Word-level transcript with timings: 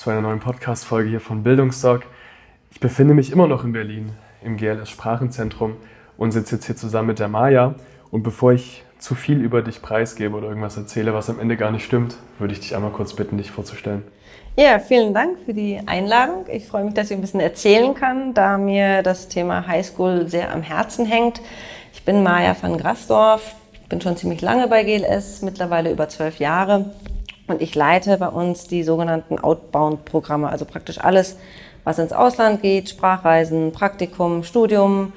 zu 0.00 0.08
einer 0.08 0.22
neuen 0.22 0.40
Podcast-Folge 0.40 1.10
hier 1.10 1.20
von 1.20 1.42
Bildungsdoc. 1.42 2.04
Ich 2.70 2.80
befinde 2.80 3.12
mich 3.12 3.32
immer 3.32 3.46
noch 3.46 3.64
in 3.64 3.74
Berlin 3.74 4.12
im 4.42 4.56
GLS 4.56 4.88
Sprachenzentrum 4.88 5.76
und 6.16 6.32
sitze 6.32 6.54
jetzt 6.54 6.64
hier 6.64 6.74
zusammen 6.74 7.08
mit 7.08 7.18
der 7.18 7.28
Maja. 7.28 7.74
Und 8.10 8.22
bevor 8.22 8.52
ich 8.52 8.82
zu 8.98 9.14
viel 9.14 9.42
über 9.42 9.60
dich 9.60 9.82
preisgebe 9.82 10.34
oder 10.34 10.48
irgendwas 10.48 10.78
erzähle, 10.78 11.12
was 11.12 11.28
am 11.28 11.38
Ende 11.38 11.58
gar 11.58 11.70
nicht 11.70 11.84
stimmt, 11.84 12.16
würde 12.38 12.54
ich 12.54 12.60
dich 12.60 12.74
einmal 12.74 12.92
kurz 12.92 13.12
bitten, 13.12 13.36
dich 13.36 13.50
vorzustellen. 13.50 14.02
Ja, 14.56 14.78
vielen 14.78 15.12
Dank 15.12 15.36
für 15.44 15.52
die 15.52 15.78
Einladung. 15.84 16.46
Ich 16.50 16.66
freue 16.66 16.84
mich, 16.84 16.94
dass 16.94 17.10
ich 17.10 17.18
ein 17.18 17.20
bisschen 17.20 17.40
erzählen 17.40 17.92
kann, 17.92 18.32
da 18.32 18.56
mir 18.56 19.02
das 19.02 19.28
Thema 19.28 19.66
Highschool 19.66 20.28
sehr 20.28 20.50
am 20.50 20.62
Herzen 20.62 21.04
hängt. 21.04 21.42
Ich 21.92 22.06
bin 22.06 22.22
Maja 22.22 22.56
van 22.58 22.78
Grasdorf, 22.78 23.54
bin 23.90 24.00
schon 24.00 24.16
ziemlich 24.16 24.40
lange 24.40 24.66
bei 24.66 24.82
GLS, 24.82 25.42
mittlerweile 25.42 25.92
über 25.92 26.08
zwölf 26.08 26.38
Jahre 26.38 26.86
und 27.50 27.62
ich 27.62 27.74
leite 27.74 28.16
bei 28.18 28.28
uns 28.28 28.66
die 28.66 28.82
sogenannten 28.82 29.38
Outbound-Programme, 29.38 30.48
also 30.48 30.64
praktisch 30.64 30.98
alles, 30.98 31.36
was 31.84 31.98
ins 31.98 32.12
Ausland 32.12 32.62
geht, 32.62 32.88
Sprachreisen, 32.88 33.72
Praktikum, 33.72 34.42
Studium 34.42 35.12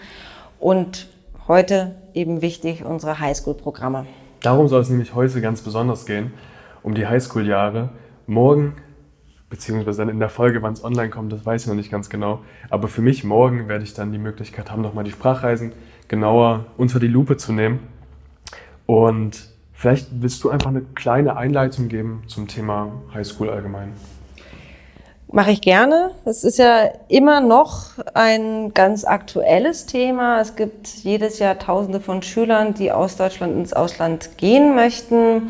und 0.59 1.07
heute 1.47 1.95
eben 2.13 2.41
wichtig 2.41 2.83
unsere 2.85 3.19
Highschool-Programme. 3.19 4.05
Darum 4.41 4.67
soll 4.67 4.81
es 4.81 4.89
nämlich 4.89 5.13
heute 5.13 5.41
ganz 5.41 5.61
besonders 5.61 6.05
gehen, 6.05 6.33
um 6.81 6.95
die 6.95 7.05
Highschool-Jahre. 7.05 7.89
Morgen, 8.27 8.75
beziehungsweise 9.49 9.99
dann 9.99 10.09
in 10.09 10.19
der 10.19 10.29
Folge, 10.29 10.61
wann 10.61 10.73
es 10.73 10.83
online 10.83 11.09
kommt, 11.09 11.31
das 11.31 11.45
weiß 11.45 11.63
ich 11.63 11.67
noch 11.67 11.75
nicht 11.75 11.91
ganz 11.91 12.09
genau. 12.09 12.39
Aber 12.69 12.87
für 12.87 13.01
mich 13.01 13.23
morgen 13.23 13.67
werde 13.67 13.83
ich 13.83 13.93
dann 13.93 14.11
die 14.11 14.17
Möglichkeit 14.17 14.71
haben, 14.71 14.81
nochmal 14.81 15.03
die 15.03 15.11
Sprachreisen 15.11 15.73
genauer 16.07 16.65
unter 16.77 16.99
die 16.99 17.07
Lupe 17.07 17.37
zu 17.37 17.53
nehmen. 17.53 17.79
Und 18.85 19.52
Vielleicht 19.83 20.07
willst 20.13 20.41
du 20.45 20.49
einfach 20.49 20.69
eine 20.69 20.79
kleine 20.79 21.35
Einleitung 21.35 21.89
geben 21.89 22.23
zum 22.27 22.47
Thema 22.47 22.93
Highschool 23.13 23.49
allgemein. 23.49 23.91
Mache 25.29 25.51
ich 25.51 25.59
gerne. 25.59 26.11
Es 26.23 26.45
ist 26.45 26.57
ja 26.57 26.87
immer 27.09 27.41
noch 27.41 27.87
ein 28.13 28.73
ganz 28.73 29.03
aktuelles 29.03 29.85
Thema. 29.85 30.39
Es 30.39 30.55
gibt 30.55 30.87
jedes 30.87 31.39
Jahr 31.39 31.59
Tausende 31.59 31.99
von 31.99 32.21
Schülern, 32.23 32.73
die 32.73 32.93
aus 32.93 33.17
Deutschland 33.17 33.57
ins 33.57 33.73
Ausland 33.73 34.37
gehen 34.37 34.73
möchten. 34.73 35.49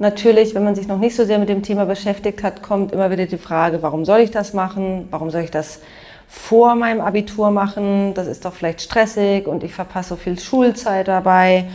Natürlich, 0.00 0.56
wenn 0.56 0.64
man 0.64 0.74
sich 0.74 0.88
noch 0.88 0.98
nicht 0.98 1.14
so 1.14 1.24
sehr 1.24 1.38
mit 1.38 1.48
dem 1.48 1.62
Thema 1.62 1.84
beschäftigt 1.84 2.42
hat, 2.42 2.64
kommt 2.64 2.90
immer 2.90 3.12
wieder 3.12 3.26
die 3.26 3.38
Frage, 3.38 3.80
warum 3.80 4.04
soll 4.04 4.18
ich 4.18 4.32
das 4.32 4.54
machen? 4.54 5.06
Warum 5.12 5.30
soll 5.30 5.42
ich 5.42 5.52
das 5.52 5.78
vor 6.26 6.74
meinem 6.74 7.00
Abitur 7.00 7.52
machen? 7.52 8.12
Das 8.14 8.26
ist 8.26 8.44
doch 8.44 8.54
vielleicht 8.54 8.80
stressig 8.80 9.46
und 9.46 9.62
ich 9.62 9.72
verpasse 9.72 10.08
so 10.08 10.16
viel 10.16 10.36
Schulzeit 10.36 11.06
dabei. 11.06 11.68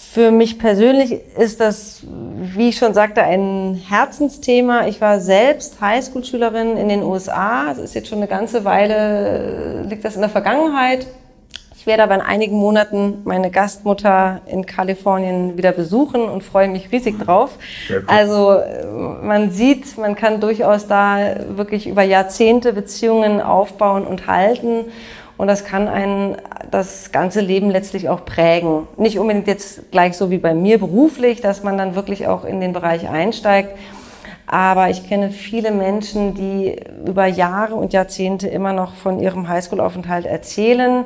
Für 0.00 0.30
mich 0.30 0.58
persönlich 0.58 1.20
ist 1.36 1.60
das, 1.60 2.02
wie 2.04 2.70
ich 2.70 2.78
schon 2.78 2.94
sagte, 2.94 3.22
ein 3.22 3.74
Herzensthema. 3.74 4.86
Ich 4.86 5.00
war 5.00 5.20
selbst 5.20 5.80
Highschool-Schülerin 5.80 6.76
in 6.76 6.88
den 6.88 7.02
USA. 7.02 7.66
Das 7.68 7.78
ist 7.78 7.94
jetzt 7.94 8.08
schon 8.08 8.18
eine 8.18 8.28
ganze 8.28 8.64
Weile, 8.64 9.82
liegt 9.88 10.04
das 10.04 10.14
in 10.14 10.20
der 10.20 10.30
Vergangenheit. 10.30 11.06
Ich 11.76 11.86
werde 11.86 12.02
aber 12.04 12.14
in 12.14 12.20
einigen 12.20 12.56
Monaten 12.56 13.22
meine 13.24 13.50
Gastmutter 13.50 14.40
in 14.46 14.66
Kalifornien 14.66 15.56
wieder 15.56 15.72
besuchen 15.72 16.22
und 16.22 16.42
freue 16.42 16.68
mich 16.68 16.90
riesig 16.92 17.18
drauf. 17.18 17.58
Also 18.06 18.56
man 19.22 19.50
sieht, 19.50 19.98
man 19.98 20.14
kann 20.14 20.40
durchaus 20.40 20.86
da 20.86 21.18
wirklich 21.56 21.86
über 21.86 22.02
Jahrzehnte 22.02 22.72
Beziehungen 22.72 23.40
aufbauen 23.40 24.06
und 24.06 24.26
halten. 24.26 24.86
Und 25.38 25.46
das 25.46 25.64
kann 25.64 25.88
einen 25.88 26.36
das 26.70 27.12
ganze 27.12 27.40
Leben 27.40 27.70
letztlich 27.70 28.08
auch 28.08 28.24
prägen. 28.24 28.88
Nicht 28.96 29.18
unbedingt 29.18 29.46
jetzt 29.46 29.90
gleich 29.92 30.16
so 30.16 30.30
wie 30.30 30.38
bei 30.38 30.52
mir 30.52 30.78
beruflich, 30.78 31.40
dass 31.40 31.62
man 31.62 31.78
dann 31.78 31.94
wirklich 31.94 32.26
auch 32.26 32.44
in 32.44 32.60
den 32.60 32.72
Bereich 32.72 33.08
einsteigt. 33.08 33.70
Aber 34.48 34.90
ich 34.90 35.08
kenne 35.08 35.30
viele 35.30 35.70
Menschen, 35.70 36.34
die 36.34 36.76
über 37.06 37.26
Jahre 37.26 37.76
und 37.76 37.92
Jahrzehnte 37.92 38.48
immer 38.48 38.72
noch 38.72 38.94
von 38.94 39.20
ihrem 39.20 39.48
Highschool-Aufenthalt 39.48 40.26
erzählen. 40.26 41.04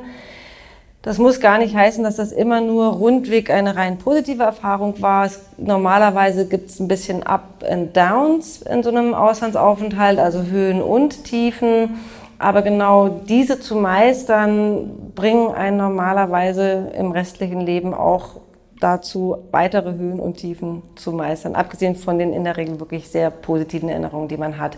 Das 1.03 1.17
muss 1.17 1.41
gar 1.41 1.57
nicht 1.57 1.75
heißen, 1.75 2.03
dass 2.03 2.15
das 2.15 2.31
immer 2.31 2.61
nur 2.61 2.85
rundweg 2.85 3.49
eine 3.49 3.75
rein 3.75 3.97
positive 3.97 4.41
Erfahrung 4.41 5.01
war. 5.01 5.25
Es, 5.25 5.41
normalerweise 5.57 6.47
gibt 6.47 6.69
es 6.69 6.79
ein 6.79 6.87
bisschen 6.87 7.23
Up 7.23 7.63
and 7.69 7.95
Downs 7.95 8.61
in 8.61 8.81
so 8.81 8.89
einem 8.89 9.13
Auslandsaufenthalt, 9.13 10.17
also 10.17 10.43
Höhen 10.43 10.81
und 10.81 11.25
Tiefen. 11.25 11.99
Aber 12.43 12.61
genau 12.61 13.07
diese 13.07 13.61
zu 13.61 13.73
meistern, 13.77 15.13
bringen 15.15 15.53
einen 15.53 15.77
normalerweise 15.77 16.91
im 16.93 17.13
restlichen 17.13 17.61
Leben 17.61 17.93
auch 17.93 18.41
dazu, 18.81 19.37
weitere 19.51 19.93
Höhen 19.93 20.19
und 20.19 20.35
Tiefen 20.35 20.81
zu 20.97 21.13
meistern. 21.13 21.55
Abgesehen 21.55 21.95
von 21.95 22.19
den 22.19 22.33
in 22.33 22.43
der 22.43 22.57
Regel 22.57 22.81
wirklich 22.81 23.07
sehr 23.07 23.29
positiven 23.29 23.87
Erinnerungen, 23.87 24.27
die 24.27 24.35
man 24.35 24.59
hat. 24.59 24.77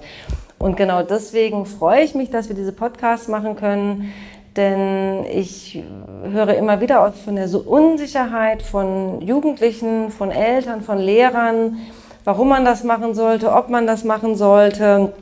Und 0.60 0.78
genau 0.78 1.02
deswegen 1.02 1.66
freue 1.66 2.04
ich 2.04 2.14
mich, 2.14 2.30
dass 2.30 2.50
wir 2.50 2.56
diese 2.56 2.72
Podcasts 2.72 3.28
machen 3.30 3.56
können. 3.56 4.14
Denn 4.56 5.26
ich 5.26 5.84
höre 6.24 6.54
immer 6.54 6.82
wieder 6.82 7.12
von 7.14 7.36
der 7.36 7.50
Unsicherheit 7.68 8.62
von 8.62 9.22
Jugendlichen, 9.22 10.12
von 10.12 10.30
Eltern, 10.30 10.82
von 10.82 11.00
Lehrern, 11.00 11.78
warum 12.26 12.50
man 12.50 12.64
das 12.64 12.84
machen 12.84 13.16
sollte, 13.16 13.52
ob 13.52 13.70
man 13.70 13.88
das 13.88 14.04
machen 14.04 14.36
sollte 14.36 15.14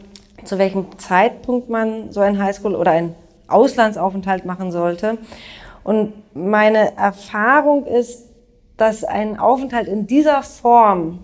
zu 0.45 0.57
welchem 0.57 0.97
Zeitpunkt 0.97 1.69
man 1.69 2.11
so 2.11 2.19
ein 2.19 2.41
Highschool 2.41 2.75
oder 2.75 2.91
ein 2.91 3.15
Auslandsaufenthalt 3.47 4.45
machen 4.45 4.71
sollte. 4.71 5.17
Und 5.83 6.13
meine 6.33 6.95
Erfahrung 6.97 7.85
ist, 7.85 8.25
dass 8.77 9.03
ein 9.03 9.39
Aufenthalt 9.39 9.87
in 9.87 10.07
dieser 10.07 10.41
Form 10.43 11.19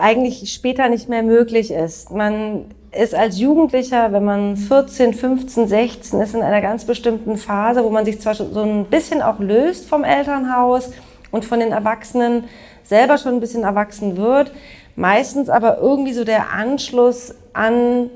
eigentlich 0.00 0.52
später 0.52 0.88
nicht 0.88 1.08
mehr 1.08 1.22
möglich 1.22 1.70
ist. 1.70 2.10
Man 2.10 2.66
ist 2.90 3.14
als 3.14 3.38
Jugendlicher, 3.38 4.12
wenn 4.12 4.24
man 4.24 4.56
14, 4.56 5.14
15, 5.14 5.68
16 5.68 6.20
ist, 6.20 6.34
in 6.34 6.42
einer 6.42 6.60
ganz 6.60 6.84
bestimmten 6.84 7.36
Phase, 7.36 7.84
wo 7.84 7.90
man 7.90 8.04
sich 8.04 8.20
zwar 8.20 8.34
so 8.34 8.62
ein 8.62 8.86
bisschen 8.86 9.22
auch 9.22 9.38
löst 9.38 9.88
vom 9.88 10.04
Elternhaus 10.04 10.92
und 11.30 11.44
von 11.44 11.60
den 11.60 11.72
Erwachsenen, 11.72 12.44
selber 12.84 13.18
schon 13.18 13.34
ein 13.34 13.40
bisschen 13.40 13.64
erwachsen 13.64 14.16
wird, 14.16 14.52
meistens 14.96 15.48
aber 15.48 15.78
irgendwie 15.78 16.12
so 16.12 16.24
der 16.24 16.52
Anschluss 16.52 17.34
an 17.52 18.10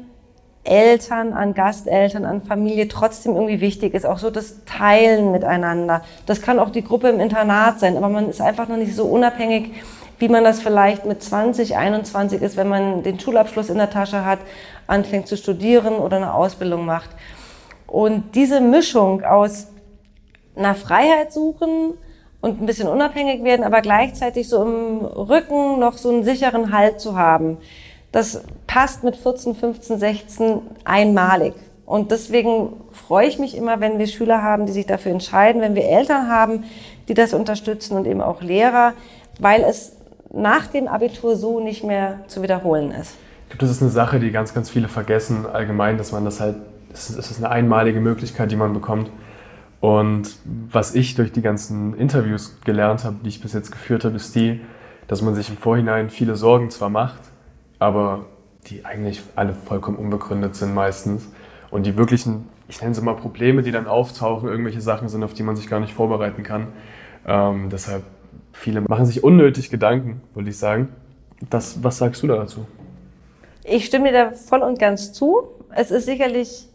Eltern, 0.65 1.33
an 1.33 1.55
Gasteltern, 1.55 2.25
an 2.25 2.43
Familie 2.43 2.89
trotzdem 2.89 3.35
irgendwie 3.35 3.61
wichtig 3.61 3.95
ist. 3.95 4.05
Auch 4.05 4.19
so 4.19 4.31
das 4.31 4.65
Teilen 4.65 5.33
miteinander. 5.33 6.03
Das 6.27 6.43
kann 6.43 6.59
auch 6.59 6.71
die 6.71 6.85
Gruppe 6.85 7.09
im 7.09 7.21
Internat 7.21 7.81
sein, 7.81 7.97
aber 7.97 8.09
man 8.09 8.29
ist 8.29 8.41
einfach 8.41 8.69
noch 8.69 8.77
nicht 8.77 8.95
so 8.95 9.05
unabhängig, 9.07 9.73
wie 10.19 10.29
man 10.29 10.45
das 10.45 10.61
vielleicht 10.61 11.07
mit 11.07 11.23
20, 11.23 11.77
21 11.77 12.43
ist, 12.43 12.57
wenn 12.57 12.69
man 12.69 13.03
den 13.03 13.19
Schulabschluss 13.19 13.71
in 13.71 13.79
der 13.79 13.91
Tasche 13.91 14.25
hat, 14.25 14.41
anfängt 14.87 15.29
zu 15.29 15.37
studieren 15.37 15.95
oder 15.95 16.17
eine 16.17 16.35
Ausbildung 16.35 16.85
macht. 16.85 17.11
Und 17.87 18.35
diese 18.35 18.61
Mischung 18.61 19.25
aus 19.25 19.69
einer 20.57 20.75
Freiheit 20.75 21.33
suchen 21.33 21.95
und 22.41 22.61
ein 22.61 22.67
bisschen 22.67 22.89
unabhängig 22.89 23.43
werden, 23.45 23.65
aber 23.65 23.81
gleichzeitig 23.81 24.49
so 24.49 24.63
im 24.63 25.05
Rücken 25.05 25.81
noch 25.81 25.99
so 25.99 26.11
einen 26.11 26.25
sicheren 26.25 26.73
Halt 26.73 27.01
zu 27.01 27.17
haben, 27.17 27.59
das 28.13 28.43
passt 28.67 29.05
mit 29.05 29.17
14, 29.17 29.55
15, 29.55 29.99
16 29.99 30.61
einmalig. 30.85 31.55
Und 31.85 32.11
deswegen 32.11 32.75
freue 32.93 33.27
ich 33.27 33.39
mich 33.39 33.57
immer, 33.57 33.81
wenn 33.81 33.99
wir 33.99 34.07
Schüler 34.07 34.43
haben, 34.43 34.67
die 34.67 34.73
sich 34.73 34.87
dafür 34.87 35.13
entscheiden, 35.13 35.63
wenn 35.63 35.75
wir 35.75 35.85
Eltern 35.85 36.29
haben, 36.29 36.65
die 37.09 37.15
das 37.15 37.33
unterstützen 37.33 37.97
und 37.97 38.07
eben 38.07 38.21
auch 38.21 38.43
Lehrer, 38.43 38.93
weil 39.41 39.63
es 39.63 39.93
nach 40.31 40.67
dem 40.67 40.87
Abitur 40.87 41.37
so 41.37 41.61
nicht 41.61 41.85
mehr 41.85 42.21
zu 42.27 42.43
wiederholen 42.43 42.91
ist. 42.91 43.15
Ich 43.45 43.51
glaube, 43.51 43.63
das 43.63 43.71
ist 43.71 43.81
eine 43.81 43.91
Sache, 43.91 44.21
die 44.21 44.31
ganz, 44.31 44.53
ganz 44.53 44.69
viele 44.69 44.89
vergessen 44.89 45.47
allgemein, 45.47 45.97
dass 45.97 46.13
man 46.13 46.27
das 46.27 46.41
halt, 46.41 46.57
es 46.93 47.09
ist 47.09 47.39
eine 47.39 47.51
einmalige 47.51 48.01
Möglichkeit, 48.01 48.51
die 48.51 48.57
man 48.57 48.75
bekommt. 48.75 49.11
Und 49.81 50.37
was 50.45 50.95
ich 50.95 51.15
durch 51.15 51.31
die 51.33 51.43
ganzen 51.43 51.95
Interviews 51.95 52.59
gelernt 52.65 53.05
habe, 53.05 53.17
die 53.23 53.29
ich 53.29 53.41
bis 53.41 53.53
jetzt 53.53 53.71
geführt 53.71 54.05
habe, 54.05 54.17
ist 54.17 54.35
die, 54.35 54.61
dass 55.07 55.23
man 55.23 55.35
sich 55.35 55.49
im 55.51 55.57
Vorhinein 55.57 56.11
viele 56.11 56.37
Sorgen 56.37 56.71
zwar 56.71 56.91
macht, 56.91 57.21
aber 57.79 58.27
die 58.67 58.85
eigentlich 58.85 59.23
alle 59.37 59.55
vollkommen 59.55 59.97
unbegründet 59.97 60.57
sind 60.57 60.75
meistens. 60.75 61.29
Und 61.71 61.87
die 61.87 61.97
wirklichen, 61.97 62.49
ich 62.67 62.81
nenne 62.81 62.95
sie 62.95 63.03
mal 63.03 63.15
Probleme, 63.15 63.63
die 63.63 63.71
dann 63.71 63.87
auftauchen, 63.87 64.49
irgendwelche 64.49 64.81
Sachen 64.81 65.09
sind, 65.09 65.23
auf 65.23 65.33
die 65.33 65.43
man 65.43 65.55
sich 65.55 65.69
gar 65.69 65.81
nicht 65.81 65.95
vorbereiten 65.95 66.43
kann. 66.43 66.69
Ähm, 67.27 67.69
deshalb, 67.71 68.03
viele 68.53 68.81
machen 68.81 69.07
sich 69.07 69.23
unnötig 69.23 69.71
Gedanken, 69.71 70.23
würde 70.35 70.51
ich 70.51 70.59
sagen. 70.59 70.89
Das, 71.51 71.85
was 71.85 71.99
sagst 71.99 72.23
du 72.23 72.27
da 72.27 72.37
dazu? 72.37 72.67
Ich 73.65 73.85
stimme 73.85 74.11
dir 74.11 74.25
da 74.25 74.31
voll 74.33 74.61
und 74.61 74.79
ganz 74.79 75.13
zu. 75.13 75.43
es 75.75 75.91
ist 75.91 76.07
sicherlich 76.07 76.67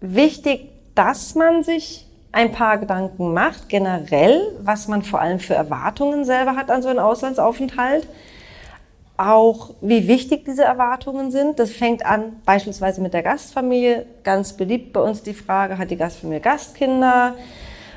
wichtig, 0.00 0.68
dass 0.94 1.34
man 1.34 1.62
sich 1.62 2.06
ein 2.34 2.50
paar 2.50 2.78
Gedanken 2.78 3.32
macht, 3.32 3.68
generell, 3.68 4.40
was 4.60 4.88
man 4.88 5.02
vor 5.02 5.20
allem 5.20 5.38
für 5.38 5.54
Erwartungen 5.54 6.24
selber 6.24 6.56
hat 6.56 6.70
an 6.70 6.82
so 6.82 6.88
einen 6.88 6.98
Auslandsaufenthalt. 6.98 8.08
Auch 9.16 9.70
wie 9.80 10.08
wichtig 10.08 10.44
diese 10.44 10.64
Erwartungen 10.64 11.30
sind. 11.30 11.60
Das 11.60 11.70
fängt 11.70 12.04
an 12.04 12.40
beispielsweise 12.44 13.00
mit 13.00 13.14
der 13.14 13.22
Gastfamilie. 13.22 14.06
Ganz 14.24 14.54
beliebt 14.54 14.92
bei 14.92 15.00
uns 15.00 15.22
die 15.22 15.34
Frage, 15.34 15.78
hat 15.78 15.92
die 15.92 15.96
Gastfamilie 15.96 16.40
Gastkinder? 16.40 17.34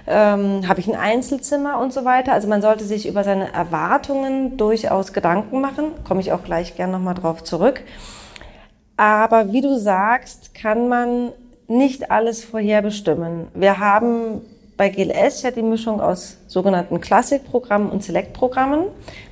Ähm, 0.05 0.67
habe 0.67 0.79
ich 0.79 0.87
ein 0.87 0.95
Einzelzimmer 0.95 1.79
und 1.79 1.91
so 1.91 2.05
weiter. 2.05 2.33
Also 2.33 2.47
man 2.47 2.61
sollte 2.61 2.83
sich 2.83 3.07
über 3.07 3.23
seine 3.23 3.51
Erwartungen 3.51 4.55
durchaus 4.57 5.11
Gedanken 5.13 5.59
machen. 5.59 5.85
Komme 6.07 6.21
ich 6.21 6.31
auch 6.31 6.43
gleich 6.43 6.75
gern 6.75 6.91
nochmal 6.91 7.15
drauf 7.15 7.43
zurück. 7.43 7.81
Aber 8.95 9.51
wie 9.51 9.61
du 9.61 9.79
sagst, 9.79 10.53
kann 10.53 10.87
man 10.87 11.31
nicht 11.67 12.11
alles 12.11 12.43
vorherbestimmen. 12.43 13.47
Wir 13.53 13.79
haben 13.79 14.41
bei 14.77 14.89
GLS 14.89 15.41
ja 15.41 15.51
die 15.51 15.63
Mischung 15.63 15.99
aus 15.99 16.37
sogenannten 16.47 17.01
Klassikprogrammen 17.01 17.89
und 17.89 18.03
Select-Programmen. 18.03 18.85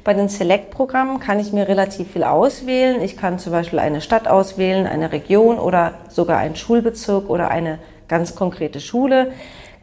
Bei 0.04 0.14
den 0.14 0.28
Select-Programmen 0.28 1.20
kann 1.20 1.40
ich 1.40 1.54
mir 1.54 1.68
relativ 1.68 2.12
viel 2.12 2.24
auswählen. 2.24 3.02
Ich 3.02 3.16
kann 3.16 3.38
zum 3.38 3.52
Beispiel 3.52 3.80
eine 3.80 4.02
Stadt 4.02 4.28
auswählen, 4.28 4.88
eine 4.88 5.12
Region 5.12 5.60
oder 5.60 5.94
sogar 6.10 6.40
einen 6.40 6.56
Schulbezirk 6.56 7.30
oder 7.30 7.52
eine 7.52 7.78
ganz 8.08 8.36
konkrete 8.36 8.82
Schule. 8.82 9.32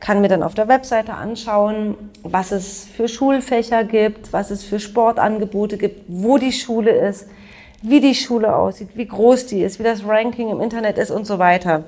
Kann 0.00 0.20
mir 0.20 0.28
dann 0.28 0.43
auf 0.43 0.55
der 0.55 0.66
Webseite 0.66 1.14
anschauen, 1.14 1.94
was 2.25 2.50
es 2.50 2.84
für 2.84 3.06
Schulfächer 3.06 3.84
gibt, 3.84 4.32
was 4.32 4.50
es 4.50 4.64
für 4.64 4.81
Sportangebote 4.81 5.78
gibt, 5.78 6.02
wo 6.08 6.38
die 6.38 6.52
Schule 6.52 6.90
ist, 6.90 7.28
wie 7.82 8.00
die 8.00 8.16
Schule 8.16 8.56
aussieht, 8.56 8.90
wie 8.94 9.06
groß 9.06 9.46
die 9.46 9.62
ist, 9.62 9.78
wie 9.78 9.84
das 9.84 10.05
Ranking 10.05 10.50
im 10.50 10.60
Internet 10.60 10.98
ist 10.98 11.12
und 11.12 11.25
so 11.25 11.38
weiter. 11.38 11.84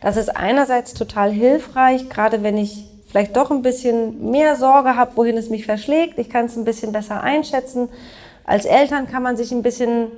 Das 0.00 0.16
ist 0.16 0.36
einerseits 0.36 0.94
total 0.94 1.30
hilfreich, 1.30 2.08
gerade 2.08 2.42
wenn 2.42 2.56
ich 2.56 2.86
vielleicht 3.08 3.36
doch 3.36 3.50
ein 3.50 3.62
bisschen 3.62 4.30
mehr 4.30 4.56
Sorge 4.56 4.96
habe, 4.96 5.16
wohin 5.16 5.36
es 5.36 5.50
mich 5.50 5.64
verschlägt. 5.64 6.18
Ich 6.18 6.30
kann 6.30 6.46
es 6.46 6.56
ein 6.56 6.64
bisschen 6.64 6.92
besser 6.92 7.22
einschätzen. 7.22 7.88
Als 8.44 8.64
Eltern 8.64 9.08
kann 9.08 9.22
man 9.22 9.36
sich 9.36 9.50
ein 9.50 9.62
bisschen 9.62 10.08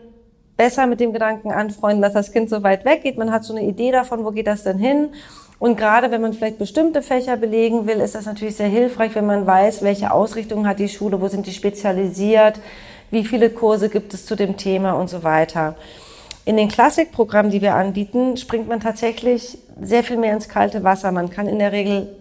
besser 0.57 0.87
mit 0.87 1.01
dem 1.01 1.13
Gedanken 1.13 1.53
anfreunden, 1.53 2.03
dass 2.03 2.13
das 2.13 2.33
Kind 2.33 2.51
so 2.51 2.63
weit 2.63 2.85
weggeht. 2.85 3.17
Man 3.17 3.33
hat 3.33 3.45
so 3.45 3.55
eine 3.55 3.65
Idee 3.65 3.93
davon, 3.93 4.25
wo 4.25 4.31
geht 4.31 4.47
das 4.47 4.65
denn 4.65 4.79
hin? 4.79 5.11
Und 5.59 5.77
gerade 5.77 6.11
wenn 6.11 6.21
man 6.21 6.33
vielleicht 6.33 6.59
bestimmte 6.59 7.03
Fächer 7.03 7.37
belegen 7.37 7.87
will, 7.87 8.01
ist 8.01 8.15
das 8.15 8.27
natürlich 8.27 8.57
sehr 8.57 8.69
hilfreich, 8.69 9.15
wenn 9.15 9.27
man 9.27 9.47
weiß, 9.47 9.83
welche 9.83 10.13
Ausrichtung 10.13 10.67
hat 10.67 10.79
die 10.79 10.89
Schule, 10.89 11.21
wo 11.21 11.29
sind 11.29 11.47
die 11.47 11.53
spezialisiert, 11.53 12.61
wie 13.11 13.25
viele 13.25 13.51
Kurse 13.51 13.89
gibt 13.89 14.15
es 14.15 14.27
zu 14.27 14.37
dem 14.37 14.57
Thema 14.57 14.93
und 14.93 15.09
so 15.09 15.23
weiter. 15.23 15.77
In 16.45 16.57
den 16.57 16.69
Klassikprogrammen, 16.69 17.51
die 17.51 17.61
wir 17.61 17.75
anbieten, 17.75 18.37
springt 18.37 18.69
man 18.69 18.81
tatsächlich 18.81 19.59
sehr 19.81 20.05
viel 20.05 20.17
mehr 20.17 20.33
ins 20.33 20.49
kalte 20.49 20.85
Wasser. 20.85 21.13
Man 21.13 21.31
kann 21.31 21.49
in 21.49 21.59
der 21.59 21.73
Regel 21.73 22.17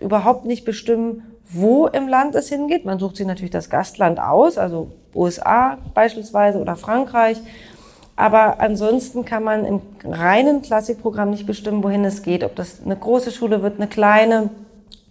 überhaupt 0.00 0.44
nicht 0.44 0.64
bestimmen, 0.64 1.22
wo 1.48 1.86
im 1.86 2.08
Land 2.08 2.34
es 2.34 2.48
hingeht. 2.48 2.84
Man 2.84 2.98
sucht 2.98 3.16
sich 3.16 3.26
natürlich 3.26 3.50
das 3.50 3.70
Gastland 3.70 4.18
aus, 4.18 4.58
also 4.58 4.90
USA 5.14 5.78
beispielsweise 5.94 6.58
oder 6.58 6.76
Frankreich. 6.76 7.38
Aber 8.16 8.60
ansonsten 8.60 9.24
kann 9.24 9.42
man 9.42 9.64
im 9.64 9.80
reinen 10.04 10.62
Klassikprogramm 10.62 11.30
nicht 11.30 11.46
bestimmen, 11.46 11.82
wohin 11.82 12.04
es 12.04 12.22
geht. 12.22 12.44
Ob 12.44 12.54
das 12.54 12.80
eine 12.84 12.96
große 12.96 13.32
Schule 13.32 13.62
wird, 13.62 13.76
eine 13.76 13.88
kleine, 13.88 14.50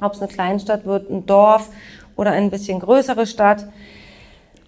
ob 0.01 0.13
es 0.13 0.22
eine 0.22 0.31
Kleinstadt 0.31 0.86
wird, 0.86 1.10
ein 1.10 1.25
Dorf 1.25 1.69
oder 2.16 2.31
ein 2.31 2.50
bisschen 2.50 2.80
größere 2.80 3.25
Stadt. 3.25 3.68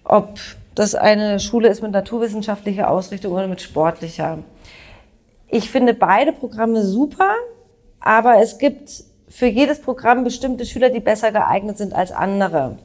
Ob 0.04 0.38
das 0.74 0.94
eine 0.94 1.40
Schule 1.40 1.68
ist 1.68 1.82
mit 1.82 1.92
naturwissenschaftlicher 1.92 2.90
Ausrichtung 2.90 3.32
oder 3.32 3.48
mit 3.48 3.62
sportlicher. 3.62 4.38
Ich 5.48 5.70
finde 5.70 5.94
beide 5.94 6.32
Programme 6.32 6.82
super, 6.82 7.34
aber 8.00 8.40
es 8.40 8.58
gibt 8.58 9.04
für 9.28 9.46
jedes 9.46 9.80
Programm 9.80 10.24
bestimmte 10.24 10.66
Schüler, 10.66 10.90
die 10.90 11.00
besser 11.00 11.32
geeignet 11.32 11.78
sind 11.78 11.94
als 11.94 12.12
andere. 12.12 12.78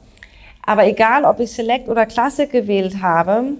Aber 0.64 0.86
egal, 0.86 1.24
ob 1.24 1.40
ich 1.40 1.52
Select 1.52 1.88
oder 1.88 2.06
Klassik 2.06 2.52
gewählt 2.52 3.02
habe, 3.02 3.54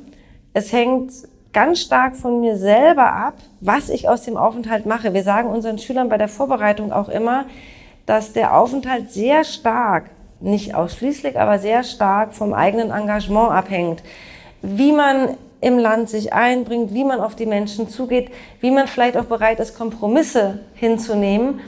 es 0.53 0.73
hängt 0.73 1.13
ganz 1.53 1.81
stark 1.81 2.17
von 2.17 2.41
mir 2.41 2.57
selber 2.57 3.13
ab, 3.13 3.35
was 3.61 3.89
ich 3.89 4.09
aus 4.09 4.23
dem 4.23 4.37
Aufenthalt 4.37 4.87
mache. 4.87 5.13
Wir 5.13 5.23
sagen 5.23 5.49
unseren 5.49 5.79
Schülern 5.79 6.09
bei 6.09 6.17
der 6.17 6.29
Vorbereitung 6.29 6.93
auch 6.93 7.09
immer, 7.09 7.47
dass 8.07 8.33
der 8.33 8.57
Aufenthalt 8.57 9.11
sehr 9.11 9.45
stark 9.45 10.11
nicht 10.41 10.75
ausschließlich, 10.75 11.39
aber 11.39 11.59
sehr 11.59 11.85
stark 11.85 12.35
vom 12.35 12.53
eigenen 12.53 12.91
Engagement 12.91 13.53
abhängt. 13.53 14.03
Wie 14.61 14.93
man 14.93 15.37
im 15.63 15.79
Land 15.79 16.11
sich 16.11 16.33
einbringt, 16.33 16.93
wie 16.93 17.05
man 17.05 17.21
auf 17.21 17.37
die 17.37 17.47
Menschen 17.47 17.89
zugeht, 17.89 18.31
wie 18.61 18.73
man 18.73 18.89
vielleicht 18.89 19.17
auch 19.17 19.25
bereit 19.25 19.61
ist, 19.61 19.79
Kompromisse 19.79 20.59
hinzunehmen 20.75 21.61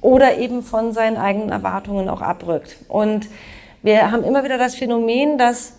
oder 0.00 0.38
eben 0.38 0.62
von 0.62 0.92
seinen 0.92 1.16
eigenen 1.16 1.50
Erwartungen 1.50 2.08
auch 2.08 2.22
abrückt. 2.22 2.76
Und 2.88 3.28
wir 3.82 4.12
haben 4.12 4.22
immer 4.22 4.44
wieder 4.44 4.56
das 4.56 4.76
Phänomen, 4.76 5.36
dass 5.36 5.74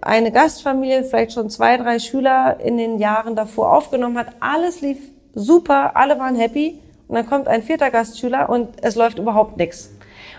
eine 0.00 0.32
Gastfamilie 0.32 1.04
vielleicht 1.04 1.32
schon 1.32 1.50
zwei, 1.50 1.76
drei 1.76 1.98
Schüler 1.98 2.58
in 2.60 2.78
den 2.78 2.98
Jahren 2.98 3.36
davor 3.36 3.76
aufgenommen 3.76 4.16
hat. 4.16 4.28
Alles 4.40 4.80
lief 4.80 4.98
super, 5.34 5.94
alle 5.96 6.18
waren 6.18 6.34
happy. 6.34 6.78
Und 7.08 7.16
dann 7.16 7.26
kommt 7.26 7.46
ein 7.46 7.62
vierter 7.62 7.90
Gastschüler 7.90 8.48
und 8.48 8.68
es 8.80 8.96
läuft 8.96 9.18
überhaupt 9.18 9.58
nichts. 9.58 9.90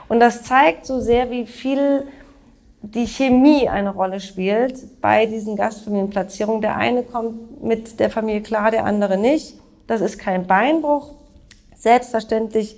Und 0.09 0.19
das 0.19 0.41
zeigt 0.41 0.87
so 0.87 0.99
sehr, 0.99 1.29
wie 1.29 1.45
viel 1.45 2.07
die 2.83 3.07
Chemie 3.07 3.69
eine 3.69 3.93
Rolle 3.93 4.19
spielt 4.19 5.01
bei 5.01 5.25
diesen 5.25 5.55
Gastfamilienplatzierungen. 5.55 6.61
Der 6.61 6.75
eine 6.75 7.03
kommt 7.03 7.63
mit 7.63 7.99
der 8.01 8.09
Familie 8.09 8.41
klar, 8.41 8.71
der 8.71 8.83
andere 8.83 9.17
nicht. 9.17 9.55
Das 9.87 10.01
ist 10.01 10.19
kein 10.19 10.47
Beinbruch. 10.47 11.13
Selbstverständlich 11.75 12.77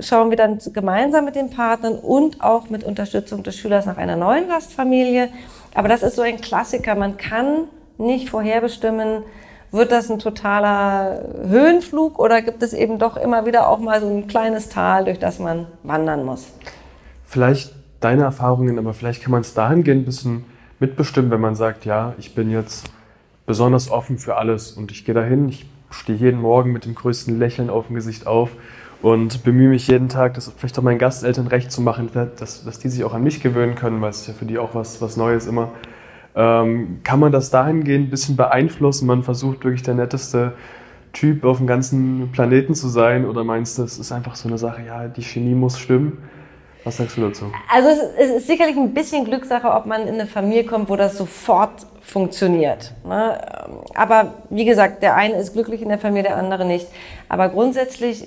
schauen 0.00 0.30
wir 0.30 0.36
dann 0.36 0.58
gemeinsam 0.72 1.24
mit 1.24 1.36
den 1.36 1.50
Partnern 1.50 1.94
und 1.94 2.42
auch 2.42 2.70
mit 2.70 2.82
Unterstützung 2.82 3.44
des 3.44 3.56
Schülers 3.56 3.86
nach 3.86 3.98
einer 3.98 4.16
neuen 4.16 4.48
Gastfamilie. 4.48 5.28
Aber 5.74 5.88
das 5.88 6.02
ist 6.02 6.16
so 6.16 6.22
ein 6.22 6.40
Klassiker. 6.40 6.96
Man 6.96 7.16
kann 7.16 7.68
nicht 7.98 8.30
vorherbestimmen, 8.30 9.22
wird 9.70 9.92
das 9.92 10.10
ein 10.10 10.18
totaler 10.18 11.22
Höhenflug 11.46 12.18
oder 12.18 12.42
gibt 12.42 12.64
es 12.64 12.72
eben 12.72 12.98
doch 12.98 13.16
immer 13.16 13.46
wieder 13.46 13.68
auch 13.68 13.78
mal 13.78 14.00
so 14.00 14.08
ein 14.08 14.26
kleines 14.26 14.68
Tal, 14.68 15.04
durch 15.04 15.20
das 15.20 15.38
man 15.38 15.68
wandern 15.84 16.24
muss? 16.24 16.48
Vielleicht 17.24 17.79
deine 18.00 18.22
Erfahrungen, 18.22 18.78
aber 18.78 18.94
vielleicht 18.94 19.22
kann 19.22 19.32
man 19.32 19.42
es 19.42 19.54
dahingehend 19.54 20.02
ein 20.02 20.04
bisschen 20.04 20.44
mitbestimmen, 20.80 21.30
wenn 21.30 21.40
man 21.40 21.54
sagt, 21.54 21.84
ja, 21.84 22.14
ich 22.18 22.34
bin 22.34 22.50
jetzt 22.50 22.90
besonders 23.46 23.90
offen 23.90 24.18
für 24.18 24.36
alles 24.36 24.72
und 24.72 24.90
ich 24.90 25.04
gehe 25.04 25.14
dahin, 25.14 25.48
ich 25.48 25.66
stehe 25.90 26.18
jeden 26.18 26.40
Morgen 26.40 26.72
mit 26.72 26.84
dem 26.84 26.94
größten 26.94 27.38
Lächeln 27.38 27.68
auf 27.68 27.88
dem 27.88 27.96
Gesicht 27.96 28.26
auf 28.26 28.50
und 29.02 29.44
bemühe 29.44 29.68
mich 29.68 29.88
jeden 29.88 30.08
Tag, 30.08 30.34
das 30.34 30.52
vielleicht 30.56 30.78
auch 30.78 30.82
meinen 30.82 30.98
Gasteltern 30.98 31.46
recht 31.46 31.72
zu 31.72 31.80
machen, 31.82 32.10
dass, 32.36 32.64
dass 32.64 32.78
die 32.78 32.88
sich 32.88 33.04
auch 33.04 33.14
an 33.14 33.22
mich 33.22 33.42
gewöhnen 33.42 33.74
können, 33.74 34.00
weil 34.00 34.10
es 34.10 34.22
ist 34.22 34.28
ja 34.28 34.34
für 34.34 34.44
die 34.44 34.58
auch 34.58 34.74
was, 34.74 35.00
was 35.02 35.16
Neues 35.16 35.46
immer. 35.46 35.70
Ähm, 36.34 37.00
kann 37.02 37.18
man 37.18 37.32
das 37.32 37.50
dahingehend 37.50 38.06
ein 38.06 38.10
bisschen 38.10 38.36
beeinflussen? 38.36 39.06
Man 39.06 39.22
versucht 39.22 39.64
wirklich 39.64 39.82
der 39.82 39.94
netteste 39.94 40.52
Typ 41.12 41.44
auf 41.44 41.58
dem 41.58 41.66
ganzen 41.66 42.30
Planeten 42.30 42.74
zu 42.74 42.88
sein 42.88 43.26
oder 43.26 43.42
meinst 43.42 43.78
du, 43.78 43.82
es 43.82 43.98
ist 43.98 44.12
einfach 44.12 44.36
so 44.36 44.48
eine 44.48 44.58
Sache, 44.58 44.82
ja, 44.86 45.08
die 45.08 45.22
Chemie 45.22 45.54
muss 45.54 45.78
stimmen? 45.78 46.18
Was 46.84 46.96
sagst 46.96 47.16
du 47.16 47.22
dazu? 47.22 47.46
Also 47.68 47.88
es 48.18 48.30
ist 48.30 48.46
sicherlich 48.46 48.76
ein 48.76 48.94
bisschen 48.94 49.24
Glückssache, 49.24 49.70
ob 49.70 49.86
man 49.86 50.02
in 50.02 50.14
eine 50.14 50.26
Familie 50.26 50.64
kommt, 50.64 50.88
wo 50.88 50.96
das 50.96 51.16
sofort 51.16 51.86
funktioniert. 52.00 52.92
Ne? 53.04 53.38
Aber 53.94 54.34
wie 54.48 54.64
gesagt, 54.64 55.02
der 55.02 55.14
eine 55.14 55.34
ist 55.34 55.52
glücklich 55.52 55.82
in 55.82 55.88
der 55.88 55.98
Familie, 55.98 56.30
der 56.30 56.36
andere 56.36 56.64
nicht. 56.64 56.88
Aber 57.28 57.48
grundsätzlich 57.50 58.26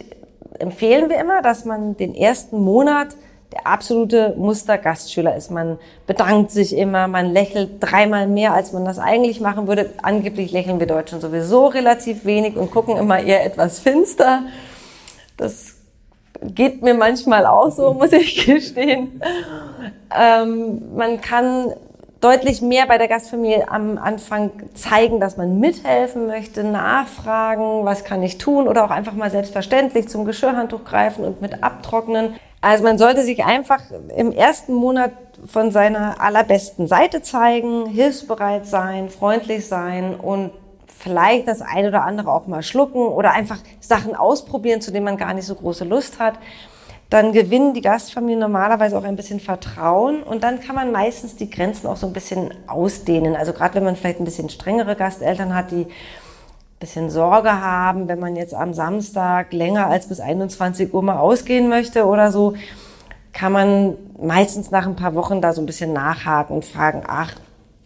empfehlen 0.60 1.10
wir 1.10 1.18
immer, 1.18 1.42
dass 1.42 1.66
man 1.66 1.98
den 1.98 2.14
ersten 2.16 2.60
Monat 2.60 3.10
der 3.54 3.68
absolute 3.68 4.34
Mustergastschüler 4.38 5.36
ist. 5.36 5.52
Man 5.52 5.78
bedankt 6.08 6.52
sich 6.52 6.76
immer, 6.76 7.08
man 7.08 7.32
lächelt 7.32 7.72
dreimal 7.80 8.28
mehr, 8.28 8.54
als 8.54 8.74
man 8.74 8.84
das 8.84 8.98
eigentlich 9.00 9.42
machen 9.42 9.68
würde. 9.68 9.92
Angeblich 10.02 10.52
lächeln 10.52 10.80
wir 10.80 10.88
Deutschen 10.88 11.22
sowieso 11.22 11.68
relativ 11.68 12.26
wenig 12.26 12.56
und 12.56 12.72
gucken 12.72 12.98
immer 12.98 13.20
eher 13.20 13.46
etwas 13.46 13.80
finster. 13.80 14.44
Das 15.38 15.73
geht 16.42 16.82
mir 16.82 16.94
manchmal 16.94 17.46
auch 17.46 17.72
so, 17.72 17.94
muss 17.94 18.12
ich 18.12 18.46
gestehen. 18.46 19.22
Ähm, 20.16 20.96
man 20.96 21.22
kann 21.22 21.74
deutlich 22.24 22.62
mehr 22.62 22.86
bei 22.88 22.98
der 22.98 23.10
Gastfamilie 23.10 23.70
am 23.70 23.98
Anfang 23.98 24.52
zeigen, 24.76 25.20
dass 25.20 25.36
man 25.36 25.60
mithelfen 25.60 26.28
möchte, 26.28 26.64
nachfragen, 26.64 27.84
was 27.84 28.06
kann 28.06 28.24
ich 28.24 28.38
tun 28.38 28.68
oder 28.68 28.86
auch 28.86 28.92
einfach 28.92 29.14
mal 29.14 29.30
selbstverständlich 29.30 30.08
zum 30.08 30.24
Geschirrhandtuch 30.24 30.86
greifen 30.86 31.26
und 31.26 31.42
mit 31.42 31.64
abtrocknen. 31.64 32.36
Also 32.62 32.86
man 32.86 32.98
sollte 32.98 33.24
sich 33.24 33.44
einfach 33.44 33.82
im 34.16 34.32
ersten 34.32 34.74
Monat 34.74 35.12
von 35.46 35.72
seiner 35.72 36.22
allerbesten 36.22 36.88
Seite 36.88 37.22
zeigen, 37.22 37.88
hilfsbereit 37.88 38.66
sein, 38.66 39.10
freundlich 39.10 39.68
sein 39.68 40.16
und 40.16 40.52
vielleicht 41.04 41.48
das 41.48 41.62
eine 41.62 41.90
oder 41.90 42.04
andere 42.04 42.32
auch 42.32 42.48
mal 42.48 42.64
schlucken 42.64 43.08
oder 43.08 43.32
einfach 43.34 43.60
Sachen 43.82 44.16
ausprobieren, 44.16 44.80
zu 44.80 44.92
denen 44.92 45.06
man 45.06 45.18
gar 45.18 45.34
nicht 45.34 45.46
so 45.46 45.56
große 45.56 45.84
Lust 45.84 46.20
hat. 46.20 46.36
Dann 47.10 47.34
gewinnen 47.34 47.74
die 47.74 47.82
Gastfamilien 47.82 48.40
normalerweise 48.40 48.98
auch 48.98 49.04
ein 49.04 49.18
bisschen 49.18 49.40
Vertrauen 49.40 50.24
und 50.24 50.44
dann 50.44 50.62
kann 50.62 50.76
man 50.76 50.92
meistens 50.92 51.36
die 51.36 51.50
Grenzen 51.50 51.88
auch 51.88 51.98
so 51.98 52.08
ein 52.08 52.14
bisschen 52.14 52.54
ausdehnen. 52.68 53.36
Also 53.36 53.54
gerade 53.54 53.76
wenn 53.76 53.84
man 53.84 53.96
vielleicht 53.98 54.20
ein 54.20 54.26
bisschen 54.26 54.50
strengere 54.50 54.96
Gasteltern 54.96 55.54
hat, 55.54 55.72
die 55.72 55.88
bisschen 56.80 57.10
Sorge 57.10 57.62
haben, 57.62 58.08
wenn 58.08 58.20
man 58.20 58.36
jetzt 58.36 58.54
am 58.54 58.74
Samstag 58.74 59.54
länger 59.54 59.88
als 59.88 60.08
bis 60.08 60.20
21 60.20 60.94
Uhr 60.94 61.02
mal 61.02 61.18
ausgehen 61.18 61.70
möchte 61.70 62.06
oder 62.06 62.32
so, 62.32 62.56
kann 63.32 63.52
man 63.52 63.98
meistens 64.22 64.70
nach 64.70 64.86
ein 64.86 64.96
paar 64.96 65.16
Wochen 65.16 65.42
da 65.42 65.54
so 65.54 65.62
ein 65.62 65.66
bisschen 65.66 65.94
nachhaken 65.94 66.56
und 66.56 66.66
fragen, 66.66 67.04
ach, 67.08 67.36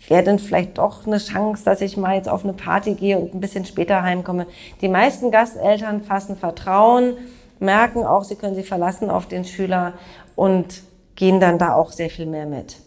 wäre 0.07 0.23
denn 0.23 0.39
vielleicht 0.39 0.77
doch 0.77 1.07
eine 1.07 1.17
Chance, 1.17 1.63
dass 1.65 1.81
ich 1.81 1.97
mal 1.97 2.15
jetzt 2.15 2.29
auf 2.29 2.43
eine 2.43 2.53
Party 2.53 2.93
gehe 2.93 3.17
und 3.17 3.33
ein 3.33 3.39
bisschen 3.39 3.65
später 3.65 4.03
heimkomme. 4.03 4.47
Die 4.81 4.89
meisten 4.89 5.31
Gasteltern 5.31 6.03
fassen 6.03 6.37
Vertrauen, 6.37 7.13
merken 7.59 8.03
auch, 8.03 8.23
sie 8.23 8.35
können 8.35 8.55
sich 8.55 8.67
verlassen 8.67 9.09
auf 9.09 9.27
den 9.27 9.43
Schüler 9.43 9.93
und 10.35 10.83
gehen 11.15 11.39
dann 11.39 11.57
da 11.57 11.73
auch 11.73 11.91
sehr 11.91 12.09
viel 12.09 12.27
mehr 12.27 12.45
mit. 12.45 12.77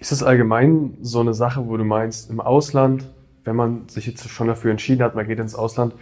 Ist 0.00 0.12
es 0.12 0.22
allgemein 0.22 0.96
so 1.00 1.20
eine 1.20 1.34
Sache, 1.34 1.68
wo 1.68 1.76
du 1.76 1.84
meinst, 1.84 2.30
im 2.30 2.40
Ausland 2.40 3.04
wenn 3.44 3.56
man 3.56 3.88
sich 3.88 4.06
jetzt 4.06 4.28
schon 4.28 4.46
dafür 4.46 4.70
entschieden 4.70 5.02
hat, 5.02 5.14
man 5.14 5.26
geht 5.26 5.38
ins 5.38 5.54
Ausland, 5.54 5.94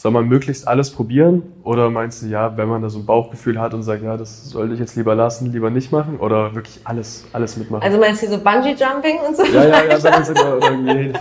soll 0.00 0.12
man 0.12 0.28
möglichst 0.28 0.66
alles 0.66 0.90
probieren? 0.90 1.42
Oder 1.62 1.90
meinst 1.90 2.22
du, 2.22 2.26
ja, 2.26 2.56
wenn 2.56 2.70
man 2.70 2.80
da 2.80 2.88
so 2.88 3.00
ein 3.00 3.04
Bauchgefühl 3.04 3.60
hat 3.60 3.74
und 3.74 3.82
sagt, 3.82 4.02
ja, 4.02 4.16
das 4.16 4.48
sollte 4.48 4.72
ich 4.72 4.80
jetzt 4.80 4.96
lieber 4.96 5.14
lassen, 5.14 5.52
lieber 5.52 5.68
nicht 5.68 5.92
machen? 5.92 6.18
Oder 6.18 6.54
wirklich 6.54 6.80
alles, 6.84 7.26
alles 7.34 7.58
mitmachen? 7.58 7.82
Also 7.82 7.98
meinst 7.98 8.22
du 8.22 8.28
so 8.28 8.38
Bungee-Jumping 8.38 9.18
und 9.28 9.36
so? 9.36 9.44
Ja, 9.44 9.66
ja, 9.66 9.84
ja, 9.84 10.00
sagen 10.00 10.24
Sie 10.24 10.32
mal, 10.32 10.56
oder 10.56 10.70
irgendwie 10.70 11.12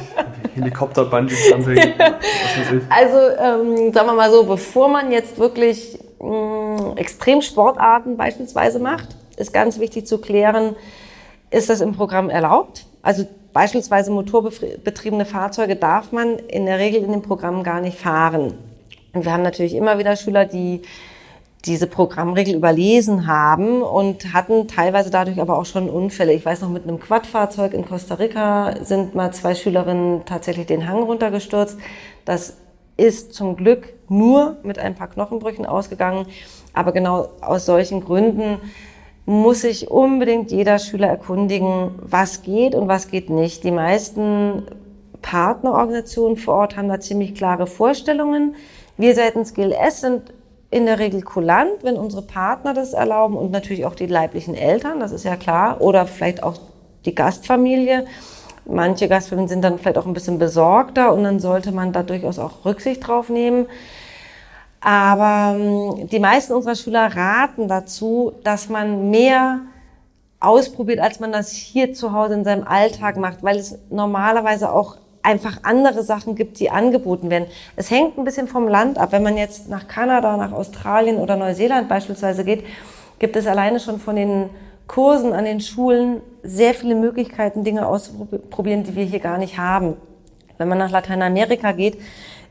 Helikopter-Bungee-Jumping, 0.56 1.78
Also, 2.90 3.18
ähm, 3.38 3.92
sagen 3.92 4.08
wir 4.08 4.14
mal 4.14 4.32
so, 4.32 4.46
bevor 4.46 4.88
man 4.88 5.12
jetzt 5.12 5.38
wirklich 5.38 6.00
mh, 6.22 6.94
Extremsportarten 6.96 8.16
beispielsweise 8.16 8.80
macht, 8.80 9.10
ist 9.36 9.52
ganz 9.52 9.82
wichtig 9.82 10.08
zu 10.08 10.20
klären, 10.20 10.78
ist 11.52 11.70
das 11.70 11.82
im 11.82 11.92
Programm 11.92 12.30
erlaubt? 12.30 12.86
Also 13.02 13.26
Beispielsweise 13.52 14.12
motorbetriebene 14.12 15.26
Fahrzeuge 15.26 15.76
darf 15.76 16.12
man 16.12 16.38
in 16.38 16.66
der 16.66 16.78
Regel 16.78 17.04
in 17.04 17.12
dem 17.12 17.24
Programm 17.24 17.64
gar 17.64 17.82
nicht 17.82 17.98
fahren. 17.98 18.54
Und 19.14 19.26
wir 19.26 19.34
haben 19.34 19.44
natürlich 19.44 19.76
immer 19.76 19.98
wieder 20.00 20.16
Schüler, 20.16 20.46
die 20.46 20.82
diese 21.66 21.88
Programmregel 21.88 22.56
überlesen 22.56 23.28
haben 23.28 23.82
und 23.82 24.34
hatten 24.34 24.68
teilweise 24.68 25.10
dadurch 25.10 25.42
aber 25.42 25.58
auch 25.58 25.66
schon 25.66 25.90
Unfälle. 25.90 26.32
Ich 26.34 26.46
weiß 26.46 26.62
noch, 26.62 26.70
mit 26.70 26.84
einem 26.84 27.00
Quadfahrzeug 27.00 27.74
in 27.74 27.86
Costa 27.86 28.16
Rica 28.16 28.76
sind 28.82 29.14
mal 29.14 29.34
zwei 29.34 29.56
Schülerinnen 29.56 30.24
tatsächlich 30.26 30.68
den 30.68 30.88
Hang 30.88 31.04
runtergestürzt. 31.04 31.78
Das 32.24 32.56
ist 32.96 33.34
zum 33.34 33.56
Glück 33.58 33.94
nur 34.08 34.58
mit 34.64 34.80
ein 34.80 34.96
paar 34.96 35.08
Knochenbrüchen 35.08 35.66
ausgegangen. 35.66 36.28
Aber 36.74 36.94
genau 36.94 37.30
aus 37.42 37.66
solchen 37.66 38.02
Gründen 38.06 38.60
muss 39.26 39.62
sich 39.62 39.92
unbedingt 39.92 40.52
jeder 40.52 40.80
Schüler 40.80 41.08
erkundigen, 41.08 41.92
was 42.02 42.42
geht 42.42 42.74
und 42.74 42.88
was 42.88 43.10
geht 43.10 43.30
nicht. 43.30 43.64
Die 43.64 43.72
meisten 43.72 44.64
Partnerorganisationen 45.22 46.38
vor 46.38 46.56
Ort 46.56 46.78
haben 46.78 46.88
da 46.88 47.00
ziemlich 47.00 47.36
klare 47.36 47.68
Vorstellungen. 47.68 48.56
Wir 49.00 49.16
seitens 49.16 49.54
GLS 49.54 50.02
sind 50.02 50.34
in 50.72 50.86
der 50.86 51.00
Regel 51.00 51.22
kulant, 51.22 51.84
wenn 51.84 51.96
unsere 51.96 52.22
Partner 52.22 52.74
das 52.74 52.92
erlauben 52.92 53.38
und 53.38 53.50
natürlich 53.50 53.86
auch 53.86 53.96
die 53.96 54.08
leiblichen 54.08 54.56
Eltern, 54.56 55.00
das 55.00 55.14
ist 55.14 55.24
ja 55.24 55.38
klar, 55.38 55.80
oder 55.80 56.06
vielleicht 56.06 56.44
auch 56.44 56.60
die 57.06 57.16
Gastfamilie. 57.16 58.06
Manche 58.66 59.08
Gastfamilien 59.08 59.48
sind 59.48 59.62
dann 59.64 59.80
vielleicht 59.80 59.98
auch 59.98 60.06
ein 60.06 60.12
bisschen 60.12 60.38
besorgter 60.38 61.14
und 61.14 61.24
dann 61.24 61.40
sollte 61.40 61.72
man 61.72 61.94
da 61.94 62.04
durchaus 62.04 62.40
auch 62.40 62.66
Rücksicht 62.66 63.08
drauf 63.08 63.30
nehmen. 63.30 63.68
Aber 64.82 65.56
ähm, 65.58 66.10
die 66.10 66.20
meisten 66.20 66.52
unserer 66.52 66.76
Schüler 66.76 67.16
raten 67.16 67.70
dazu, 67.70 68.34
dass 68.44 68.68
man 68.68 69.10
mehr 69.10 69.62
ausprobiert, 70.42 71.00
als 71.00 71.22
man 71.22 71.32
das 71.32 71.52
hier 71.54 71.94
zu 71.94 72.12
Hause 72.12 72.34
in 72.34 72.44
seinem 72.44 72.68
Alltag 72.68 73.16
macht, 73.16 73.44
weil 73.44 73.60
es 73.60 73.80
normalerweise 73.90 74.74
auch 74.74 74.98
einfach 75.22 75.60
andere 75.64 76.04
Sachen 76.04 76.36
gibt, 76.36 76.60
die 76.60 76.70
angeboten 76.70 77.30
werden. 77.30 77.48
Es 77.76 77.92
hängt 77.92 78.18
ein 78.18 78.24
bisschen 78.24 78.48
vom 78.48 78.68
Land 78.68 78.98
ab. 78.98 79.12
Wenn 79.12 79.24
man 79.24 79.38
jetzt 79.38 79.70
nach 79.70 79.88
Kanada, 79.88 80.38
nach 80.38 80.52
Australien 80.52 81.18
oder 81.18 81.36
Neuseeland 81.36 81.90
beispielsweise 81.90 82.44
geht, 82.44 82.64
gibt 83.20 83.36
es 83.36 83.48
alleine 83.48 83.80
schon 83.80 84.00
von 84.00 84.16
den 84.16 84.50
Kursen 84.88 85.34
an 85.34 85.46
den 85.46 85.62
Schulen 85.62 86.22
sehr 86.42 86.74
viele 86.74 86.96
Möglichkeiten, 86.96 87.64
Dinge 87.64 87.86
auszuprobieren, 87.86 88.84
die 88.84 88.96
wir 88.96 89.04
hier 89.04 89.20
gar 89.20 89.38
nicht 89.38 89.58
haben. 89.58 89.98
Wenn 90.58 90.68
man 90.68 90.78
nach 90.78 90.92
Lateinamerika 90.92 91.74
geht, 91.74 92.00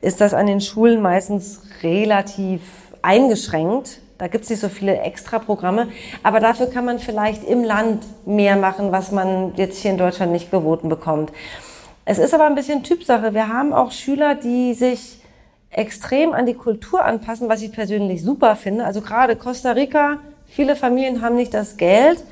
ist 0.00 0.20
das 0.20 0.34
an 0.34 0.46
den 0.46 0.60
Schulen 0.60 1.02
meistens 1.02 1.62
relativ 1.82 2.62
eingeschränkt. 3.02 4.00
Da 4.18 4.28
gibt 4.28 4.44
es 4.44 4.50
nicht 4.50 4.60
so 4.60 4.68
viele 4.68 4.98
Extra-Programme, 5.00 5.88
aber 6.22 6.40
dafür 6.40 6.66
kann 6.66 6.84
man 6.84 6.98
vielleicht 6.98 7.44
im 7.44 7.64
Land 7.64 8.04
mehr 8.26 8.56
machen, 8.56 8.92
was 8.92 9.12
man 9.12 9.54
jetzt 9.56 9.78
hier 9.78 9.90
in 9.90 9.98
Deutschland 9.98 10.32
nicht 10.32 10.50
geboten 10.50 10.88
bekommt. 10.88 11.32
Es 12.10 12.16
ist 12.16 12.32
aber 12.32 12.46
ein 12.46 12.54
bisschen 12.54 12.82
Typsache. 12.84 13.34
Wir 13.34 13.48
haben 13.48 13.74
auch 13.74 13.92
Schüler, 13.92 14.34
die 14.34 14.72
sich 14.72 15.18
extrem 15.68 16.32
an 16.32 16.46
die 16.46 16.54
Kultur 16.54 17.04
anpassen, 17.04 17.50
was 17.50 17.60
ich 17.60 17.70
persönlich 17.70 18.22
super 18.22 18.56
finde. 18.56 18.86
Also 18.86 19.02
gerade 19.02 19.36
Costa 19.36 19.72
Rica, 19.72 20.16
viele 20.46 20.74
Familien 20.74 21.20
haben 21.20 21.36
nicht 21.36 21.52
das 21.52 21.76
Geld, 21.76 22.24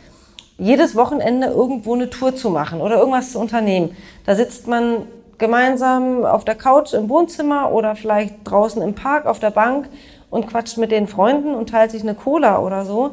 jedes 0.57 0.97
Wochenende 0.97 1.49
irgendwo 1.49 1.93
eine 1.93 2.09
Tour 2.09 2.35
zu 2.35 2.49
machen 2.49 2.81
oder 2.81 2.97
irgendwas 2.97 3.33
zu 3.33 3.39
unternehmen. 3.39 3.95
Da 4.25 4.35
sitzt 4.35 4.67
man 4.67 5.03
gemeinsam 5.37 6.25
auf 6.25 6.47
der 6.47 6.55
Couch 6.55 6.95
im 6.95 7.11
Wohnzimmer 7.11 7.71
oder 7.71 7.97
vielleicht 7.97 8.37
draußen 8.45 8.81
im 8.81 8.95
Park 8.95 9.27
auf 9.27 9.41
der 9.41 9.51
Bank 9.51 9.91
und 10.31 10.47
quatscht 10.47 10.79
mit 10.79 10.91
den 10.91 11.07
Freunden 11.07 11.55
und 11.55 11.69
teilt 11.69 11.91
sich 11.91 12.01
eine 12.01 12.15
Cola 12.15 12.61
oder 12.61 12.87
so. 12.87 13.13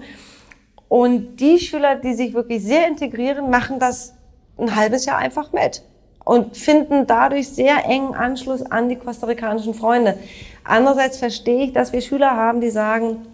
Und 0.87 1.41
die 1.41 1.59
Schüler, 1.59 1.97
die 1.97 2.13
sich 2.13 2.33
wirklich 2.33 2.63
sehr 2.63 2.87
integrieren, 2.87 3.49
machen 3.49 3.79
das 3.79 4.13
ein 4.57 4.77
halbes 4.77 5.03
Jahr 5.03 5.17
einfach 5.17 5.51
mit 5.51 5.83
und 6.23 6.57
finden 6.57 7.07
dadurch 7.07 7.49
sehr 7.49 7.85
engen 7.85 8.15
Anschluss 8.15 8.63
an 8.63 8.89
die 8.89 8.95
kostarikanischen 8.95 9.73
Freunde. 9.73 10.17
Andererseits 10.63 11.17
verstehe 11.17 11.65
ich, 11.65 11.73
dass 11.73 11.93
wir 11.93 12.01
Schüler 12.01 12.31
haben, 12.31 12.61
die 12.61 12.69
sagen, 12.69 13.25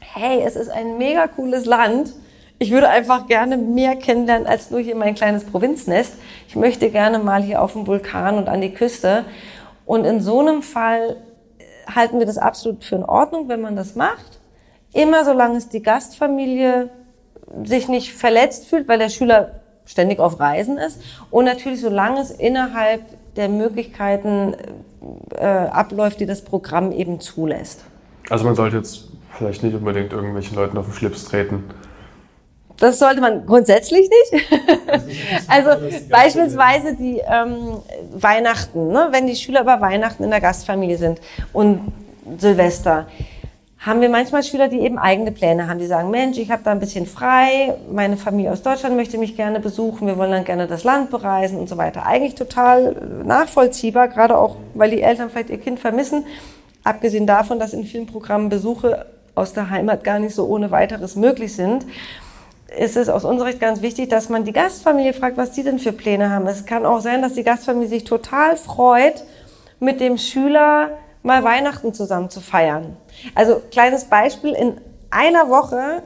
hey, 0.00 0.40
es 0.44 0.56
ist 0.56 0.70
ein 0.70 0.98
mega 0.98 1.26
cooles 1.26 1.66
Land 1.66 2.14
ich 2.60 2.72
würde 2.72 2.88
einfach 2.88 3.28
gerne 3.28 3.56
mehr 3.56 3.94
kennenlernen 3.94 4.48
als 4.48 4.70
nur 4.72 4.80
hier 4.80 4.96
mein 4.96 5.14
kleines 5.14 5.44
Provinznest. 5.44 6.14
Ich 6.48 6.56
möchte 6.56 6.90
gerne 6.90 7.20
mal 7.20 7.40
hier 7.40 7.62
auf 7.62 7.74
dem 7.74 7.86
Vulkan 7.86 8.36
und 8.36 8.48
an 8.48 8.60
die 8.60 8.74
Küste. 8.74 9.24
Und 9.86 10.04
in 10.04 10.20
so 10.20 10.40
einem 10.40 10.62
Fall 10.62 11.16
äh, 11.58 11.92
halten 11.94 12.18
wir 12.18 12.26
das 12.26 12.36
absolut 12.36 12.82
für 12.82 12.96
in 12.96 13.04
Ordnung, 13.04 13.48
wenn 13.48 13.60
man 13.60 13.76
das 13.76 13.94
macht. 13.94 14.40
Immer 14.92 15.24
solange 15.24 15.56
es 15.56 15.68
die 15.68 15.82
Gastfamilie 15.82 16.90
sich 17.62 17.88
nicht 17.88 18.12
verletzt 18.12 18.66
fühlt, 18.66 18.88
weil 18.88 18.98
der 18.98 19.08
Schüler 19.08 19.60
ständig 19.88 20.20
auf 20.20 20.38
Reisen 20.38 20.78
ist. 20.78 21.00
Und 21.30 21.46
natürlich 21.46 21.80
solange 21.80 22.20
es 22.20 22.30
innerhalb 22.30 23.02
der 23.34 23.48
Möglichkeiten 23.48 24.54
äh, 25.34 25.44
abläuft, 25.44 26.20
die 26.20 26.26
das 26.26 26.42
Programm 26.42 26.92
eben 26.92 27.20
zulässt. 27.20 27.84
Also 28.30 28.44
man 28.44 28.54
sollte 28.54 28.76
jetzt 28.76 29.08
vielleicht 29.36 29.62
nicht 29.62 29.74
unbedingt 29.74 30.12
irgendwelchen 30.12 30.56
Leuten 30.56 30.76
auf 30.76 30.86
den 30.86 30.94
Schlips 30.94 31.24
treten. 31.24 31.64
Das 32.78 32.98
sollte 32.98 33.20
man 33.20 33.44
grundsätzlich 33.44 34.08
nicht. 34.08 34.50
also 35.48 35.70
beispielsweise 36.08 36.94
die 36.94 37.20
ähm, 37.26 37.78
Weihnachten, 38.12 38.88
ne? 38.88 39.08
wenn 39.10 39.26
die 39.26 39.34
Schüler 39.34 39.62
über 39.62 39.80
Weihnachten 39.80 40.22
in 40.22 40.30
der 40.30 40.40
Gastfamilie 40.40 40.96
sind 40.96 41.20
und 41.52 41.92
Silvester, 42.38 43.06
haben 43.78 44.00
wir 44.00 44.08
manchmal 44.08 44.42
Schüler, 44.42 44.68
die 44.68 44.80
eben 44.80 44.98
eigene 44.98 45.30
Pläne 45.30 45.68
haben. 45.68 45.78
Die 45.78 45.86
sagen, 45.86 46.10
Mensch, 46.10 46.36
ich 46.38 46.50
habe 46.50 46.62
da 46.64 46.72
ein 46.72 46.80
bisschen 46.80 47.06
frei, 47.06 47.74
meine 47.90 48.16
Familie 48.16 48.52
aus 48.52 48.62
Deutschland 48.62 48.96
möchte 48.96 49.18
mich 49.18 49.36
gerne 49.36 49.60
besuchen, 49.60 50.06
wir 50.08 50.18
wollen 50.18 50.32
dann 50.32 50.44
gerne 50.44 50.66
das 50.66 50.82
Land 50.84 51.10
bereisen 51.10 51.58
und 51.58 51.68
so 51.68 51.76
weiter. 51.76 52.04
Eigentlich 52.04 52.34
total 52.34 53.22
nachvollziehbar, 53.24 54.08
gerade 54.08 54.36
auch, 54.36 54.56
weil 54.74 54.90
die 54.90 55.00
Eltern 55.00 55.30
vielleicht 55.30 55.50
ihr 55.50 55.58
Kind 55.58 55.78
vermissen. 55.78 56.26
Abgesehen 56.82 57.26
davon, 57.26 57.58
dass 57.58 57.72
in 57.72 57.84
vielen 57.84 58.06
Programmen 58.06 58.48
Besuche 58.48 59.06
aus 59.34 59.52
der 59.52 59.70
Heimat 59.70 60.02
gar 60.02 60.18
nicht 60.18 60.34
so 60.34 60.46
ohne 60.46 60.70
weiteres 60.70 61.14
möglich 61.14 61.54
sind 61.54 61.86
ist 62.76 62.96
es 62.96 63.08
aus 63.08 63.24
unserer 63.24 63.48
Sicht 63.48 63.60
ganz 63.60 63.82
wichtig, 63.82 64.10
dass 64.10 64.28
man 64.28 64.44
die 64.44 64.52
Gastfamilie 64.52 65.14
fragt, 65.14 65.36
was 65.36 65.52
die 65.52 65.62
denn 65.62 65.78
für 65.78 65.92
Pläne 65.92 66.30
haben. 66.30 66.46
Es 66.46 66.66
kann 66.66 66.84
auch 66.84 67.00
sein, 67.00 67.22
dass 67.22 67.34
die 67.34 67.42
Gastfamilie 67.42 67.88
sich 67.88 68.04
total 68.04 68.56
freut, 68.56 69.24
mit 69.80 70.00
dem 70.00 70.18
Schüler 70.18 70.90
mal 71.22 71.44
Weihnachten 71.44 71.94
zusammen 71.94 72.30
zu 72.30 72.40
feiern. 72.40 72.96
Also 73.34 73.60
kleines 73.70 74.04
Beispiel, 74.04 74.52
in 74.52 74.80
einer 75.10 75.48
Woche 75.48 76.02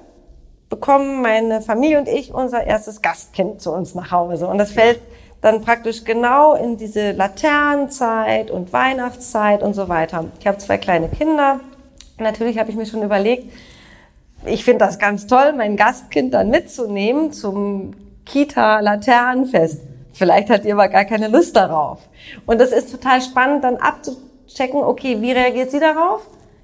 bekommen 0.68 1.20
meine 1.20 1.60
Familie 1.60 1.98
und 1.98 2.08
ich 2.08 2.32
unser 2.32 2.64
erstes 2.64 3.02
Gastkind 3.02 3.60
zu 3.60 3.72
uns 3.72 3.94
nach 3.94 4.10
Hause. 4.10 4.46
Und 4.46 4.58
das 4.58 4.72
fällt 4.72 5.00
dann 5.42 5.62
praktisch 5.62 6.04
genau 6.04 6.54
in 6.54 6.76
diese 6.76 7.12
Laternenzeit 7.12 8.50
und 8.50 8.72
Weihnachtszeit 8.72 9.62
und 9.62 9.74
so 9.74 9.88
weiter. 9.88 10.26
Ich 10.40 10.46
habe 10.46 10.58
zwei 10.58 10.78
kleine 10.78 11.08
Kinder. 11.08 11.60
Natürlich 12.18 12.58
habe 12.58 12.70
ich 12.70 12.76
mir 12.76 12.86
schon 12.86 13.02
überlegt, 13.02 13.52
ich 14.46 14.64
finde 14.64 14.84
das 14.84 14.98
ganz 14.98 15.26
toll, 15.26 15.52
mein 15.52 15.76
Gastkind 15.76 16.32
dann 16.32 16.48
mitzunehmen 16.48 17.32
zum 17.32 17.94
Kita-Laternenfest. 18.24 19.80
Vielleicht 20.12 20.50
hat 20.50 20.64
ihr 20.64 20.74
aber 20.74 20.88
gar 20.88 21.04
keine 21.04 21.28
Lust 21.28 21.56
darauf. 21.56 21.98
Und 22.46 22.60
das 22.60 22.72
ist 22.72 22.90
total 22.90 23.20
spannend, 23.20 23.64
dann 23.64 23.76
abzuchecken, 23.76 24.82
okay, 24.82 25.20
wie 25.20 25.32
reagiert 25.32 25.70
sie 25.70 25.80
darauf? 25.80 26.22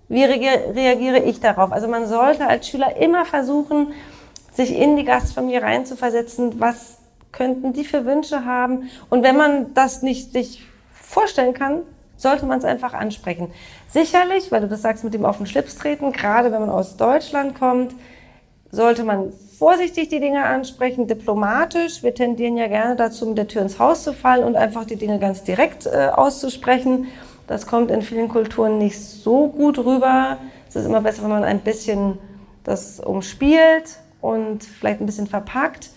Wie 0.09 0.25
reagiere 0.25 1.19
ich 1.19 1.41
darauf? 1.41 1.73
Also 1.73 1.87
man 1.87 2.07
sollte 2.07 2.47
als 2.47 2.69
Schüler 2.69 2.97
immer 2.97 3.25
versuchen, 3.25 3.93
sich 4.53 4.77
in 4.77 4.97
die 4.97 5.05
Gastfamilie 5.05 5.63
reinzuversetzen. 5.63 6.59
Was 6.61 6.99
könnten 7.31 7.73
die 7.75 7.85
für 7.85 8.05
Wünsche 8.07 8.45
haben? 8.45 8.91
Und 9.11 9.23
wenn 9.23 9.37
man 9.37 9.75
das 9.75 10.03
nicht 10.03 10.33
sich 10.33 10.67
vorstellen 10.93 11.55
kann, 11.55 11.83
sollte 12.17 12.47
man 12.47 12.59
es 12.59 12.65
einfach 12.65 12.95
ansprechen. 12.95 13.51
Sicherlich, 13.89 14.51
weil 14.51 14.63
du 14.63 14.69
das 14.69 14.83
sagst 14.83 15.05
mit 15.05 15.15
dem 15.15 15.25
auf 15.25 15.37
den 15.37 15.47
Schlips 15.47 15.77
treten, 15.77 16.13
gerade 16.13 16.51
wenn 16.51 16.61
man 16.61 16.71
aus 16.71 16.97
Deutschland 16.97 17.59
kommt, 17.59 17.95
sollte 18.71 19.05
man 19.05 19.33
vorsichtig 19.59 20.09
die 20.09 20.21
Dinge 20.21 20.45
ansprechen, 20.45 21.07
diplomatisch. 21.07 22.03
Wir 22.03 22.15
tendieren 22.15 22.57
ja 22.57 22.67
gerne 22.67 22.97
dazu, 22.97 23.27
mit 23.27 23.39
der 23.39 23.49
Tür 23.49 23.63
ins 23.63 23.79
Haus 23.79 24.03
zu 24.03 24.13
fallen 24.13 24.45
und 24.45 24.57
einfach 24.57 24.85
die 24.85 24.97
Dinge 24.97 25.19
ganz 25.19 25.43
direkt 25.43 25.87
äh, 25.87 26.09
auszusprechen. 26.09 27.07
Das 27.49 27.67
kommt 27.67 27.91
in 27.91 28.03
vielen 28.03 28.29
Kulturen 28.29 28.79
nicht 28.79 29.01
so 29.01 29.49
gut 29.49 29.79
rüber. 29.79 30.37
Es 30.69 30.77
ist 30.77 30.85
immer 30.85 31.01
besser, 31.01 31.23
wenn 31.23 31.31
man 31.31 31.45
ein 31.45 31.61
bisschen 31.61 32.19
das 32.63 33.01
umspielt 33.01 33.99
und 34.21 34.63
vielleicht 34.63 35.01
ein 35.01 35.07
bisschen 35.07 35.27
verpackt. 35.27 35.91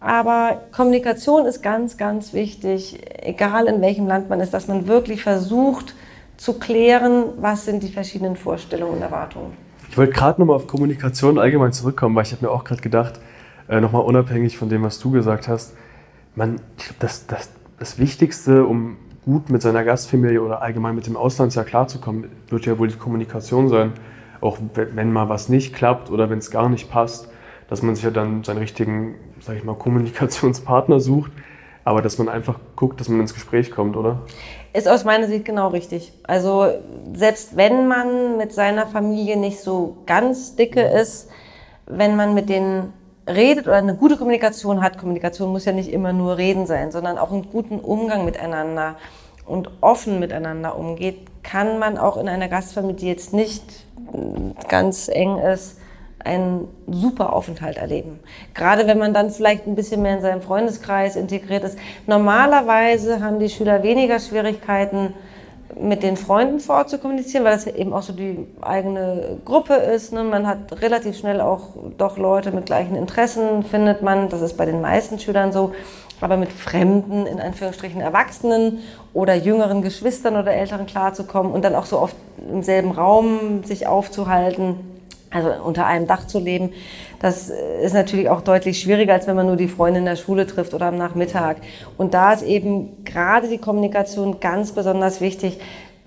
Aber 0.00 0.62
Kommunikation 0.72 1.44
ist 1.44 1.62
ganz, 1.62 1.98
ganz 1.98 2.32
wichtig, 2.32 2.98
egal 3.22 3.66
in 3.66 3.82
welchem 3.82 4.06
Land 4.06 4.30
man 4.30 4.40
ist, 4.40 4.54
dass 4.54 4.66
man 4.66 4.86
wirklich 4.86 5.22
versucht 5.22 5.94
zu 6.38 6.54
klären, 6.54 7.24
was 7.38 7.66
sind 7.66 7.82
die 7.82 7.92
verschiedenen 7.92 8.34
Vorstellungen 8.34 8.94
und 8.94 9.02
Erwartungen. 9.02 9.52
Ich 9.90 9.98
wollte 9.98 10.14
gerade 10.14 10.40
nochmal 10.40 10.56
auf 10.56 10.66
Kommunikation 10.66 11.38
allgemein 11.38 11.74
zurückkommen, 11.74 12.16
weil 12.16 12.24
ich 12.24 12.32
habe 12.32 12.46
mir 12.46 12.50
auch 12.50 12.64
gerade 12.64 12.80
gedacht, 12.80 13.20
äh, 13.68 13.82
nochmal 13.82 14.02
unabhängig 14.02 14.56
von 14.56 14.70
dem, 14.70 14.82
was 14.82 14.98
du 14.98 15.10
gesagt 15.10 15.48
hast, 15.48 15.74
man, 16.34 16.54
ich 16.78 16.84
glaube, 16.84 17.00
das, 17.00 17.26
das, 17.26 17.50
das 17.78 17.98
Wichtigste, 17.98 18.64
um 18.64 18.96
gut 19.24 19.50
mit 19.50 19.62
seiner 19.62 19.84
Gastfamilie 19.84 20.42
oder 20.42 20.62
allgemein 20.62 20.94
mit 20.94 21.06
dem 21.06 21.16
Auslandsjahr 21.16 21.64
klarzukommen, 21.64 22.30
wird 22.48 22.66
ja 22.66 22.78
wohl 22.78 22.88
die 22.88 22.96
Kommunikation 22.96 23.68
sein. 23.68 23.92
Auch 24.40 24.58
wenn 24.74 25.12
mal 25.12 25.28
was 25.28 25.48
nicht 25.48 25.74
klappt 25.74 26.10
oder 26.10 26.30
wenn 26.30 26.38
es 26.38 26.50
gar 26.50 26.68
nicht 26.68 26.90
passt, 26.90 27.28
dass 27.68 27.82
man 27.82 27.94
sich 27.94 28.04
ja 28.04 28.10
dann 28.10 28.42
seinen 28.42 28.58
richtigen, 28.58 29.16
sag 29.40 29.56
ich 29.56 29.64
mal, 29.64 29.74
Kommunikationspartner 29.74 30.98
sucht, 30.98 31.30
aber 31.84 32.02
dass 32.02 32.18
man 32.18 32.28
einfach 32.28 32.58
guckt, 32.76 33.00
dass 33.00 33.08
man 33.08 33.20
ins 33.20 33.34
Gespräch 33.34 33.70
kommt, 33.70 33.96
oder? 33.96 34.20
Ist 34.72 34.88
aus 34.88 35.04
meiner 35.04 35.26
Sicht 35.26 35.44
genau 35.44 35.68
richtig. 35.68 36.12
Also 36.22 36.68
selbst 37.14 37.56
wenn 37.56 37.88
man 37.88 38.38
mit 38.38 38.52
seiner 38.52 38.86
Familie 38.86 39.36
nicht 39.36 39.60
so 39.60 39.98
ganz 40.06 40.56
dicke 40.56 40.80
ist, 40.80 41.28
wenn 41.86 42.16
man 42.16 42.34
mit 42.34 42.48
denen 42.48 42.92
redet 43.28 43.66
oder 43.66 43.76
eine 43.76 43.94
gute 43.94 44.16
Kommunikation 44.16 44.82
hat, 44.82 44.98
Kommunikation 44.98 45.50
muss 45.50 45.64
ja 45.64 45.72
nicht 45.72 45.92
immer 45.92 46.12
nur 46.12 46.36
reden 46.36 46.66
sein, 46.66 46.90
sondern 46.90 47.18
auch 47.18 47.32
einen 47.32 47.50
guten 47.50 47.80
Umgang 47.80 48.24
miteinander 48.24 48.96
und 49.46 49.70
offen 49.80 50.18
miteinander 50.18 50.78
umgeht, 50.78 51.18
kann 51.42 51.78
man 51.78 51.98
auch 51.98 52.16
in 52.16 52.28
einer 52.28 52.48
Gastfamilie, 52.48 52.96
die 52.96 53.08
jetzt 53.08 53.32
nicht 53.32 53.64
ganz 54.68 55.08
eng 55.08 55.38
ist, 55.38 55.78
einen 56.24 56.68
super 56.86 57.32
Aufenthalt 57.32 57.78
erleben. 57.78 58.20
Gerade 58.54 58.86
wenn 58.86 58.98
man 58.98 59.14
dann 59.14 59.30
vielleicht 59.30 59.66
ein 59.66 59.74
bisschen 59.74 60.02
mehr 60.02 60.16
in 60.16 60.22
seinem 60.22 60.42
Freundeskreis 60.42 61.16
integriert 61.16 61.64
ist. 61.64 61.78
Normalerweise 62.06 63.22
haben 63.22 63.38
die 63.38 63.48
Schüler 63.48 63.82
weniger 63.82 64.20
Schwierigkeiten, 64.20 65.14
mit 65.78 66.02
den 66.02 66.16
Freunden 66.16 66.60
vorzukommunizieren, 66.60 67.44
weil 67.44 67.52
das 67.52 67.66
eben 67.66 67.92
auch 67.92 68.02
so 68.02 68.12
die 68.12 68.46
eigene 68.60 69.38
Gruppe 69.44 69.74
ist. 69.74 70.12
Ne? 70.12 70.24
Man 70.24 70.46
hat 70.46 70.80
relativ 70.80 71.18
schnell 71.18 71.40
auch 71.40 71.68
doch 71.98 72.18
Leute 72.18 72.52
mit 72.52 72.66
gleichen 72.66 72.96
Interessen, 72.96 73.62
findet 73.64 74.02
man. 74.02 74.28
Das 74.28 74.40
ist 74.40 74.56
bei 74.56 74.66
den 74.66 74.80
meisten 74.80 75.18
Schülern 75.18 75.52
so. 75.52 75.72
Aber 76.20 76.36
mit 76.36 76.52
fremden, 76.52 77.26
in 77.26 77.40
Anführungsstrichen 77.40 78.00
Erwachsenen 78.00 78.80
oder 79.14 79.34
jüngeren 79.34 79.80
Geschwistern 79.80 80.36
oder 80.36 80.52
Eltern 80.52 80.86
klarzukommen 80.86 81.52
und 81.52 81.64
dann 81.64 81.74
auch 81.74 81.86
so 81.86 81.98
oft 81.98 82.16
im 82.52 82.62
selben 82.62 82.90
Raum 82.90 83.64
sich 83.64 83.86
aufzuhalten, 83.86 84.76
also 85.30 85.50
unter 85.64 85.86
einem 85.86 86.06
Dach 86.06 86.26
zu 86.26 86.38
leben, 86.38 86.72
das 87.20 87.50
ist 87.50 87.94
natürlich 87.94 88.28
auch 88.28 88.40
deutlich 88.40 88.80
schwieriger, 88.80 89.14
als 89.14 89.26
wenn 89.26 89.36
man 89.36 89.46
nur 89.46 89.56
die 89.56 89.68
Freunde 89.68 90.00
in 90.00 90.06
der 90.06 90.16
Schule 90.16 90.46
trifft 90.46 90.74
oder 90.74 90.86
am 90.86 90.96
Nachmittag. 90.96 91.58
Und 91.96 92.14
da 92.14 92.32
ist 92.32 92.42
eben 92.42 93.04
gerade 93.04 93.48
die 93.48 93.58
Kommunikation 93.58 94.40
ganz 94.40 94.72
besonders 94.72 95.20
wichtig. 95.20 95.58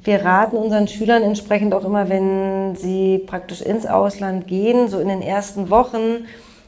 Wir 0.03 0.25
raten 0.25 0.57
unseren 0.57 0.87
Schülern 0.87 1.23
entsprechend 1.23 1.73
auch 1.73 1.85
immer, 1.85 2.09
wenn 2.09 2.75
sie 2.75 3.19
praktisch 3.19 3.61
ins 3.61 3.85
Ausland 3.85 4.47
gehen, 4.47 4.89
so 4.89 4.99
in 4.99 5.07
den 5.07 5.21
ersten 5.21 5.69
Wochen, 5.69 6.25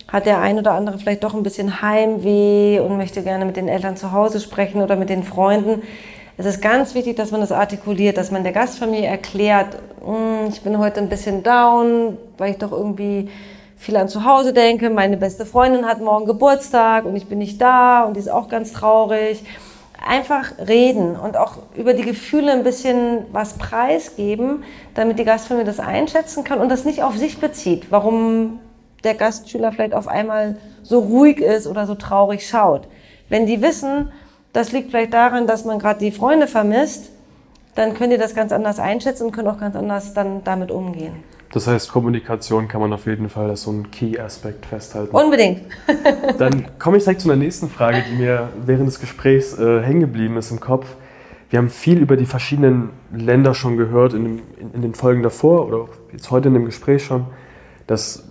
hat 0.08 0.26
der 0.26 0.40
ein 0.40 0.58
oder 0.60 0.74
andere 0.74 1.00
vielleicht 1.00 1.24
doch 1.24 1.34
ein 1.34 1.44
bisschen 1.44 1.82
Heimweh 1.82 2.80
und 2.80 2.96
möchte 2.96 3.24
gerne 3.24 3.44
mit 3.44 3.58
den 3.58 3.68
Eltern 3.68 3.98
zu 3.98 4.12
Hause 4.12 4.40
sprechen 4.40 4.82
oder 4.82 4.96
mit 4.96 5.10
den 5.10 5.24
Freunden 5.24 5.82
es 6.38 6.46
ist 6.46 6.62
ganz 6.62 6.94
wichtig, 6.96 7.16
dass 7.16 7.32
man 7.32 7.40
das 7.42 7.52
artikuliert, 7.52 8.18
dass 8.18 8.30
man 8.30 8.44
der 8.44 8.52
Gastfamilie 8.52 9.08
erklärt, 9.08 9.78
hm, 10.04 10.50
ich 10.50 10.62
bin 10.62 10.78
heute 10.78 11.00
ein 11.00 11.10
bisschen 11.10 11.44
down, 11.44 12.18
weil 12.38 12.52
ich 12.52 12.58
doch 12.58 12.72
irgendwie 12.72 13.30
viel 13.78 13.96
an 13.96 14.10
zu 14.10 14.26
Hause 14.26 14.52
denke. 14.52 14.90
Meine 14.90 15.16
beste 15.16 15.46
Freundin 15.46 15.86
hat 15.86 16.02
morgen 16.02 16.26
Geburtstag 16.26 17.06
und 17.06 17.16
ich 17.16 17.28
bin 17.28 17.38
nicht 17.38 17.62
da 17.62 18.04
und 18.04 18.16
die 18.16 18.20
ist 18.20 18.30
auch 18.30 18.50
ganz 18.50 18.74
traurig. 18.74 19.44
Einfach 20.06 20.52
reden 20.68 21.16
und 21.16 21.38
auch 21.38 21.58
über 21.76 21.94
die 21.94 22.04
Gefühle 22.04 22.52
ein 22.52 22.64
bisschen 22.64 23.26
was 23.32 23.54
preisgeben, 23.54 24.64
damit 24.94 25.18
die 25.18 25.24
Gastfamilie 25.24 25.66
das 25.66 25.80
einschätzen 25.80 26.44
kann 26.44 26.60
und 26.60 26.70
das 26.70 26.84
nicht 26.84 27.02
auf 27.02 27.18
sich 27.18 27.40
bezieht, 27.40 27.92
warum 27.92 28.60
der 29.06 29.16
Gastschüler 29.16 29.72
vielleicht 29.72 29.94
auf 29.94 30.08
einmal 30.08 30.58
so 30.84 31.00
ruhig 31.00 31.40
ist 31.40 31.66
oder 31.66 31.88
so 31.88 31.96
traurig 31.96 32.48
schaut. 32.48 32.88
Wenn 33.30 33.46
die 33.46 33.62
wissen, 33.62 34.12
das 34.56 34.72
liegt 34.72 34.92
vielleicht 34.92 35.14
daran, 35.14 35.48
dass 35.48 35.66
man 35.66 35.80
gerade 35.80 36.00
die 36.00 36.12
Freunde 36.12 36.48
vermisst. 36.48 37.10
Dann 37.76 37.94
könnt 37.94 38.14
ihr 38.14 38.18
das 38.18 38.34
ganz 38.34 38.54
anders 38.54 38.80
einschätzen 38.80 39.26
und 39.26 39.32
könnt 39.34 39.50
auch 39.50 39.60
ganz 39.60 39.76
anders 39.76 40.14
dann 40.14 40.46
damit 40.46 40.72
umgehen. 40.72 41.12
Das 41.52 41.68
heißt, 41.68 41.92
Kommunikation 41.92 42.68
kann 42.68 42.82
man 42.82 42.94
auf 42.94 43.06
jeden 43.06 43.30
Fall 43.30 43.50
als 43.50 43.64
so 43.64 43.72
einen 43.72 43.92
Key-Aspekt 43.92 44.66
festhalten. 44.66 45.16
Unbedingt. 45.16 45.62
Dann 46.38 46.66
komme 46.80 46.98
ich 46.98 47.04
gleich 47.04 47.20
zu 47.20 47.30
einer 47.30 47.42
nächsten 47.42 47.70
Frage, 47.70 48.04
die 48.10 48.16
mir 48.16 48.50
während 48.66 48.88
des 48.88 49.00
Gesprächs 49.00 49.58
äh, 49.58 49.82
hängen 49.82 50.02
geblieben 50.02 50.36
ist 50.38 50.52
im 50.52 50.60
Kopf. 50.60 50.86
Wir 51.50 51.60
haben 51.60 51.70
viel 51.70 52.00
über 52.00 52.18
die 52.18 52.26
verschiedenen 52.26 52.90
Länder 53.14 53.54
schon 53.54 53.78
gehört 53.78 54.14
in, 54.14 54.24
dem, 54.24 54.42
in, 54.60 54.74
in, 54.74 54.82
den 54.82 54.96
Folgen 54.96 55.24
davor 55.24 55.68
oder 55.68 55.88
jetzt 56.12 56.32
heute 56.32 56.50
in 56.50 56.56
dem 56.56 56.66
Gespräch 56.66 57.06
schon, 57.06 57.28
dass 57.88 58.26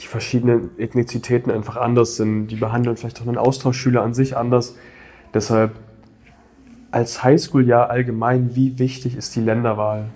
die 0.00 0.06
verschiedenen 0.06 0.70
Ethnizitäten 0.78 1.50
einfach 1.50 1.76
anders 1.76 2.16
sind. 2.16 2.48
Die 2.48 2.56
behandeln 2.56 2.96
vielleicht 2.96 3.22
auch 3.22 3.26
einen 3.26 3.38
Austauschschüler 3.38 4.02
an 4.02 4.12
sich 4.12 4.36
anders. 4.36 4.74
Deshalb 5.32 5.72
als 6.90 7.22
Highschool-Jahr 7.22 7.88
allgemein, 7.88 8.56
wie 8.56 8.78
wichtig 8.78 9.16
ist 9.16 9.36
die 9.36 9.40
Länderwahl? 9.40 10.06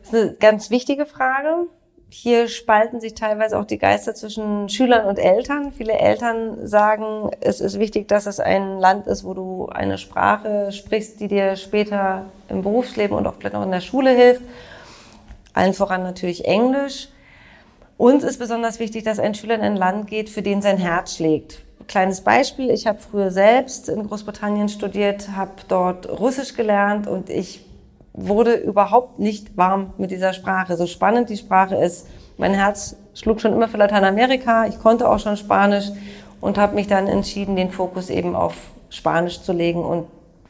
Das 0.00 0.12
ist 0.12 0.14
eine 0.14 0.34
ganz 0.34 0.70
wichtige 0.70 1.06
Frage. 1.06 1.68
Hier 2.10 2.48
spalten 2.48 3.00
sich 3.00 3.14
teilweise 3.14 3.58
auch 3.58 3.64
die 3.64 3.78
Geister 3.78 4.14
zwischen 4.14 4.68
Schülern 4.68 5.06
und 5.06 5.18
Eltern. 5.18 5.72
Viele 5.72 5.94
Eltern 5.94 6.66
sagen, 6.66 7.30
es 7.40 7.60
ist 7.60 7.78
wichtig, 7.78 8.08
dass 8.08 8.26
es 8.26 8.38
ein 8.38 8.78
Land 8.78 9.06
ist, 9.06 9.24
wo 9.24 9.32
du 9.32 9.68
eine 9.68 9.96
Sprache 9.96 10.72
sprichst, 10.72 11.20
die 11.20 11.28
dir 11.28 11.56
später 11.56 12.26
im 12.48 12.62
Berufsleben 12.62 13.16
und 13.16 13.26
auch 13.26 13.36
vielleicht 13.38 13.54
noch 13.54 13.64
in 13.64 13.70
der 13.70 13.80
Schule 13.80 14.10
hilft. 14.10 14.42
Allen 15.54 15.72
voran 15.72 16.02
natürlich 16.02 16.44
Englisch. 16.44 17.08
Uns 17.96 18.24
ist 18.24 18.38
besonders 18.38 18.78
wichtig, 18.78 19.04
dass 19.04 19.18
ein 19.18 19.34
Schüler 19.34 19.54
in 19.54 19.62
ein 19.62 19.76
Land 19.76 20.08
geht, 20.08 20.28
für 20.28 20.42
den 20.42 20.60
sein 20.60 20.76
Herz 20.76 21.16
schlägt 21.16 21.62
kleines 21.86 22.20
Beispiel, 22.20 22.70
ich 22.70 22.86
habe 22.86 22.98
früher 22.98 23.30
selbst 23.30 23.88
in 23.88 24.06
Großbritannien 24.06 24.68
studiert, 24.68 25.30
habe 25.36 25.52
dort 25.68 26.08
Russisch 26.08 26.54
gelernt 26.54 27.06
und 27.06 27.30
ich 27.30 27.64
wurde 28.12 28.54
überhaupt 28.54 29.18
nicht 29.18 29.56
warm 29.56 29.92
mit 29.98 30.10
dieser 30.10 30.32
Sprache. 30.32 30.76
So 30.76 30.86
spannend 30.86 31.30
die 31.30 31.36
Sprache 31.36 31.76
ist. 31.76 32.06
Mein 32.36 32.54
Herz 32.54 32.96
schlug 33.14 33.40
schon 33.40 33.52
immer 33.52 33.68
für 33.68 33.78
Lateinamerika. 33.78 34.66
Ich 34.66 34.78
konnte 34.78 35.08
auch 35.08 35.18
schon 35.18 35.36
Spanisch 35.36 35.90
und 36.40 36.58
habe 36.58 36.74
mich 36.74 36.88
dann 36.88 37.06
entschieden, 37.06 37.56
den 37.56 37.70
Fokus 37.70 38.10
eben 38.10 38.34
auf 38.36 38.54
Spanisch 38.90 39.40
zu 39.40 39.52
legen 39.52 39.82
und 39.84 40.06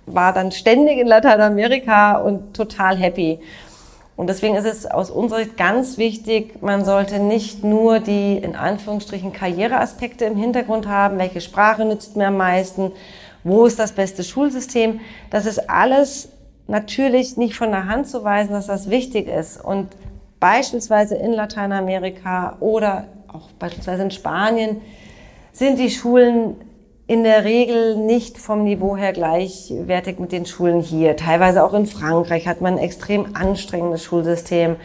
war 0.06 0.32
dann 0.32 0.50
ständig 0.50 0.98
in 0.98 1.06
Lateinamerika 1.06 2.16
und 2.16 2.54
total 2.54 2.96
happy. 2.96 3.38
Und 4.22 4.28
deswegen 4.28 4.54
ist 4.54 4.66
es 4.66 4.86
aus 4.86 5.10
unserer 5.10 5.40
Sicht 5.40 5.56
ganz 5.56 5.98
wichtig, 5.98 6.62
man 6.62 6.84
sollte 6.84 7.18
nicht 7.18 7.64
nur 7.64 7.98
die 7.98 8.36
in 8.36 8.54
Anführungsstrichen 8.54 9.32
Karriereaspekte 9.32 10.24
im 10.26 10.36
Hintergrund 10.36 10.86
haben, 10.86 11.18
welche 11.18 11.40
Sprache 11.40 11.84
nützt 11.84 12.16
mir 12.16 12.28
am 12.28 12.36
meisten, 12.36 12.92
wo 13.42 13.66
ist 13.66 13.80
das 13.80 13.90
beste 13.90 14.22
Schulsystem. 14.22 15.00
Das 15.30 15.44
ist 15.44 15.68
alles 15.68 16.28
natürlich 16.68 17.36
nicht 17.36 17.56
von 17.56 17.72
der 17.72 17.86
Hand 17.86 18.06
zu 18.06 18.22
weisen, 18.22 18.52
dass 18.52 18.68
das 18.68 18.90
wichtig 18.90 19.26
ist. 19.26 19.60
Und 19.60 19.88
beispielsweise 20.38 21.16
in 21.16 21.32
Lateinamerika 21.32 22.58
oder 22.60 23.08
auch 23.26 23.50
beispielsweise 23.58 24.04
in 24.04 24.12
Spanien 24.12 24.82
sind 25.50 25.80
die 25.80 25.90
Schulen 25.90 26.54
in 27.12 27.24
der 27.24 27.44
Regel 27.44 27.94
nicht 27.94 28.38
vom 28.38 28.64
Niveau 28.64 28.96
her 28.96 29.12
gleichwertig 29.12 30.18
mit 30.18 30.32
den 30.32 30.46
Schulen 30.46 30.80
hier. 30.80 31.14
Teilweise 31.14 31.62
auch 31.62 31.74
in 31.74 31.84
Frankreich 31.84 32.48
hat 32.48 32.62
man 32.62 32.78
ein 32.78 32.78
extrem 32.78 33.36
anstrengendes 33.36 34.02
Schulsystem. 34.02 34.76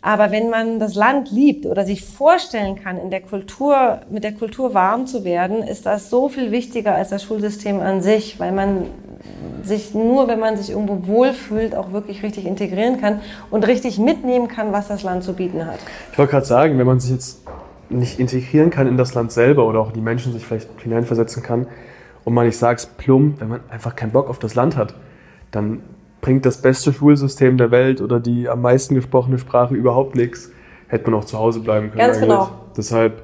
Aber 0.00 0.30
wenn 0.30 0.48
man 0.48 0.80
das 0.80 0.94
Land 0.94 1.30
liebt 1.30 1.66
oder 1.66 1.84
sich 1.84 2.02
vorstellen 2.06 2.74
kann, 2.82 2.96
in 2.96 3.10
der 3.10 3.20
Kultur, 3.20 4.00
mit 4.08 4.24
der 4.24 4.32
Kultur 4.32 4.72
warm 4.72 5.06
zu 5.06 5.22
werden, 5.22 5.62
ist 5.62 5.84
das 5.84 6.08
so 6.08 6.30
viel 6.30 6.52
wichtiger 6.52 6.94
als 6.94 7.10
das 7.10 7.22
Schulsystem 7.22 7.80
an 7.80 8.00
sich, 8.00 8.40
weil 8.40 8.52
man 8.52 8.86
sich 9.62 9.92
nur, 9.92 10.26
wenn 10.26 10.40
man 10.40 10.56
sich 10.56 10.70
irgendwo 10.70 11.06
wohlfühlt, 11.06 11.76
auch 11.76 11.92
wirklich 11.92 12.22
richtig 12.22 12.46
integrieren 12.46 12.98
kann 12.98 13.20
und 13.50 13.66
richtig 13.66 13.98
mitnehmen 13.98 14.48
kann, 14.48 14.72
was 14.72 14.88
das 14.88 15.02
Land 15.02 15.22
zu 15.22 15.34
bieten 15.34 15.66
hat. 15.66 15.80
Ich 16.12 16.18
wollte 16.18 16.30
gerade 16.30 16.46
sagen, 16.46 16.78
wenn 16.78 16.86
man 16.86 16.98
sich 16.98 17.10
jetzt 17.10 17.40
nicht 17.90 18.20
integrieren 18.20 18.70
kann 18.70 18.86
in 18.86 18.96
das 18.96 19.14
Land 19.14 19.32
selber 19.32 19.66
oder 19.66 19.80
auch 19.80 19.92
die 19.92 20.00
Menschen 20.00 20.32
sich 20.32 20.46
vielleicht 20.46 20.68
hineinversetzen 20.80 21.42
kann 21.42 21.66
und 22.24 22.34
man, 22.34 22.46
ich 22.46 22.56
sag's 22.56 22.86
plump, 22.86 23.40
wenn 23.40 23.48
man 23.48 23.60
einfach 23.68 23.96
keinen 23.96 24.12
Bock 24.12 24.28
auf 24.28 24.38
das 24.38 24.54
Land 24.54 24.76
hat, 24.76 24.94
dann 25.50 25.80
bringt 26.20 26.44
das 26.44 26.60
beste 26.60 26.92
Schulsystem 26.92 27.56
der 27.56 27.70
Welt 27.70 28.00
oder 28.00 28.20
die 28.20 28.48
am 28.48 28.60
meisten 28.60 28.94
gesprochene 28.94 29.38
Sprache 29.38 29.74
überhaupt 29.74 30.14
nichts, 30.14 30.52
hätte 30.88 31.10
man 31.10 31.18
auch 31.20 31.24
zu 31.24 31.38
Hause 31.38 31.60
bleiben 31.60 31.88
können. 31.88 31.98
Ganz 31.98 32.18
eigentlich. 32.18 32.28
genau. 32.28 32.50
Deshalb, 32.76 33.22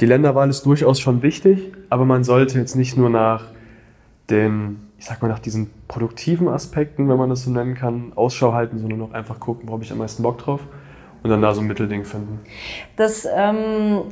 die 0.00 0.06
Länderwahl 0.06 0.50
ist 0.50 0.66
durchaus 0.66 1.00
schon 1.00 1.22
wichtig, 1.22 1.72
aber 1.88 2.04
man 2.04 2.24
sollte 2.24 2.58
jetzt 2.58 2.76
nicht 2.76 2.96
nur 2.96 3.08
nach 3.08 3.46
den, 4.28 4.80
ich 4.98 5.06
sag 5.06 5.22
mal, 5.22 5.28
nach 5.28 5.38
diesen 5.38 5.70
produktiven 5.88 6.48
Aspekten, 6.48 7.08
wenn 7.08 7.16
man 7.16 7.30
das 7.30 7.44
so 7.44 7.50
nennen 7.50 7.74
kann, 7.74 8.12
Ausschau 8.14 8.52
halten, 8.52 8.78
sondern 8.78 9.00
auch 9.02 9.12
einfach 9.12 9.40
gucken, 9.40 9.68
wo 9.68 9.72
habe 9.72 9.84
ich 9.84 9.92
am 9.92 9.98
meisten 9.98 10.22
Bock 10.22 10.38
drauf 10.38 10.60
und 11.22 11.30
dann 11.30 11.42
da 11.42 11.54
so 11.54 11.60
ein 11.60 11.66
Mittelding 11.66 12.04
finden. 12.04 12.40
Das 12.96 13.26
ähm, 13.32 14.02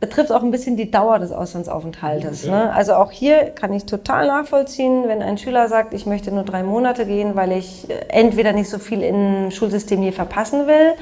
betrifft 0.00 0.32
auch 0.32 0.42
ein 0.42 0.50
bisschen 0.50 0.76
die 0.76 0.90
Dauer 0.90 1.18
des 1.18 1.32
Auslandsaufenthaltes. 1.32 2.44
Ja. 2.44 2.50
Ne? 2.50 2.72
Also 2.72 2.94
auch 2.94 3.10
hier 3.10 3.50
kann 3.50 3.72
ich 3.72 3.86
total 3.86 4.26
nachvollziehen, 4.26 5.04
wenn 5.06 5.22
ein 5.22 5.38
Schüler 5.38 5.68
sagt, 5.68 5.94
ich 5.94 6.04
möchte 6.04 6.30
nur 6.30 6.42
drei 6.42 6.62
Monate 6.62 7.06
gehen, 7.06 7.36
weil 7.36 7.52
ich 7.52 7.88
äh, 7.88 7.94
entweder 8.08 8.52
nicht 8.52 8.68
so 8.68 8.78
viel 8.78 9.02
im 9.02 9.50
Schulsystem 9.50 10.02
hier 10.02 10.12
verpassen 10.12 10.66
will, 10.66 10.94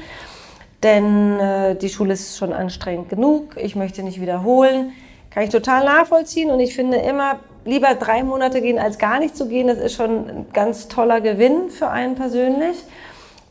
denn 0.83 1.39
äh, 1.39 1.75
die 1.75 1.89
Schule 1.89 2.13
ist 2.13 2.37
schon 2.37 2.53
anstrengend 2.53 3.09
genug, 3.09 3.57
ich 3.57 3.75
möchte 3.75 4.03
nicht 4.03 4.21
wiederholen. 4.21 4.93
Kann 5.31 5.43
ich 5.43 5.49
total 5.49 5.83
nachvollziehen 5.83 6.51
und 6.51 6.59
ich 6.59 6.75
finde 6.75 6.97
immer, 6.97 7.39
lieber 7.65 7.95
drei 7.95 8.23
Monate 8.23 8.61
gehen 8.61 8.77
als 8.77 8.99
gar 8.99 9.19
nicht 9.19 9.35
zu 9.35 9.47
gehen, 9.47 9.67
das 9.67 9.79
ist 9.79 9.95
schon 9.95 10.29
ein 10.29 10.45
ganz 10.53 10.87
toller 10.87 11.21
Gewinn 11.21 11.69
für 11.69 11.89
einen 11.89 12.15
persönlich. 12.15 12.77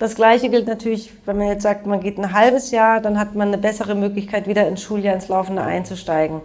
Das 0.02 0.16
Gleiche 0.16 0.48
gilt 0.48 0.66
natürlich, 0.66 1.12
wenn 1.26 1.38
man 1.38 1.46
jetzt 1.46 1.62
sagt, 1.62 1.86
man 1.86 2.00
geht 2.00 2.18
ein 2.18 2.32
halbes 2.32 2.72
Jahr, 2.72 3.00
dann 3.00 3.20
hat 3.20 3.36
man 3.36 3.46
eine 3.46 3.58
bessere 3.58 3.94
Möglichkeit, 3.94 4.48
wieder 4.48 4.66
ins 4.66 4.82
Schuljahr, 4.82 5.14
ins 5.14 5.28
Laufende 5.28 5.62
einzusteigen. 5.62 6.40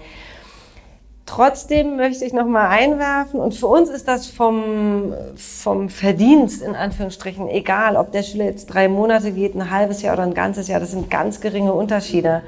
Trotzdem 1.26 1.96
möchte 1.96 2.24
ich 2.24 2.34
noch 2.34 2.46
mal 2.46 2.67
einwerfen 2.67 3.39
und 3.39 3.56
für 3.56 3.65
uns 3.65 3.89
ist 3.89 4.08
das 4.08 4.28
vom, 4.28 5.12
vom 5.36 5.89
Verdienst 5.89 6.62
in 6.62 6.76
Anführungsstrichen 6.76 7.50
egal, 7.50 7.96
ob 7.96 8.12
der 8.12 8.22
Schüler 8.22 8.46
jetzt 8.46 8.67
drei 8.67 8.88
Monate 8.88 9.32
geht, 9.32 9.56
ein 9.56 9.72
halbes 9.72 10.04
Jahr 10.04 10.13
oder 10.13 10.24
ein 10.24 10.36
ganzes 10.36 10.67
Jahr. 10.67 10.80
Das 10.80 10.91
sind 10.91 11.10
ganz 11.10 11.41
geringe 11.41 11.74
Unterschiede. 11.74 12.43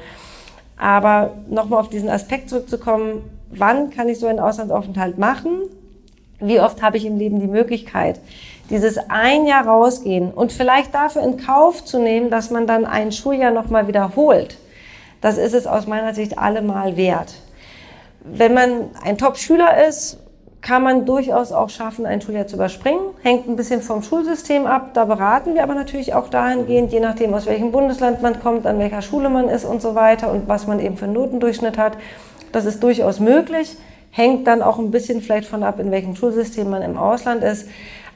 Aber 0.78 1.32
noch 1.50 1.70
mal 1.70 1.80
auf 1.80 1.90
diesen 1.90 2.10
Aspekt 2.10 2.52
zurückzukommen, 2.52 3.24
wann 3.50 3.90
kann 3.90 4.10
ich 4.10 4.20
so 4.20 4.28
einen 4.28 4.40
Auslandsaufenthalt 4.40 5.18
machen? 5.18 5.62
Wie 6.40 6.60
oft 6.60 6.84
habe 6.84 6.98
ich 6.98 7.06
im 7.06 7.18
Leben 7.18 7.40
die 7.40 7.48
Möglichkeit? 7.48 8.20
Dieses 8.70 8.98
ein 9.10 9.46
Jahr 9.46 9.66
rausgehen 9.66 10.32
und 10.32 10.52
vielleicht 10.52 10.94
dafür 10.94 11.24
in 11.24 11.38
Kauf 11.38 11.84
zu 11.86 12.00
nehmen, 12.00 12.30
dass 12.30 12.52
man 12.52 12.68
dann 12.68 12.86
ein 12.86 13.12
Schuljahr 13.12 13.52
nochmal 13.52 13.88
wiederholt, 13.88 14.58
das 15.22 15.38
ist 15.38 15.54
es 15.54 15.68
aus 15.68 15.88
meiner 15.88 16.14
Sicht 16.14 16.38
allemal 16.38 16.96
wert. 16.96 17.34
Wenn 18.22 18.54
man 18.54 18.92
ein 19.04 19.18
Top-Schüler 19.18 19.86
ist, 19.88 20.20
kann 20.62 20.84
man 20.84 21.06
durchaus 21.06 21.52
auch 21.52 21.70
schaffen, 21.70 22.06
ein 22.06 22.22
Schuljahr 22.22 22.48
zu 22.48 22.58
überspringen. 22.58 23.00
Hängt 23.22 23.48
ein 23.48 23.56
bisschen 23.56 23.82
vom 23.82 24.04
Schulsystem 24.04 24.66
ab. 24.66 24.94
Da 24.94 25.06
beraten 25.06 25.56
wir 25.56 25.64
aber 25.64 25.74
natürlich 25.74 26.14
auch 26.14 26.30
dahingehend, 26.30 26.92
je 26.92 27.00
nachdem, 27.00 27.34
aus 27.34 27.46
welchem 27.46 27.72
Bundesland 27.72 28.22
man 28.22 28.40
kommt, 28.42 28.66
an 28.68 28.78
welcher 28.78 29.02
Schule 29.02 29.30
man 29.30 29.48
ist 29.48 29.64
und 29.64 29.82
so 29.82 29.96
weiter 29.96 30.32
und 30.32 30.48
was 30.50 30.68
man 30.68 30.80
eben 30.80 30.98
für 30.98 31.06
einen 31.06 31.14
Notendurchschnitt 31.14 31.78
hat. 31.78 31.94
Das 32.52 32.66
ist 32.66 32.84
durchaus 32.84 33.20
möglich. 33.20 33.78
Hängt 34.12 34.48
dann 34.48 34.62
auch 34.62 34.80
ein 34.80 34.92
bisschen 34.92 35.22
vielleicht 35.22 35.48
von 35.48 35.64
ab, 35.64 35.80
in 35.80 35.92
welchem 35.92 36.16
Schulsystem 36.16 36.70
man 36.70 36.82
im 36.82 36.98
Ausland 36.98 37.44
ist. 37.44 37.68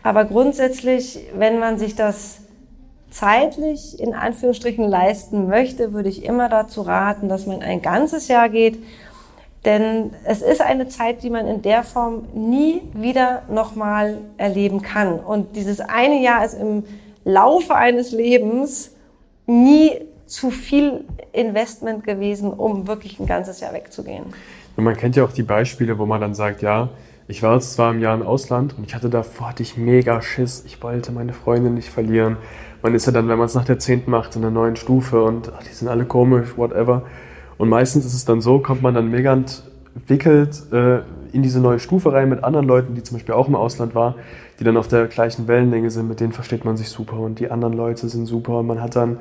Aber 0.04 0.26
grundsätzlich, 0.26 1.20
wenn 1.36 1.60
man 1.60 1.78
sich 1.78 1.96
das 1.96 2.40
zeitlich 3.10 4.00
in 4.00 4.14
Anführungsstrichen 4.14 4.88
leisten 4.88 5.48
möchte, 5.48 5.94
würde 5.94 6.10
ich 6.10 6.26
immer 6.26 6.50
dazu 6.50 6.82
raten, 6.82 7.30
dass 7.30 7.46
man 7.46 7.62
ein 7.62 7.82
ganzes 7.82 8.28
Jahr 8.28 8.50
geht. 8.50 8.80
Denn 9.66 10.12
es 10.26 10.42
ist 10.42 10.62
eine 10.62 10.90
Zeit, 10.90 11.24
die 11.24 11.30
man 11.30 11.48
in 11.48 11.62
der 11.62 11.84
Form 11.84 12.26
nie 12.34 12.82
wieder 12.94 13.44
nochmal 13.50 14.18
erleben 14.38 14.82
kann. 14.82 15.20
Und 15.20 15.56
dieses 15.56 15.80
eine 15.80 16.22
Jahr 16.22 16.44
ist 16.44 16.56
im 16.56 16.84
Laufe 17.24 17.76
eines 17.76 18.12
Lebens 18.12 18.92
nie 19.46 19.92
zu 20.26 20.52
viel 20.52 21.06
Investment 21.32 22.04
gewesen, 22.04 22.52
um 22.52 22.88
wirklich 22.88 23.20
ein 23.20 23.26
ganzes 23.26 23.62
Jahr 23.62 23.74
wegzugehen. 23.74 24.26
Und 24.76 24.84
man 24.84 24.98
kennt 24.98 25.16
ja 25.16 25.24
auch 25.24 25.32
die 25.32 25.44
Beispiele, 25.44 25.98
wo 25.98 26.06
man 26.06 26.20
dann 26.20 26.34
sagt, 26.34 26.62
ja, 26.62 26.90
ich 27.34 27.42
war 27.42 27.60
zwar 27.60 27.92
im 27.92 28.00
Jahr 28.00 28.14
im 28.14 28.22
Ausland 28.22 28.78
und 28.78 28.86
ich 28.86 28.94
hatte 28.94 29.10
davor 29.10 29.50
hatte 29.50 29.64
ich 29.64 29.76
mega 29.76 30.22
Schiss. 30.22 30.64
Ich 30.68 30.84
wollte 30.84 31.12
meine 31.12 31.34
Freunde 31.34 31.72
nicht 31.72 31.90
verlieren. 31.90 32.38
Man 32.84 32.94
ist 32.94 33.08
ja 33.08 33.12
dann, 33.12 33.28
wenn 33.28 33.40
man 33.40 33.48
es 33.48 33.56
nach 33.56 33.66
der 33.66 33.80
10. 33.80 34.04
macht, 34.06 34.36
in 34.36 34.44
der 34.44 34.52
neuen 34.52 34.76
Stufe 34.76 35.24
und 35.24 35.52
ach, 35.52 35.64
die 35.64 35.74
sind 35.74 35.88
alle 35.88 36.06
komisch, 36.06 36.56
whatever. 36.58 37.02
Und 37.58 37.70
meistens 37.70 38.06
ist 38.06 38.14
es 38.14 38.24
dann 38.24 38.40
so, 38.40 38.60
kommt 38.60 38.84
man 38.84 38.94
dann 38.94 39.10
mega 39.10 39.34
entwickelt 39.96 40.62
äh, 40.72 41.00
in 41.32 41.42
diese 41.42 41.60
neue 41.60 41.80
Stufe 41.80 42.14
rein 42.14 42.30
mit 42.30 42.44
anderen 42.44 42.68
Leuten, 42.68 42.94
die 42.94 43.02
zum 43.02 43.18
Beispiel 43.18 43.34
auch 43.34 43.48
im 43.48 43.56
Ausland 43.56 43.96
waren, 43.96 44.14
die 44.60 44.64
dann 44.64 44.78
auf 44.78 44.88
der 44.88 45.08
gleichen 45.08 45.48
Wellenlänge 45.48 45.90
sind, 45.90 46.08
mit 46.08 46.20
denen 46.20 46.34
versteht 46.34 46.66
man 46.66 46.78
sich 46.78 46.90
super 46.90 47.18
und 47.18 47.40
die 47.40 47.50
anderen 47.50 47.74
Leute 47.74 48.10
sind 48.10 48.28
super 48.28 48.60
und 48.60 48.68
man 48.68 48.80
hat 48.80 48.96
dann 48.96 49.18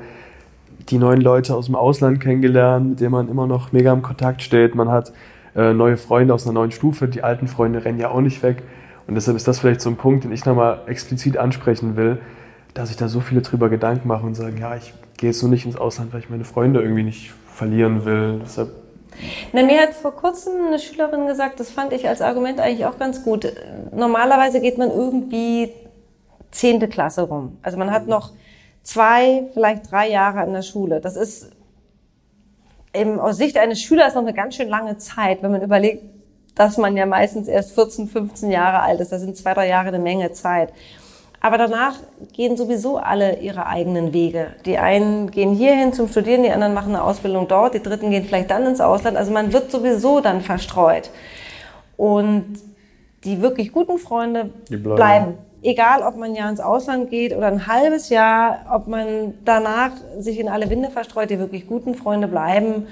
die 0.89 0.99
neuen 0.99 1.21
Leute 1.21 1.55
aus 1.55 1.65
dem 1.65 1.73
Ausland 1.73 2.19
kennengelernt, 2.19 2.89
mit 2.89 2.99
denen 2.99 3.11
man 3.11 3.27
immer 3.27 3.47
noch 3.47 3.71
mega 3.71 3.91
im 3.91 4.03
Kontakt 4.03 4.43
steht. 4.43 4.75
Man 4.75 4.89
hat 4.89 5.13
äh, 5.55 5.73
neue 5.73 5.97
Freunde 5.97 6.33
aus 6.33 6.45
einer 6.45 6.53
neuen 6.53 6.71
Stufe. 6.71 7.07
Die 7.07 7.23
alten 7.23 7.47
Freunde 7.47 7.83
rennen 7.85 7.99
ja 7.99 8.09
auch 8.09 8.21
nicht 8.21 8.43
weg. 8.43 8.63
Und 9.07 9.15
deshalb 9.15 9.35
ist 9.37 9.47
das 9.47 9.59
vielleicht 9.59 9.81
so 9.81 9.89
ein 9.89 9.97
Punkt, 9.97 10.23
den 10.23 10.31
ich 10.31 10.45
nochmal 10.45 10.81
explizit 10.87 11.37
ansprechen 11.37 11.95
will, 11.97 12.19
dass 12.73 12.89
ich 12.89 12.95
da 12.95 13.07
so 13.07 13.19
viele 13.19 13.41
drüber 13.41 13.69
Gedanken 13.69 14.07
mache 14.07 14.25
und 14.25 14.35
sagen, 14.35 14.57
ja, 14.57 14.75
ich 14.75 14.93
gehe 15.17 15.29
jetzt 15.29 15.41
nur 15.41 15.51
nicht 15.51 15.65
ins 15.65 15.75
Ausland, 15.75 16.13
weil 16.13 16.21
ich 16.21 16.29
meine 16.29 16.45
Freunde 16.45 16.81
irgendwie 16.81 17.03
nicht 17.03 17.31
verlieren 17.53 18.05
will. 18.05 18.39
Deshalb 18.43 18.71
na, 19.51 19.63
mir 19.63 19.79
hat 19.81 19.93
vor 19.93 20.15
kurzem 20.15 20.53
eine 20.67 20.79
Schülerin 20.79 21.27
gesagt, 21.27 21.59
das 21.59 21.69
fand 21.69 21.93
ich 21.93 22.07
als 22.07 22.21
Argument 22.21 22.59
eigentlich 22.59 22.85
auch 22.85 22.97
ganz 22.97 23.23
gut. 23.23 23.53
Normalerweise 23.91 24.59
geht 24.59 24.77
man 24.77 24.89
irgendwie 24.89 25.71
zehnte 26.51 26.87
Klasse 26.87 27.23
rum. 27.23 27.57
Also 27.61 27.77
man 27.77 27.91
hat 27.91 28.07
noch 28.07 28.31
zwei, 28.83 29.45
vielleicht 29.53 29.91
drei 29.91 30.09
Jahre 30.09 30.39
an 30.39 30.53
der 30.53 30.61
Schule. 30.61 30.99
Das 30.99 31.15
ist 31.15 31.51
eben 32.93 33.19
aus 33.19 33.37
Sicht 33.37 33.57
eines 33.57 33.81
Schülers 33.81 34.15
noch 34.15 34.21
eine 34.21 34.33
ganz 34.33 34.55
schön 34.55 34.69
lange 34.69 34.97
Zeit, 34.97 35.41
wenn 35.41 35.51
man 35.51 35.61
überlegt, 35.61 36.03
dass 36.55 36.77
man 36.77 36.95
ja 36.95 37.05
meistens 37.05 37.47
erst 37.47 37.73
14, 37.73 38.07
15 38.07 38.51
Jahre 38.51 38.81
alt 38.81 38.99
ist. 38.99 39.11
Das 39.11 39.21
sind 39.21 39.35
zwei, 39.35 39.53
drei 39.53 39.67
Jahre 39.67 39.87
eine 39.87 39.99
Menge 39.99 40.31
Zeit. 40.31 40.71
Aber 41.41 41.57
danach 41.57 41.95
gehen 42.31 42.55
sowieso 42.55 42.97
alle 42.97 43.39
ihre 43.39 43.65
eigenen 43.65 44.13
Wege. 44.13 44.55
Die 44.65 44.77
einen 44.77 45.29
gehen 45.29 45.53
hierhin 45.53 45.91
zum 45.91 46.07
Studieren, 46.07 46.43
die 46.43 46.51
anderen 46.51 46.73
machen 46.73 46.95
eine 46.95 47.03
Ausbildung 47.03 47.49
dort, 47.49 47.73
die 47.73 47.81
dritten 47.81 48.11
gehen 48.11 48.23
vielleicht 48.23 48.49
dann 48.49 48.65
ins 48.65 48.79
Ausland. 48.79 49.17
Also 49.17 49.31
man 49.31 49.51
wird 49.51 49.69
sowieso 49.69 50.21
dann 50.21 50.41
verstreut. 50.41 51.09
Und 51.97 52.59
die 53.25 53.41
wirklich 53.41 53.71
guten 53.73 53.97
Freunde 53.97 54.51
bleiben. 54.69 54.95
bleiben 54.95 55.37
egal 55.63 56.03
ob 56.03 56.17
man 56.17 56.35
ja 56.35 56.49
ins 56.49 56.59
Ausland 56.59 57.09
geht 57.09 57.35
oder 57.35 57.47
ein 57.47 57.67
halbes 57.67 58.09
Jahr, 58.09 58.65
ob 58.71 58.87
man 58.87 59.33
danach 59.45 59.91
sich 60.19 60.39
in 60.39 60.49
alle 60.49 60.69
Winde 60.69 60.89
verstreut, 60.89 61.29
die 61.29 61.39
wirklich 61.39 61.67
guten 61.67 61.95
Freunde 61.95 62.27
bleiben. 62.27 62.87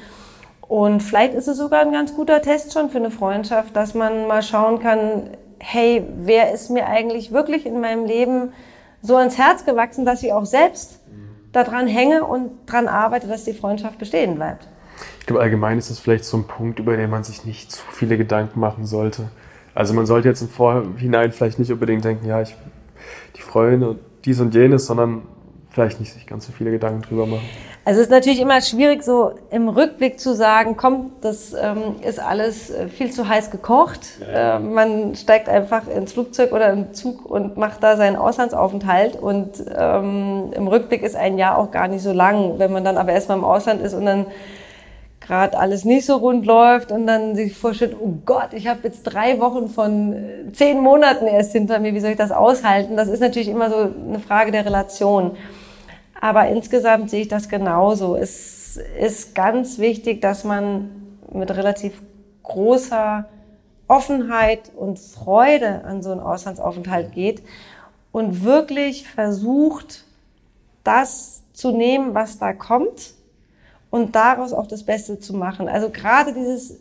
Und 0.62 1.02
vielleicht 1.04 1.34
ist 1.34 1.48
es 1.48 1.58
sogar 1.58 1.82
ein 1.82 1.92
ganz 1.92 2.16
guter 2.16 2.42
Test 2.42 2.74
schon 2.74 2.90
für 2.90 2.98
eine 2.98 3.12
Freundschaft, 3.12 3.76
dass 3.76 3.94
man 3.94 4.28
mal 4.28 4.42
schauen 4.42 4.80
kann, 4.80 5.32
hey, 5.60 6.04
wer 6.24 6.52
ist 6.54 6.70
mir 6.70 6.88
eigentlich 6.88 7.32
wirklich 7.32 7.66
in 7.66 7.82
meinem 7.82 8.06
Leben 8.06 8.54
so 9.02 9.18
ans 9.18 9.38
Herz 9.38 9.66
gewachsen, 9.66 10.06
dass 10.06 10.24
ich 10.24 10.32
auch 10.34 10.46
selbst 10.46 11.00
daran 11.52 11.88
hänge 11.88 12.24
und 12.24 12.52
daran 12.66 12.88
arbeite, 12.88 13.28
dass 13.28 13.44
die 13.44 13.54
Freundschaft 13.54 13.98
bestehen 13.98 14.36
bleibt. 14.36 14.68
Ich 15.20 15.26
glaube, 15.26 15.42
allgemein 15.42 15.78
ist 15.78 15.90
es 15.90 16.00
vielleicht 16.00 16.26
so 16.26 16.38
ein 16.38 16.46
Punkt, 16.46 16.80
über 16.80 16.96
den 16.96 17.10
man 17.10 17.24
sich 17.24 17.46
nicht 17.46 17.72
zu 17.72 17.84
viele 17.92 18.18
Gedanken 18.18 18.60
machen 18.60 18.86
sollte. 18.86 19.30
Also 19.74 19.94
man 19.94 20.06
sollte 20.06 20.28
jetzt 20.28 20.42
im 20.42 20.50
Vorhinein 20.50 21.32
vielleicht 21.32 21.60
nicht 21.60 21.72
unbedingt 21.72 22.04
denken, 22.04 22.28
ja, 22.28 22.42
ich 22.42 22.56
die 23.36 23.42
Freunde 23.42 23.98
dies 24.26 24.40
und 24.40 24.54
jenes, 24.54 24.86
sondern 24.86 25.24
vielleicht 25.72 26.00
nicht 26.00 26.14
sich 26.14 26.28
ganz 26.28 26.46
so 26.46 26.52
viele 26.52 26.72
Gedanken 26.72 27.02
drüber 27.02 27.26
machen. 27.26 27.48
Also 27.84 28.00
es 28.00 28.08
ist 28.08 28.12
natürlich 28.12 28.40
immer 28.40 28.62
schwierig, 28.62 29.02
so 29.02 29.32
im 29.50 29.68
Rückblick 29.68 30.20
zu 30.20 30.36
sagen, 30.36 30.78
komm, 30.78 31.14
das 31.22 31.54
ähm, 31.54 31.96
ist 32.08 32.20
alles 32.20 32.70
äh, 32.70 32.88
viel 32.90 33.10
zu 33.12 33.28
heiß 33.28 33.50
gekocht. 33.50 34.02
Ja. 34.20 34.58
Äh, 34.58 34.60
man 34.60 35.16
steigt 35.16 35.50
einfach 35.50 35.88
ins 35.88 36.14
Flugzeug 36.14 36.52
oder 36.52 36.72
im 36.72 36.94
Zug 36.94 37.26
und 37.26 37.58
macht 37.58 37.82
da 37.82 37.98
seinen 37.98 38.18
Auslandsaufenthalt. 38.18 39.16
Und 39.16 39.66
ähm, 39.76 40.52
im 40.56 40.68
Rückblick 40.68 41.02
ist 41.02 41.16
ein 41.16 41.40
Jahr 41.40 41.58
auch 41.58 41.72
gar 41.72 41.88
nicht 41.88 42.04
so 42.04 42.14
lang. 42.14 42.60
Wenn 42.60 42.72
man 42.72 42.84
dann 42.84 42.98
aber 42.98 43.14
erstmal 43.14 43.40
im 43.40 43.44
Ausland 43.44 43.82
ist 43.82 43.96
und 43.96 44.06
dann 44.06 44.28
gerade 45.22 45.58
alles 45.58 45.86
nicht 45.86 46.06
so 46.06 46.18
rund 46.18 46.46
läuft 46.46 46.92
und 46.92 47.08
dann 47.08 47.36
sich 47.36 47.56
vorstellt, 47.56 47.96
oh 48.00 48.18
Gott, 48.26 48.54
ich 48.54 48.68
habe 48.68 48.82
jetzt 48.84 49.04
drei 49.04 49.40
Wochen 49.40 49.70
von 49.70 50.14
äh, 50.14 50.52
zehn 50.52 50.80
Monaten 50.82 51.28
erst 51.28 51.54
hinter 51.54 51.80
mir, 51.80 51.94
wie 51.94 52.00
soll 52.00 52.12
ich 52.12 52.18
das 52.18 52.32
aushalten? 52.32 52.98
Das 52.98 53.08
ist 53.08 53.22
natürlich 53.22 53.48
immer 53.48 53.70
so 53.70 53.78
eine 54.08 54.20
Frage 54.20 54.52
der 54.52 54.66
Relation. 54.66 55.38
Aber 56.20 56.48
insgesamt 56.48 57.10
sehe 57.10 57.22
ich 57.22 57.28
das 57.28 57.50
genauso. 57.50 58.16
Es 58.16 58.78
ist 59.00 59.36
ganz 59.36 59.78
wichtig, 59.78 60.22
dass 60.22 60.44
man 60.44 60.90
mit 61.32 61.52
relativ 61.52 62.02
großer 62.44 63.26
Offenheit 63.88 64.72
und 64.76 65.00
Freude 65.00 65.84
an 65.86 66.02
so 66.02 66.12
einen 66.12 66.20
Auslandsaufenthalt 66.20 67.14
geht 67.14 67.44
und 68.12 68.44
wirklich 68.44 69.08
versucht, 69.08 70.06
das 70.84 71.44
zu 71.54 71.72
nehmen, 71.72 72.16
was 72.16 72.40
da 72.40 72.54
kommt 72.54 73.14
und 73.92 74.16
daraus 74.16 74.54
auch 74.54 74.66
das 74.66 74.84
Beste 74.84 75.20
zu 75.20 75.36
machen. 75.36 75.70
Also 75.70 75.90
gerade 75.92 76.34
dieses 76.34 76.80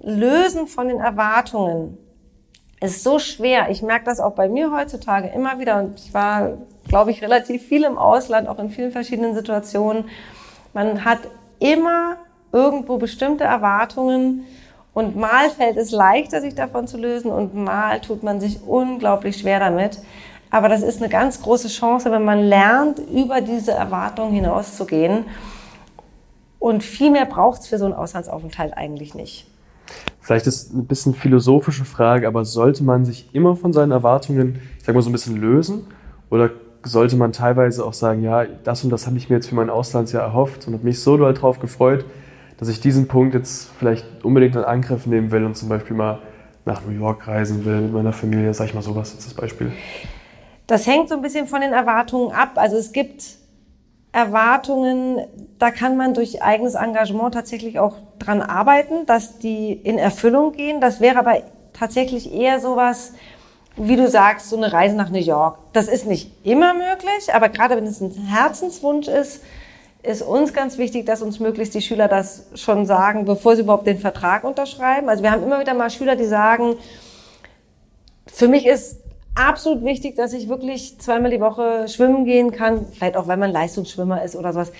Lösen 0.00 0.68
von 0.68 0.86
den 0.86 1.00
Erwartungen 1.00 1.98
ist 2.80 3.02
so 3.02 3.18
schwer. 3.18 3.70
Ich 3.70 3.82
merke 3.82 4.04
das 4.04 4.20
auch 4.20 4.32
bei 4.32 4.48
mir 4.48 4.70
heutzutage 4.72 5.28
immer 5.28 5.58
wieder. 5.58 5.80
Und 5.80 5.98
ich 5.98 6.14
war, 6.14 6.58
glaube 6.86 7.10
ich, 7.10 7.22
relativ 7.22 7.66
viel 7.66 7.84
im 7.84 7.98
Ausland, 7.98 8.48
auch 8.48 8.58
in 8.58 8.70
vielen 8.70 8.92
verschiedenen 8.92 9.34
Situationen. 9.34 10.04
Man 10.72 11.04
hat 11.04 11.18
immer 11.58 12.16
irgendwo 12.52 12.96
bestimmte 12.96 13.44
Erwartungen. 13.44 14.44
Und 14.92 15.16
mal 15.16 15.50
fällt 15.50 15.76
es 15.76 15.90
leichter, 15.90 16.40
sich 16.40 16.54
davon 16.54 16.86
zu 16.88 16.98
lösen 16.98 17.30
und 17.30 17.54
mal 17.54 18.00
tut 18.00 18.24
man 18.24 18.40
sich 18.40 18.60
unglaublich 18.66 19.36
schwer 19.38 19.60
damit. 19.60 20.00
Aber 20.50 20.68
das 20.68 20.82
ist 20.82 21.00
eine 21.00 21.08
ganz 21.08 21.40
große 21.42 21.68
Chance, 21.68 22.10
wenn 22.10 22.24
man 22.24 22.40
lernt, 22.40 22.98
über 22.98 23.40
diese 23.40 23.70
Erwartungen 23.70 24.32
hinauszugehen. 24.32 25.26
Und 26.60 26.84
viel 26.84 27.10
mehr 27.10 27.24
braucht 27.24 27.62
es 27.62 27.66
für 27.66 27.78
so 27.78 27.86
einen 27.86 27.94
Auslandsaufenthalt 27.94 28.76
eigentlich 28.76 29.16
nicht. 29.16 29.46
Vielleicht 30.20 30.46
ist 30.46 30.72
ein 30.72 30.86
bisschen 30.86 31.14
philosophische 31.14 31.84
Frage, 31.84 32.28
aber 32.28 32.44
sollte 32.44 32.84
man 32.84 33.04
sich 33.04 33.34
immer 33.34 33.56
von 33.56 33.72
seinen 33.72 33.90
Erwartungen, 33.90 34.60
ich 34.78 34.84
sag 34.84 34.94
mal, 34.94 35.02
so 35.02 35.08
ein 35.08 35.12
bisschen 35.12 35.40
lösen? 35.40 35.86
Oder 36.28 36.50
sollte 36.84 37.16
man 37.16 37.32
teilweise 37.32 37.84
auch 37.84 37.94
sagen, 37.94 38.22
ja, 38.22 38.44
das 38.44 38.84
und 38.84 38.90
das 38.90 39.06
habe 39.06 39.16
ich 39.16 39.28
mir 39.28 39.36
jetzt 39.36 39.48
für 39.48 39.54
mein 39.54 39.70
Auslandsjahr 39.70 40.22
erhofft 40.22 40.66
und 40.66 40.74
habe 40.74 40.84
mich 40.84 41.00
so 41.00 41.16
doll 41.16 41.34
drauf 41.34 41.58
gefreut, 41.58 42.04
dass 42.58 42.68
ich 42.68 42.80
diesen 42.80 43.08
Punkt 43.08 43.34
jetzt 43.34 43.70
vielleicht 43.78 44.06
unbedingt 44.22 44.54
in 44.54 44.62
Angriff 44.62 45.06
nehmen 45.06 45.30
will 45.30 45.44
und 45.44 45.56
zum 45.56 45.70
Beispiel 45.70 45.96
mal 45.96 46.20
nach 46.66 46.82
New 46.84 46.92
York 46.92 47.26
reisen 47.26 47.64
will 47.64 47.80
mit 47.80 47.92
meiner 47.92 48.12
Familie, 48.12 48.52
sag 48.52 48.66
ich 48.66 48.74
mal 48.74 48.82
sowas 48.82 49.14
als 49.14 49.24
das 49.24 49.34
Beispiel. 49.34 49.72
Das 50.66 50.86
hängt 50.86 51.08
so 51.08 51.16
ein 51.16 51.22
bisschen 51.22 51.46
von 51.46 51.62
den 51.62 51.72
Erwartungen 51.72 52.32
ab. 52.32 52.52
Also 52.56 52.76
es 52.76 52.92
gibt 52.92 53.24
Erwartungen, 54.12 55.20
da 55.58 55.70
kann 55.70 55.96
man 55.96 56.14
durch 56.14 56.42
eigenes 56.42 56.74
Engagement 56.74 57.34
tatsächlich 57.34 57.78
auch 57.78 57.96
dran 58.18 58.42
arbeiten, 58.42 59.06
dass 59.06 59.38
die 59.38 59.72
in 59.72 59.98
Erfüllung 59.98 60.52
gehen. 60.52 60.80
Das 60.80 61.00
wäre 61.00 61.18
aber 61.18 61.42
tatsächlich 61.72 62.32
eher 62.32 62.60
sowas, 62.60 63.12
wie 63.76 63.96
du 63.96 64.08
sagst, 64.08 64.50
so 64.50 64.56
eine 64.56 64.72
Reise 64.72 64.96
nach 64.96 65.10
New 65.10 65.18
York. 65.18 65.58
Das 65.72 65.86
ist 65.86 66.06
nicht 66.06 66.32
immer 66.44 66.74
möglich, 66.74 67.32
aber 67.32 67.48
gerade 67.48 67.76
wenn 67.76 67.86
es 67.86 68.00
ein 68.00 68.10
Herzenswunsch 68.10 69.06
ist, 69.06 69.42
ist 70.02 70.22
uns 70.22 70.54
ganz 70.54 70.78
wichtig, 70.78 71.06
dass 71.06 71.22
uns 71.22 71.40
möglichst 71.40 71.74
die 71.74 71.82
Schüler 71.82 72.08
das 72.08 72.46
schon 72.54 72.86
sagen, 72.86 73.26
bevor 73.26 73.54
sie 73.54 73.62
überhaupt 73.62 73.86
den 73.86 73.98
Vertrag 73.98 74.44
unterschreiben. 74.44 75.08
Also 75.08 75.22
wir 75.22 75.30
haben 75.30 75.42
immer 75.42 75.60
wieder 75.60 75.74
mal 75.74 75.90
Schüler, 75.90 76.16
die 76.16 76.24
sagen, 76.24 76.76
für 78.26 78.48
mich 78.48 78.66
ist 78.66 78.98
absolut 79.34 79.84
wichtig, 79.84 80.16
dass 80.16 80.32
ich 80.32 80.48
wirklich 80.48 80.98
zweimal 80.98 81.30
die 81.30 81.40
Woche 81.40 81.88
schwimmen 81.88 82.24
gehen 82.24 82.50
kann, 82.50 82.86
vielleicht 82.92 83.16
auch, 83.16 83.26
weil 83.28 83.36
man 83.36 83.50
Leistungsschwimmer 83.50 84.22
ist 84.22 84.36
oder 84.36 84.52
sowas. 84.52 84.72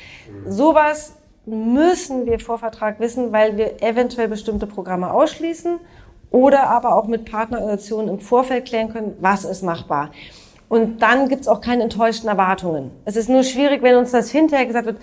Sowas 0.46 1.14
müssen 1.46 2.26
wir 2.26 2.38
vor 2.38 2.58
Vertrag 2.58 3.00
wissen, 3.00 3.32
weil 3.32 3.56
wir 3.56 3.82
eventuell 3.82 4.28
bestimmte 4.28 4.66
Programme 4.66 5.12
ausschließen 5.12 5.78
oder 6.30 6.68
aber 6.68 6.96
auch 6.96 7.06
mit 7.06 7.30
Partnerorganisationen 7.30 8.08
im 8.08 8.20
Vorfeld 8.20 8.66
klären 8.66 8.92
können, 8.92 9.16
was 9.20 9.44
ist 9.44 9.62
machbar. 9.62 10.10
Und 10.68 11.02
dann 11.02 11.28
gibt's 11.28 11.48
auch 11.48 11.60
keine 11.60 11.82
enttäuschten 11.82 12.28
Erwartungen. 12.28 12.92
Es 13.04 13.16
ist 13.16 13.28
nur 13.28 13.42
schwierig, 13.42 13.82
wenn 13.82 13.96
uns 13.96 14.12
das 14.12 14.30
hinterher 14.30 14.66
gesagt 14.66 14.86
wird, 14.86 14.98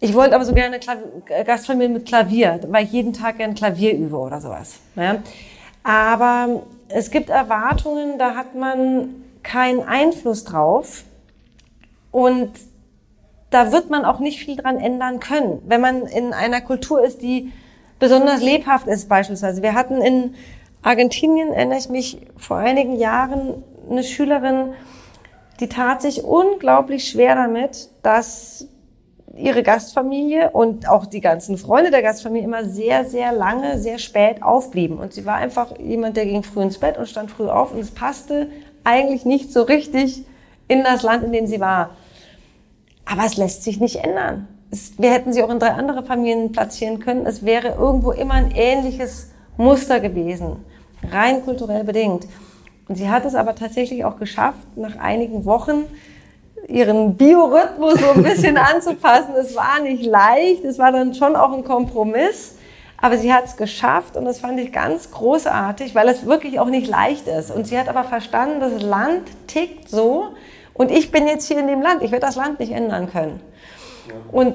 ich 0.00 0.14
wollte 0.14 0.34
aber 0.34 0.44
so 0.44 0.54
gerne 0.54 0.78
Klavier, 0.78 1.44
Gastfamilie 1.44 1.88
mit 1.88 2.06
Klavier, 2.06 2.60
weil 2.68 2.84
ich 2.84 2.92
jeden 2.92 3.12
Tag 3.12 3.38
gerne 3.38 3.54
Klavier 3.54 3.94
übe 3.94 4.16
oder 4.16 4.40
sowas. 4.40 4.78
Ja? 4.94 5.22
Aber 5.82 6.62
es 6.88 7.10
gibt 7.10 7.30
Erwartungen, 7.30 8.18
da 8.18 8.34
hat 8.34 8.54
man 8.54 9.24
keinen 9.42 9.82
Einfluss 9.82 10.44
drauf 10.44 11.04
und 12.10 12.50
da 13.50 13.72
wird 13.72 13.90
man 13.90 14.04
auch 14.04 14.18
nicht 14.18 14.40
viel 14.40 14.56
dran 14.56 14.78
ändern 14.78 15.20
können. 15.20 15.62
Wenn 15.66 15.80
man 15.80 16.06
in 16.06 16.32
einer 16.32 16.60
Kultur 16.60 17.02
ist, 17.02 17.22
die 17.22 17.52
besonders 17.98 18.42
lebhaft 18.42 18.86
ist 18.86 19.08
beispielsweise. 19.08 19.62
Wir 19.62 19.74
hatten 19.74 20.00
in 20.00 20.34
Argentinien, 20.82 21.52
erinnere 21.52 21.78
ich 21.78 21.88
mich, 21.88 22.18
vor 22.36 22.58
einigen 22.58 22.96
Jahren 22.96 23.62
eine 23.90 24.02
Schülerin, 24.02 24.74
die 25.60 25.68
tat 25.68 26.02
sich 26.02 26.22
unglaublich 26.22 27.08
schwer 27.08 27.34
damit, 27.34 27.88
dass 28.02 28.68
ihre 29.38 29.62
Gastfamilie 29.62 30.50
und 30.50 30.88
auch 30.88 31.06
die 31.06 31.20
ganzen 31.20 31.56
Freunde 31.56 31.90
der 31.90 32.02
Gastfamilie 32.02 32.44
immer 32.44 32.64
sehr, 32.64 33.04
sehr 33.04 33.32
lange, 33.32 33.78
sehr 33.78 33.98
spät 33.98 34.42
aufblieben. 34.42 34.98
Und 34.98 35.12
sie 35.12 35.24
war 35.24 35.36
einfach 35.36 35.78
jemand, 35.78 36.16
der 36.16 36.26
ging 36.26 36.42
früh 36.42 36.62
ins 36.62 36.78
Bett 36.78 36.98
und 36.98 37.08
stand 37.08 37.30
früh 37.30 37.48
auf 37.48 37.72
und 37.72 37.78
es 37.78 37.90
passte 37.90 38.48
eigentlich 38.84 39.24
nicht 39.24 39.52
so 39.52 39.62
richtig 39.62 40.24
in 40.66 40.84
das 40.84 41.02
Land, 41.02 41.24
in 41.24 41.32
dem 41.32 41.46
sie 41.46 41.60
war. 41.60 41.90
Aber 43.04 43.24
es 43.24 43.36
lässt 43.36 43.64
sich 43.64 43.80
nicht 43.80 43.96
ändern. 43.96 44.48
Es, 44.70 44.98
wir 44.98 45.10
hätten 45.10 45.32
sie 45.32 45.42
auch 45.42 45.50
in 45.50 45.58
drei 45.58 45.70
andere 45.70 46.02
Familien 46.02 46.52
platzieren 46.52 47.00
können. 47.00 47.24
Es 47.24 47.44
wäre 47.44 47.68
irgendwo 47.68 48.12
immer 48.12 48.34
ein 48.34 48.50
ähnliches 48.50 49.30
Muster 49.56 50.00
gewesen, 50.00 50.56
rein 51.10 51.42
kulturell 51.42 51.84
bedingt. 51.84 52.26
Und 52.86 52.96
sie 52.96 53.08
hat 53.10 53.24
es 53.24 53.34
aber 53.34 53.54
tatsächlich 53.54 54.04
auch 54.04 54.18
geschafft, 54.18 54.76
nach 54.76 54.96
einigen 54.96 55.44
Wochen 55.44 55.84
ihren 56.66 57.16
Biorhythmus 57.16 58.00
so 58.00 58.10
ein 58.10 58.22
bisschen 58.22 58.56
anzupassen. 58.56 59.34
Es 59.34 59.54
war 59.54 59.80
nicht 59.80 60.04
leicht, 60.04 60.64
es 60.64 60.78
war 60.78 60.92
dann 60.92 61.14
schon 61.14 61.36
auch 61.36 61.52
ein 61.52 61.64
Kompromiss. 61.64 62.56
Aber 63.00 63.16
sie 63.16 63.32
hat 63.32 63.44
es 63.44 63.56
geschafft 63.56 64.16
und 64.16 64.24
das 64.24 64.40
fand 64.40 64.58
ich 64.58 64.72
ganz 64.72 65.12
großartig, 65.12 65.94
weil 65.94 66.08
es 66.08 66.26
wirklich 66.26 66.58
auch 66.58 66.66
nicht 66.66 66.88
leicht 66.88 67.28
ist. 67.28 67.52
Und 67.52 67.66
sie 67.66 67.78
hat 67.78 67.88
aber 67.88 68.02
verstanden, 68.02 68.58
das 68.58 68.82
Land 68.82 69.22
tickt 69.46 69.88
so 69.88 70.30
und 70.74 70.90
ich 70.90 71.12
bin 71.12 71.28
jetzt 71.28 71.46
hier 71.46 71.58
in 71.58 71.68
dem 71.68 71.80
Land. 71.80 72.02
Ich 72.02 72.10
werde 72.10 72.26
das 72.26 72.34
Land 72.34 72.58
nicht 72.58 72.72
ändern 72.72 73.08
können. 73.08 73.40
Und 74.32 74.54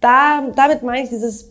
da, 0.00 0.42
damit 0.54 0.82
meine 0.82 1.04
ich 1.04 1.08
dieses 1.08 1.50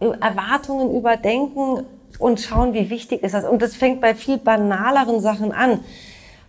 Erwartungen 0.00 0.94
überdenken 0.94 1.86
und 2.18 2.40
schauen, 2.40 2.74
wie 2.74 2.90
wichtig 2.90 3.22
ist 3.22 3.34
das. 3.34 3.44
Und 3.44 3.62
das 3.62 3.76
fängt 3.76 4.00
bei 4.00 4.14
viel 4.14 4.38
banaleren 4.38 5.20
Sachen 5.20 5.52
an. 5.52 5.80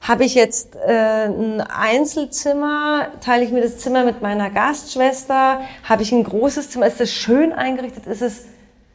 Habe 0.07 0.23
ich 0.23 0.35
jetzt 0.35 0.77
äh, 0.77 1.25
ein 1.25 1.59
Einzelzimmer, 1.59 3.09
teile 3.19 3.43
ich 3.43 3.51
mir 3.51 3.61
das 3.61 3.79
Zimmer 3.79 4.05
mit 4.05 4.21
meiner 4.21 4.49
Gastschwester, 4.49 5.59
habe 5.83 6.01
ich 6.01 6.13
ein 6.13 6.23
großes 6.23 6.69
Zimmer, 6.69 6.87
ist 6.87 7.01
es 7.01 7.11
schön 7.11 7.51
eingerichtet, 7.51 8.07
ist 8.07 8.21
es 8.21 8.45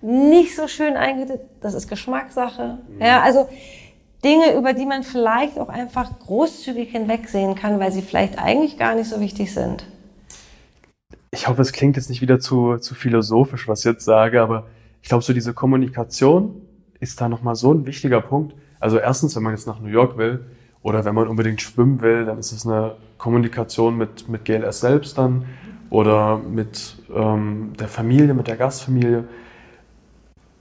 nicht 0.00 0.56
so 0.56 0.68
schön 0.68 0.96
eingerichtet, 0.96 1.42
das 1.60 1.74
ist 1.74 1.88
Geschmackssache. 1.88 2.78
Mhm. 2.88 3.02
Ja, 3.02 3.20
also 3.20 3.46
Dinge, 4.24 4.56
über 4.56 4.72
die 4.72 4.86
man 4.86 5.02
vielleicht 5.02 5.58
auch 5.58 5.68
einfach 5.68 6.18
großzügig 6.20 6.90
hinwegsehen 6.90 7.56
kann, 7.56 7.78
weil 7.78 7.92
sie 7.92 8.00
vielleicht 8.00 8.38
eigentlich 8.38 8.78
gar 8.78 8.94
nicht 8.94 9.10
so 9.10 9.20
wichtig 9.20 9.52
sind. 9.52 9.84
Ich 11.30 11.46
hoffe, 11.46 11.60
es 11.60 11.72
klingt 11.72 11.96
jetzt 11.96 12.08
nicht 12.08 12.22
wieder 12.22 12.40
zu, 12.40 12.78
zu 12.78 12.94
philosophisch, 12.94 13.68
was 13.68 13.80
ich 13.80 13.84
jetzt 13.84 14.06
sage, 14.06 14.40
aber 14.40 14.64
ich 15.02 15.10
glaube, 15.10 15.24
so 15.24 15.34
diese 15.34 15.52
Kommunikation 15.52 16.62
ist 17.00 17.20
da 17.20 17.28
nochmal 17.28 17.54
so 17.54 17.74
ein 17.74 17.84
wichtiger 17.84 18.22
Punkt. 18.22 18.54
Also 18.80 18.96
erstens, 18.96 19.36
wenn 19.36 19.42
man 19.42 19.52
jetzt 19.52 19.66
nach 19.66 19.78
New 19.78 19.88
York 19.88 20.16
will 20.16 20.46
oder 20.82 21.04
wenn 21.04 21.14
man 21.14 21.28
unbedingt 21.28 21.60
schwimmen 21.60 22.00
will, 22.00 22.24
dann 22.24 22.38
ist 22.38 22.52
es 22.52 22.66
eine 22.66 22.92
Kommunikation 23.18 23.96
mit, 23.96 24.28
mit 24.28 24.44
GLS 24.44 24.80
selbst 24.80 25.18
dann 25.18 25.44
oder 25.90 26.38
mit 26.38 26.96
ähm, 27.14 27.72
der 27.78 27.88
Familie, 27.88 28.34
mit 28.34 28.48
der 28.48 28.56
Gastfamilie. 28.56 29.24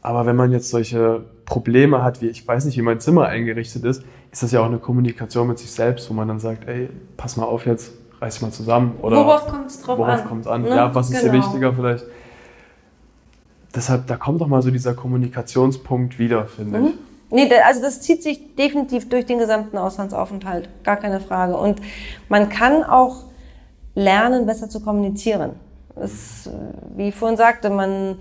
Aber 0.02 0.26
wenn 0.26 0.36
man 0.36 0.52
jetzt 0.52 0.70
solche 0.70 1.24
Probleme 1.46 2.04
hat, 2.04 2.22
wie 2.22 2.28
ich 2.28 2.48
weiß 2.48 2.66
nicht, 2.66 2.78
wie 2.78 2.82
mein 2.82 3.00
Zimmer 3.00 3.28
eingerichtet 3.28 3.84
ist, 3.84 4.04
ist 4.32 4.44
das 4.44 4.52
ja 4.52 4.62
auch 4.62 4.66
eine 4.66 4.80
Kommunikation 4.80 5.48
mit 5.48 5.60
sich 5.60 5.72
selbst, 5.72 6.10
wo 6.10 6.14
man 6.14 6.28
dann 6.28 6.40
sagt, 6.40 6.68
ey, 6.68 6.90
pass 7.18 7.38
mal 7.38 7.46
auf 7.46 7.66
jetzt, 7.66 7.94
reiß 8.20 8.36
dich 8.36 8.42
mal 8.42 8.52
zusammen. 8.52 8.96
Oder 9.02 9.18
worauf 9.18 9.48
kommt 9.48 9.68
es 9.68 9.82
drauf 9.82 9.98
worauf 9.98 10.22
an? 10.22 10.28
Kommt's 10.28 10.48
an? 10.48 10.62
Ne? 10.64 10.70
Ja, 10.70 10.94
was 10.94 11.10
ist 11.10 11.22
genau. 11.22 11.34
dir 11.34 11.40
wichtiger 11.40 11.74
vielleicht? 11.74 12.06
deshalb, 13.76 14.08
da 14.08 14.18
kommt 14.18 14.42
doch 14.42 14.48
mal 14.48 14.62
so 14.62 14.72
dieser 14.72 14.94
Kommunikationspunkt 14.94 16.20
wieder, 16.20 16.46
finde 16.46 16.80
mhm. 16.80 16.86
ich. 16.88 16.94
Nee, 17.32 17.50
also 17.65 17.82
das 17.82 18.02
zieht 18.02 18.22
sich 18.22 18.56
definitiv 18.56 19.08
durch 19.10 19.26
den 19.26 19.39
gesamten 19.39 19.78
Auslandsaufenthalt, 19.78 20.70
gar 20.84 20.98
keine 20.98 21.22
Frage. 21.22 21.58
Und 21.58 21.82
man 22.28 22.50
kann 22.50 22.84
auch 22.84 23.24
lernen, 23.96 24.46
besser 24.46 24.70
zu 24.70 24.82
kommunizieren. 24.82 25.54
Das, 25.96 26.50
wie 26.96 27.10
ich 27.10 27.15
vorhin 27.15 27.38
sagte, 27.38 27.70
man 27.70 28.17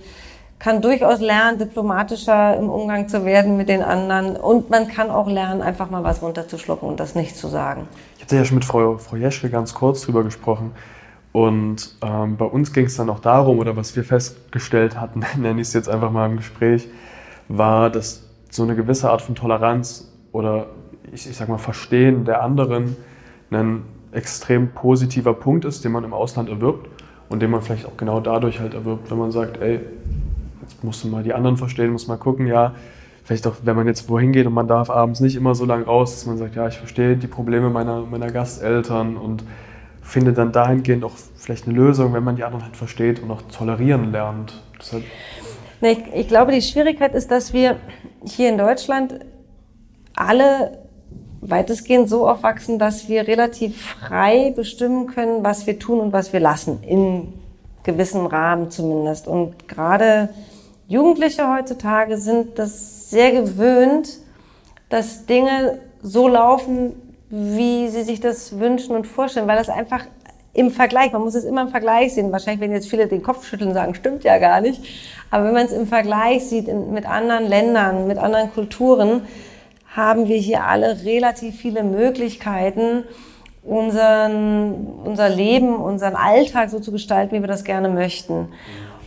kann 0.60 0.82
durchaus 0.82 1.20
lernen, 1.20 1.58
diplomatischer 1.58 2.56
im 2.56 2.68
Umgang 2.68 3.08
zu 3.08 3.24
werden 3.24 3.56
mit 3.56 3.68
den 3.68 3.82
anderen. 3.82 4.36
Und 4.36 4.70
man 4.70 4.86
kann 4.88 5.10
auch 5.10 5.26
lernen, 5.26 5.62
einfach 5.62 5.90
mal 5.90 6.04
was 6.04 6.22
runterzuschlucken 6.22 6.88
und 6.88 7.00
das 7.00 7.14
nicht 7.14 7.36
zu 7.36 7.48
sagen. 7.48 7.88
Ich 8.16 8.22
hatte 8.22 8.36
ja 8.36 8.44
schon 8.44 8.56
mit 8.56 8.64
Frau, 8.64 8.98
Frau 8.98 9.16
Jeschke 9.16 9.50
ganz 9.50 9.74
kurz 9.74 10.02
drüber 10.02 10.22
gesprochen. 10.22 10.72
Und 11.32 11.96
ähm, 12.02 12.36
bei 12.36 12.44
uns 12.44 12.72
ging 12.72 12.86
es 12.86 12.96
dann 12.96 13.08
auch 13.08 13.20
darum, 13.20 13.58
oder 13.58 13.76
was 13.76 13.96
wir 13.96 14.04
festgestellt 14.04 15.00
hatten, 15.00 15.24
nenne 15.36 15.60
ich 15.60 15.68
es 15.68 15.74
jetzt 15.74 15.88
einfach 15.88 16.10
mal 16.10 16.30
im 16.30 16.36
Gespräch, 16.36 16.88
war, 17.48 17.90
dass 17.90 18.29
so 18.50 18.62
eine 18.62 18.74
gewisse 18.74 19.10
Art 19.10 19.22
von 19.22 19.34
Toleranz 19.34 20.12
oder 20.32 20.66
ich, 21.12 21.28
ich 21.28 21.36
sag 21.36 21.48
mal 21.48 21.58
Verstehen 21.58 22.24
der 22.24 22.42
anderen 22.42 22.96
ein 23.50 23.82
extrem 24.12 24.70
positiver 24.70 25.34
Punkt 25.34 25.64
ist, 25.64 25.84
den 25.84 25.92
man 25.92 26.04
im 26.04 26.12
Ausland 26.12 26.48
erwirbt 26.48 26.88
und 27.28 27.40
den 27.40 27.50
man 27.50 27.62
vielleicht 27.62 27.86
auch 27.86 27.96
genau 27.96 28.20
dadurch 28.20 28.60
halt 28.60 28.74
erwirbt, 28.74 29.10
wenn 29.10 29.18
man 29.18 29.30
sagt, 29.30 29.60
ey, 29.60 29.80
jetzt 30.62 30.82
musst 30.84 31.04
du 31.04 31.08
mal 31.08 31.22
die 31.22 31.32
anderen 31.32 31.56
verstehen, 31.56 31.92
muss 31.92 32.08
mal 32.08 32.16
gucken, 32.16 32.46
ja, 32.46 32.74
vielleicht 33.24 33.46
auch, 33.46 33.54
wenn 33.62 33.76
man 33.76 33.86
jetzt 33.86 34.08
wohin 34.08 34.32
geht 34.32 34.46
und 34.46 34.52
man 34.52 34.66
darf 34.66 34.90
abends 34.90 35.20
nicht 35.20 35.36
immer 35.36 35.54
so 35.54 35.64
lange 35.64 35.84
raus, 35.84 36.14
dass 36.14 36.26
man 36.26 36.38
sagt, 36.38 36.56
ja, 36.56 36.66
ich 36.66 36.78
verstehe 36.78 37.16
die 37.16 37.28
Probleme 37.28 37.70
meiner, 37.70 38.02
meiner 38.02 38.30
Gasteltern 38.30 39.16
und 39.16 39.44
findet 40.02 40.38
dann 40.38 40.50
dahingehend 40.50 41.04
auch 41.04 41.14
vielleicht 41.36 41.68
eine 41.68 41.76
Lösung, 41.76 42.12
wenn 42.12 42.24
man 42.24 42.34
die 42.34 42.42
anderen 42.42 42.64
halt 42.64 42.76
versteht 42.76 43.22
und 43.22 43.30
auch 43.30 43.42
tolerieren 43.42 44.10
lernt. 44.10 44.60
Deshalb 44.80 45.04
ich, 45.80 45.98
ich 46.14 46.28
glaube, 46.28 46.52
die 46.52 46.62
Schwierigkeit 46.62 47.14
ist, 47.14 47.30
dass 47.30 47.52
wir 47.52 47.76
hier 48.24 48.48
in 48.48 48.58
Deutschland 48.58 49.20
alle 50.14 50.78
weitestgehend 51.40 52.08
so 52.08 52.28
aufwachsen, 52.28 52.78
dass 52.78 53.08
wir 53.08 53.26
relativ 53.26 53.80
frei 53.82 54.52
bestimmen 54.54 55.06
können, 55.06 55.42
was 55.42 55.66
wir 55.66 55.78
tun 55.78 56.00
und 56.00 56.12
was 56.12 56.32
wir 56.32 56.40
lassen, 56.40 56.82
in 56.82 57.32
gewissen 57.82 58.26
Rahmen 58.26 58.70
zumindest. 58.70 59.26
Und 59.26 59.68
gerade 59.68 60.28
Jugendliche 60.86 61.50
heutzutage 61.50 62.18
sind 62.18 62.58
das 62.58 63.10
sehr 63.10 63.32
gewöhnt, 63.32 64.18
dass 64.90 65.24
Dinge 65.24 65.78
so 66.02 66.28
laufen, 66.28 66.92
wie 67.30 67.88
sie 67.88 68.02
sich 68.02 68.20
das 68.20 68.58
wünschen 68.58 68.94
und 68.96 69.06
vorstellen, 69.06 69.46
weil 69.46 69.56
das 69.56 69.68
einfach 69.68 70.04
im 70.52 70.70
Vergleich, 70.70 71.12
man 71.12 71.22
muss 71.22 71.36
es 71.36 71.44
immer 71.44 71.62
im 71.62 71.68
Vergleich 71.68 72.14
sehen. 72.14 72.32
Wahrscheinlich 72.32 72.60
werden 72.60 72.72
jetzt 72.72 72.90
viele 72.90 73.06
den 73.06 73.22
Kopf 73.22 73.46
schütteln 73.46 73.68
und 73.68 73.74
sagen, 73.74 73.94
stimmt 73.94 74.24
ja 74.24 74.38
gar 74.38 74.60
nicht. 74.60 74.82
Aber 75.30 75.44
wenn 75.44 75.54
man 75.54 75.66
es 75.66 75.72
im 75.72 75.86
Vergleich 75.86 76.46
sieht 76.46 76.68
in, 76.68 76.92
mit 76.92 77.08
anderen 77.08 77.46
Ländern, 77.46 78.06
mit 78.06 78.18
anderen 78.18 78.52
Kulturen, 78.52 79.22
haben 79.94 80.28
wir 80.28 80.36
hier 80.36 80.64
alle 80.64 81.04
relativ 81.04 81.56
viele 81.56 81.82
Möglichkeiten, 81.82 83.04
unseren, 83.62 84.86
unser 85.04 85.28
Leben, 85.28 85.76
unseren 85.76 86.16
Alltag 86.16 86.70
so 86.70 86.80
zu 86.80 86.92
gestalten, 86.92 87.36
wie 87.36 87.40
wir 87.40 87.48
das 87.48 87.64
gerne 87.64 87.88
möchten. 87.88 88.48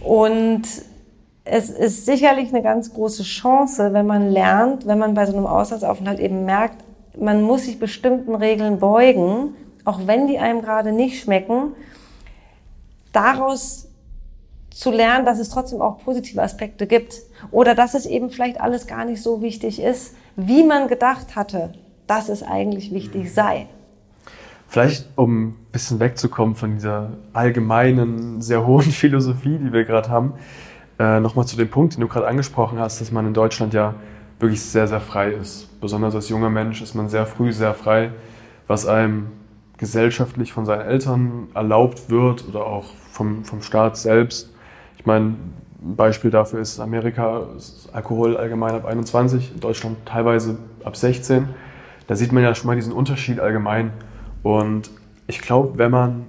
Und 0.01 0.63
es 1.45 1.69
ist 1.69 2.05
sicherlich 2.05 2.49
eine 2.49 2.61
ganz 2.61 2.93
große 2.93 3.23
Chance, 3.23 3.93
wenn 3.93 4.05
man 4.05 4.29
lernt, 4.29 4.87
wenn 4.87 4.99
man 4.99 5.13
bei 5.13 5.25
so 5.25 5.35
einem 5.35 5.47
Auslandsaufenthalt 5.47 6.19
eben 6.19 6.45
merkt, 6.45 6.83
man 7.17 7.41
muss 7.41 7.65
sich 7.65 7.79
bestimmten 7.79 8.35
Regeln 8.35 8.79
beugen, 8.79 9.55
auch 9.85 10.01
wenn 10.05 10.27
die 10.27 10.39
einem 10.39 10.61
gerade 10.61 10.91
nicht 10.91 11.21
schmecken, 11.21 11.73
daraus 13.11 13.87
zu 14.73 14.91
lernen, 14.91 15.25
dass 15.25 15.39
es 15.39 15.49
trotzdem 15.49 15.81
auch 15.81 15.99
positive 16.03 16.41
Aspekte 16.41 16.87
gibt 16.87 17.21
oder 17.51 17.75
dass 17.75 17.93
es 17.93 18.05
eben 18.05 18.29
vielleicht 18.29 18.59
alles 18.59 18.87
gar 18.87 19.05
nicht 19.05 19.21
so 19.21 19.41
wichtig 19.41 19.81
ist, 19.81 20.15
wie 20.35 20.63
man 20.63 20.87
gedacht 20.87 21.35
hatte, 21.35 21.73
dass 22.07 22.29
es 22.29 22.43
eigentlich 22.43 22.91
wichtig 22.91 23.33
sei. 23.33 23.67
Vielleicht, 24.67 25.07
um 25.15 25.49
ein 25.49 25.55
bisschen 25.71 25.99
wegzukommen 25.99 26.55
von 26.55 26.73
dieser 26.73 27.11
allgemeinen, 27.31 28.41
sehr 28.41 28.65
hohen 28.65 28.81
Philosophie, 28.91 29.59
die 29.59 29.71
wir 29.71 29.85
gerade 29.85 30.09
haben, 30.09 30.33
äh, 30.99 31.19
nochmal 31.19 31.45
zu 31.45 31.55
dem 31.55 31.69
Punkt, 31.69 31.95
den 31.95 32.01
du 32.01 32.07
gerade 32.07 32.27
angesprochen 32.27 32.79
hast, 32.79 32.99
dass 32.99 33.11
man 33.11 33.27
in 33.27 33.33
Deutschland 33.33 33.73
ja 33.73 33.95
wirklich 34.39 34.61
sehr, 34.61 34.87
sehr 34.87 34.99
frei 34.99 35.31
ist. 35.31 35.79
Besonders 35.79 36.15
als 36.15 36.29
junger 36.29 36.49
Mensch 36.49 36.81
ist 36.81 36.95
man 36.95 37.07
sehr 37.07 37.25
früh 37.25 37.51
sehr 37.51 37.73
frei, 37.73 38.11
was 38.67 38.85
einem 38.85 39.27
gesellschaftlich 39.77 40.53
von 40.53 40.65
seinen 40.65 40.81
Eltern 40.81 41.47
erlaubt 41.53 42.09
wird 42.09 42.47
oder 42.47 42.65
auch 42.65 42.85
vom, 43.11 43.43
vom 43.45 43.61
Staat 43.61 43.97
selbst. 43.97 44.52
Ich 45.03 45.07
meine, 45.07 45.35
ein 45.81 45.97
Beispiel 45.97 46.31
dafür 46.31 46.61
ist 46.61 46.79
Amerika, 46.79 47.41
ist 47.57 47.89
Alkohol 47.91 48.37
allgemein 48.37 48.73
ab 48.73 48.85
21, 48.85 49.51
in 49.53 49.59
Deutschland 49.59 49.97
teilweise 50.05 50.57
ab 50.85 50.95
16. 50.95 51.49
Da 52.07 52.15
sieht 52.15 52.31
man 52.31 52.41
ja 52.41 52.55
schon 52.55 52.67
mal 52.67 52.77
diesen 52.77 52.93
Unterschied 52.93 53.41
allgemein. 53.41 53.91
Und 54.43 54.89
ich 55.27 55.41
glaube, 55.41 55.77
wenn 55.77 55.91
man, 55.91 56.23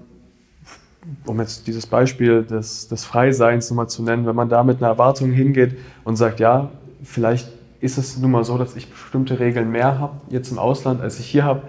um 1.24 1.38
jetzt 1.38 1.68
dieses 1.68 1.86
Beispiel 1.86 2.42
des, 2.42 2.88
des 2.88 3.04
Freiseins 3.04 3.70
nochmal 3.70 3.88
zu 3.88 4.02
nennen, 4.02 4.26
wenn 4.26 4.34
man 4.34 4.48
da 4.48 4.64
mit 4.64 4.78
einer 4.78 4.88
Erwartung 4.88 5.30
hingeht 5.30 5.78
und 6.02 6.16
sagt, 6.16 6.40
ja, 6.40 6.72
vielleicht 7.04 7.48
ist 7.80 7.96
es 7.96 8.18
nun 8.18 8.32
mal 8.32 8.42
so, 8.42 8.58
dass 8.58 8.74
ich 8.74 8.90
bestimmte 8.90 9.38
Regeln 9.38 9.70
mehr 9.70 10.00
habe 10.00 10.14
jetzt 10.30 10.50
im 10.50 10.58
Ausland, 10.58 11.00
als 11.00 11.20
ich 11.20 11.26
hier 11.26 11.44
habe, 11.44 11.62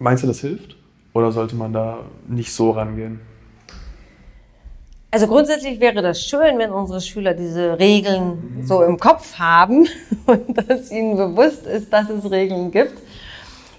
meinst 0.00 0.24
du, 0.24 0.26
das 0.26 0.40
hilft? 0.40 0.74
Oder 1.12 1.30
sollte 1.30 1.54
man 1.54 1.72
da 1.72 1.98
nicht 2.26 2.52
so 2.52 2.72
rangehen? 2.72 3.20
Also 5.12 5.26
grundsätzlich 5.26 5.80
wäre 5.80 6.02
das 6.02 6.22
schön, 6.22 6.58
wenn 6.58 6.70
unsere 6.70 7.00
Schüler 7.00 7.34
diese 7.34 7.78
Regeln 7.80 8.62
so 8.64 8.82
im 8.82 8.98
Kopf 8.98 9.38
haben 9.38 9.88
und 10.26 10.56
dass 10.56 10.90
ihnen 10.92 11.16
bewusst 11.16 11.66
ist, 11.66 11.92
dass 11.92 12.08
es 12.08 12.30
Regeln 12.30 12.70
gibt. 12.70 12.96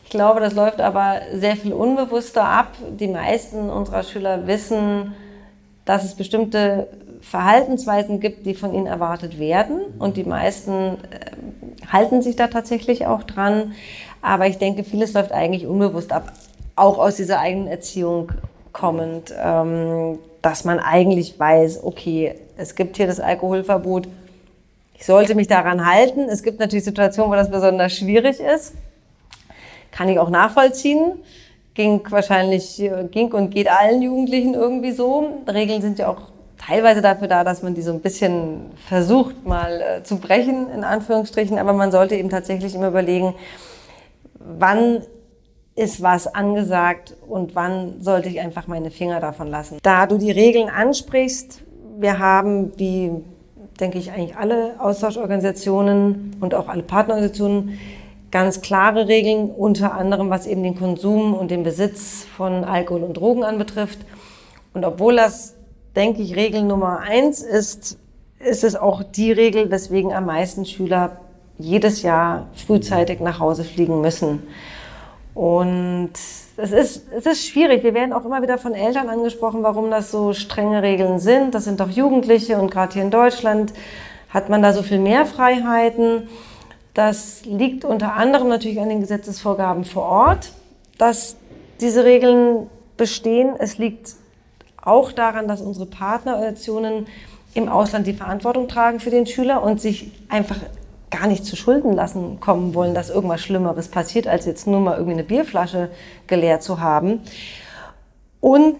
Ich 0.03 0.09
glaube, 0.09 0.41
das 0.41 0.53
läuft 0.53 0.81
aber 0.81 1.21
sehr 1.33 1.55
viel 1.55 1.71
unbewusster 1.71 2.43
ab. 2.43 2.75
Die 2.99 3.07
meisten 3.07 3.69
unserer 3.69 4.03
Schüler 4.03 4.45
wissen, 4.45 5.13
dass 5.85 6.03
es 6.03 6.15
bestimmte 6.15 6.87
Verhaltensweisen 7.21 8.19
gibt, 8.19 8.45
die 8.45 8.53
von 8.53 8.73
ihnen 8.73 8.87
erwartet 8.87 9.39
werden. 9.39 9.79
Und 9.99 10.17
die 10.17 10.25
meisten 10.25 10.71
äh, 10.71 11.87
halten 11.89 12.21
sich 12.21 12.35
da 12.35 12.47
tatsächlich 12.47 13.05
auch 13.05 13.23
dran. 13.23 13.71
Aber 14.21 14.47
ich 14.47 14.57
denke, 14.57 14.83
vieles 14.83 15.13
läuft 15.13 15.31
eigentlich 15.31 15.65
unbewusst 15.65 16.11
ab, 16.11 16.33
auch 16.75 16.97
aus 16.97 17.15
dieser 17.15 17.39
eigenen 17.39 17.67
Erziehung 17.67 18.33
kommend. 18.73 19.33
Ähm, 19.41 20.19
dass 20.41 20.63
man 20.65 20.79
eigentlich 20.79 21.39
weiß, 21.39 21.83
okay, 21.83 22.35
es 22.57 22.75
gibt 22.75 22.97
hier 22.97 23.07
das 23.07 23.19
Alkoholverbot, 23.19 24.07
ich 25.01 25.07
sollte 25.07 25.33
mich 25.33 25.47
daran 25.47 25.91
halten. 25.91 26.29
Es 26.29 26.43
gibt 26.43 26.59
natürlich 26.59 26.85
Situationen, 26.85 27.31
wo 27.31 27.35
das 27.35 27.49
besonders 27.49 27.91
schwierig 27.91 28.39
ist. 28.39 28.75
Kann 29.89 30.07
ich 30.09 30.19
auch 30.19 30.29
nachvollziehen. 30.29 31.13
Ging 31.73 32.01
wahrscheinlich, 32.11 32.79
ging 33.09 33.31
und 33.31 33.49
geht 33.49 33.67
allen 33.67 34.03
Jugendlichen 34.03 34.53
irgendwie 34.53 34.91
so. 34.91 35.39
Regeln 35.47 35.81
sind 35.81 35.97
ja 35.97 36.07
auch 36.07 36.21
teilweise 36.63 37.01
dafür 37.01 37.27
da, 37.27 37.43
dass 37.43 37.63
man 37.63 37.73
die 37.73 37.81
so 37.81 37.91
ein 37.91 38.01
bisschen 38.01 38.71
versucht 38.87 39.43
mal 39.43 39.81
äh, 39.81 40.03
zu 40.03 40.17
brechen, 40.17 40.69
in 40.69 40.83
Anführungsstrichen. 40.83 41.57
Aber 41.57 41.73
man 41.73 41.91
sollte 41.91 42.15
eben 42.15 42.29
tatsächlich 42.29 42.75
immer 42.75 42.89
überlegen, 42.89 43.33
wann 44.35 45.01
ist 45.75 46.01
was 46.01 46.27
angesagt 46.27 47.15
und 47.27 47.55
wann 47.55 48.01
sollte 48.01 48.29
ich 48.29 48.39
einfach 48.39 48.67
meine 48.67 48.91
Finger 48.91 49.19
davon 49.19 49.47
lassen. 49.47 49.77
Da 49.83 50.05
du 50.05 50.17
die 50.17 50.31
Regeln 50.31 50.69
ansprichst, 50.69 51.63
wir 51.97 52.19
haben, 52.19 52.73
wie 52.77 53.11
denke 53.79 53.97
ich 53.97 54.11
eigentlich 54.11 54.35
alle 54.35 54.75
Austauschorganisationen 54.79 56.35
und 56.39 56.53
auch 56.53 56.67
alle 56.67 56.83
Partnerorganisationen, 56.83 57.79
ganz 58.31 58.61
klare 58.61 59.07
Regeln, 59.07 59.49
unter 59.49 59.93
anderem 59.93 60.29
was 60.29 60.47
eben 60.47 60.63
den 60.63 60.77
Konsum 60.77 61.33
und 61.33 61.51
den 61.51 61.63
Besitz 61.63 62.25
von 62.37 62.63
Alkohol 62.63 63.03
und 63.03 63.13
Drogen 63.17 63.43
anbetrifft. 63.43 63.99
Und 64.73 64.85
obwohl 64.85 65.17
das, 65.17 65.55
denke 65.95 66.21
ich, 66.21 66.35
Regel 66.35 66.63
Nummer 66.63 66.99
eins 66.99 67.41
ist, 67.41 67.97
ist 68.39 68.63
es 68.63 68.75
auch 68.75 69.03
die 69.03 69.31
Regel, 69.31 69.69
weswegen 69.69 70.13
am 70.13 70.25
meisten 70.25 70.65
Schüler 70.65 71.17
jedes 71.57 72.01
Jahr 72.01 72.47
frühzeitig 72.53 73.19
nach 73.19 73.39
Hause 73.39 73.63
fliegen 73.63 74.01
müssen. 74.01 74.43
Und 75.33 76.11
es 76.57 76.71
ist, 76.71 77.11
es 77.11 77.25
ist 77.25 77.47
schwierig. 77.47 77.83
Wir 77.83 77.93
werden 77.93 78.13
auch 78.13 78.25
immer 78.25 78.41
wieder 78.41 78.57
von 78.57 78.73
Eltern 78.73 79.09
angesprochen, 79.09 79.63
warum 79.63 79.89
das 79.89 80.11
so 80.11 80.33
strenge 80.33 80.81
Regeln 80.81 81.19
sind. 81.19 81.55
Das 81.55 81.63
sind 81.63 81.79
doch 81.79 81.89
Jugendliche 81.89 82.57
und 82.57 82.69
gerade 82.69 82.93
hier 82.93 83.03
in 83.03 83.11
Deutschland 83.11 83.73
hat 84.29 84.49
man 84.49 84.61
da 84.61 84.73
so 84.73 84.83
viel 84.83 84.99
mehr 84.99 85.25
Freiheiten. 85.25 86.29
Das 86.93 87.45
liegt 87.45 87.85
unter 87.85 88.13
anderem 88.13 88.49
natürlich 88.49 88.79
an 88.79 88.89
den 88.89 88.99
Gesetzesvorgaben 88.99 89.85
vor 89.85 90.03
Ort, 90.03 90.51
dass 90.97 91.37
diese 91.79 92.03
Regeln 92.03 92.69
bestehen. 92.97 93.55
Es 93.57 93.77
liegt 93.77 94.15
auch 94.81 95.11
daran, 95.11 95.47
dass 95.47 95.61
unsere 95.61 95.85
Partnerorganisationen 95.85 97.07
im 97.53 97.69
Ausland 97.69 98.07
die 98.07 98.13
Verantwortung 98.13 98.67
tragen 98.67 98.99
für 98.99 99.09
den 99.09 99.25
Schüler 99.25 99.63
und 99.63 99.79
sich 99.79 100.11
einfach 100.29 100.57
gar 101.11 101.27
nicht 101.27 101.45
zu 101.45 101.55
Schulden 101.55 101.93
lassen 101.93 102.39
kommen 102.39 102.73
wollen, 102.73 102.95
dass 102.95 103.09
irgendwas 103.09 103.41
Schlimmeres 103.41 103.89
passiert, 103.89 104.27
als 104.27 104.45
jetzt 104.45 104.65
nur 104.65 104.79
mal 104.79 104.93
irgendwie 104.93 105.13
eine 105.13 105.23
Bierflasche 105.23 105.89
geleert 106.27 106.63
zu 106.63 106.79
haben. 106.79 107.21
Und 108.39 108.77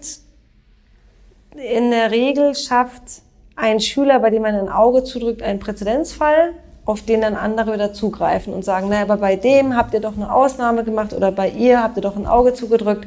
in 1.54 1.90
der 1.90 2.10
Regel 2.10 2.54
schafft 2.54 3.22
ein 3.54 3.80
Schüler, 3.80 4.18
bei 4.18 4.30
dem 4.30 4.42
man 4.42 4.54
ein 4.54 4.68
Auge 4.70 5.04
zudrückt, 5.04 5.42
einen 5.42 5.60
Präzedenzfall, 5.60 6.54
auf 6.84 7.02
den 7.02 7.20
dann 7.20 7.36
andere 7.36 7.74
wieder 7.74 7.92
zugreifen 7.92 8.52
und 8.52 8.64
sagen, 8.64 8.88
naja, 8.88 9.02
aber 9.02 9.18
bei 9.18 9.36
dem 9.36 9.76
habt 9.76 9.94
ihr 9.94 10.00
doch 10.00 10.16
eine 10.16 10.32
Ausnahme 10.34 10.82
gemacht 10.82 11.12
oder 11.12 11.30
bei 11.30 11.48
ihr 11.48 11.82
habt 11.82 11.96
ihr 11.96 12.02
doch 12.02 12.16
ein 12.16 12.26
Auge 12.26 12.54
zugedrückt. 12.54 13.06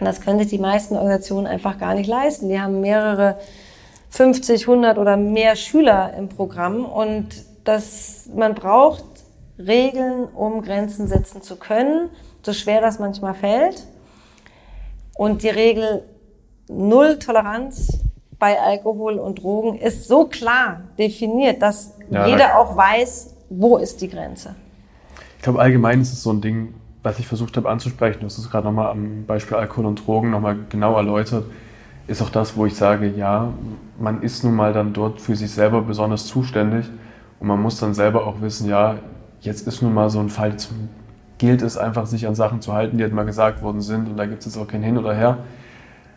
Und 0.00 0.06
das 0.06 0.22
können 0.22 0.38
sich 0.38 0.48
die 0.48 0.58
meisten 0.58 0.96
Organisationen 0.96 1.46
einfach 1.46 1.78
gar 1.78 1.94
nicht 1.94 2.08
leisten. 2.08 2.48
Die 2.48 2.60
haben 2.60 2.80
mehrere 2.80 3.36
50, 4.08 4.62
100 4.62 4.98
oder 4.98 5.16
mehr 5.16 5.54
Schüler 5.54 6.14
im 6.18 6.28
Programm 6.28 6.84
und 6.84 7.26
dass 7.64 8.28
man 8.34 8.54
braucht 8.54 9.04
Regeln, 9.58 10.24
um 10.34 10.62
Grenzen 10.62 11.06
setzen 11.06 11.42
zu 11.42 11.56
können, 11.56 12.10
so 12.42 12.52
schwer 12.52 12.80
das 12.80 12.98
manchmal 12.98 13.34
fällt. 13.34 13.86
Und 15.16 15.42
die 15.42 15.48
Regel 15.48 16.02
Null 16.68 17.18
Toleranz 17.18 18.00
bei 18.38 18.58
Alkohol 18.58 19.18
und 19.18 19.42
Drogen 19.42 19.76
ist 19.78 20.08
so 20.08 20.24
klar 20.24 20.82
definiert, 20.98 21.60
dass 21.60 21.94
ja, 22.10 22.26
jeder 22.26 22.58
auch 22.58 22.76
weiß, 22.76 23.34
wo 23.50 23.76
ist 23.76 24.00
die 24.00 24.08
Grenze. 24.08 24.54
Ich 25.36 25.42
glaube, 25.42 25.60
allgemein 25.60 26.00
ist 26.00 26.12
es 26.12 26.22
so 26.22 26.32
ein 26.32 26.40
Ding, 26.40 26.74
was 27.02 27.18
ich 27.18 27.26
versucht 27.26 27.56
habe 27.56 27.68
anzusprechen, 27.68 28.20
du 28.20 28.26
hast 28.26 28.38
es 28.38 28.50
gerade 28.50 28.66
nochmal 28.66 28.90
am 28.90 29.26
Beispiel 29.26 29.56
Alkohol 29.56 29.86
und 29.86 30.06
Drogen 30.06 30.30
nochmal 30.30 30.56
genau 30.68 30.96
erläutert, 30.96 31.44
ist 32.06 32.22
auch 32.22 32.30
das, 32.30 32.56
wo 32.56 32.66
ich 32.66 32.74
sage, 32.74 33.08
ja, 33.08 33.52
man 33.98 34.22
ist 34.22 34.42
nun 34.44 34.54
mal 34.54 34.72
dann 34.72 34.92
dort 34.92 35.20
für 35.20 35.36
sich 35.36 35.50
selber 35.50 35.82
besonders 35.82 36.26
zuständig 36.26 36.86
und 37.40 37.48
man 37.48 37.60
muss 37.60 37.80
dann 37.80 37.94
selber 37.94 38.26
auch 38.26 38.40
wissen, 38.40 38.68
ja, 38.68 38.96
jetzt 39.40 39.66
ist 39.66 39.82
nun 39.82 39.92
mal 39.92 40.10
so 40.10 40.20
ein 40.20 40.28
Fall, 40.28 40.50
jetzt 40.50 40.70
gilt 41.38 41.62
es 41.62 41.76
einfach, 41.76 42.06
sich 42.06 42.26
an 42.26 42.34
Sachen 42.34 42.60
zu 42.60 42.72
halten, 42.72 42.98
die 42.98 43.02
halt 43.02 43.14
mal 43.14 43.24
gesagt 43.24 43.62
worden 43.62 43.80
sind 43.80 44.08
und 44.08 44.16
da 44.16 44.26
gibt 44.26 44.40
es 44.40 44.46
jetzt 44.46 44.56
auch 44.56 44.68
kein 44.68 44.82
Hin 44.82 44.98
oder 44.98 45.14
Her, 45.14 45.38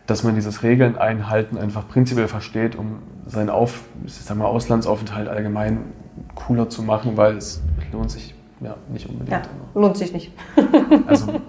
dass 0.06 0.22
man 0.22 0.34
dieses 0.34 0.62
Regeln 0.62 0.98
einhalten 0.98 1.56
einfach 1.56 1.88
prinzipiell 1.88 2.28
versteht, 2.28 2.76
um 2.76 2.98
seinen 3.26 3.48
Auf, 3.48 3.80
ich 4.04 4.14
sag 4.14 4.36
mal, 4.36 4.44
Auslandsaufenthalt 4.44 5.28
allgemein 5.28 5.78
cooler 6.34 6.68
zu 6.68 6.82
machen, 6.82 7.16
weil 7.16 7.36
es 7.36 7.62
lohnt 7.90 8.10
sich 8.10 8.34
ja, 8.60 8.76
nicht 8.92 9.08
unbedingt. 9.08 9.30
Ja, 9.30 9.42
lohnt 9.74 9.96
sich 9.96 10.12
nicht. 10.12 10.32
Also 11.06 11.40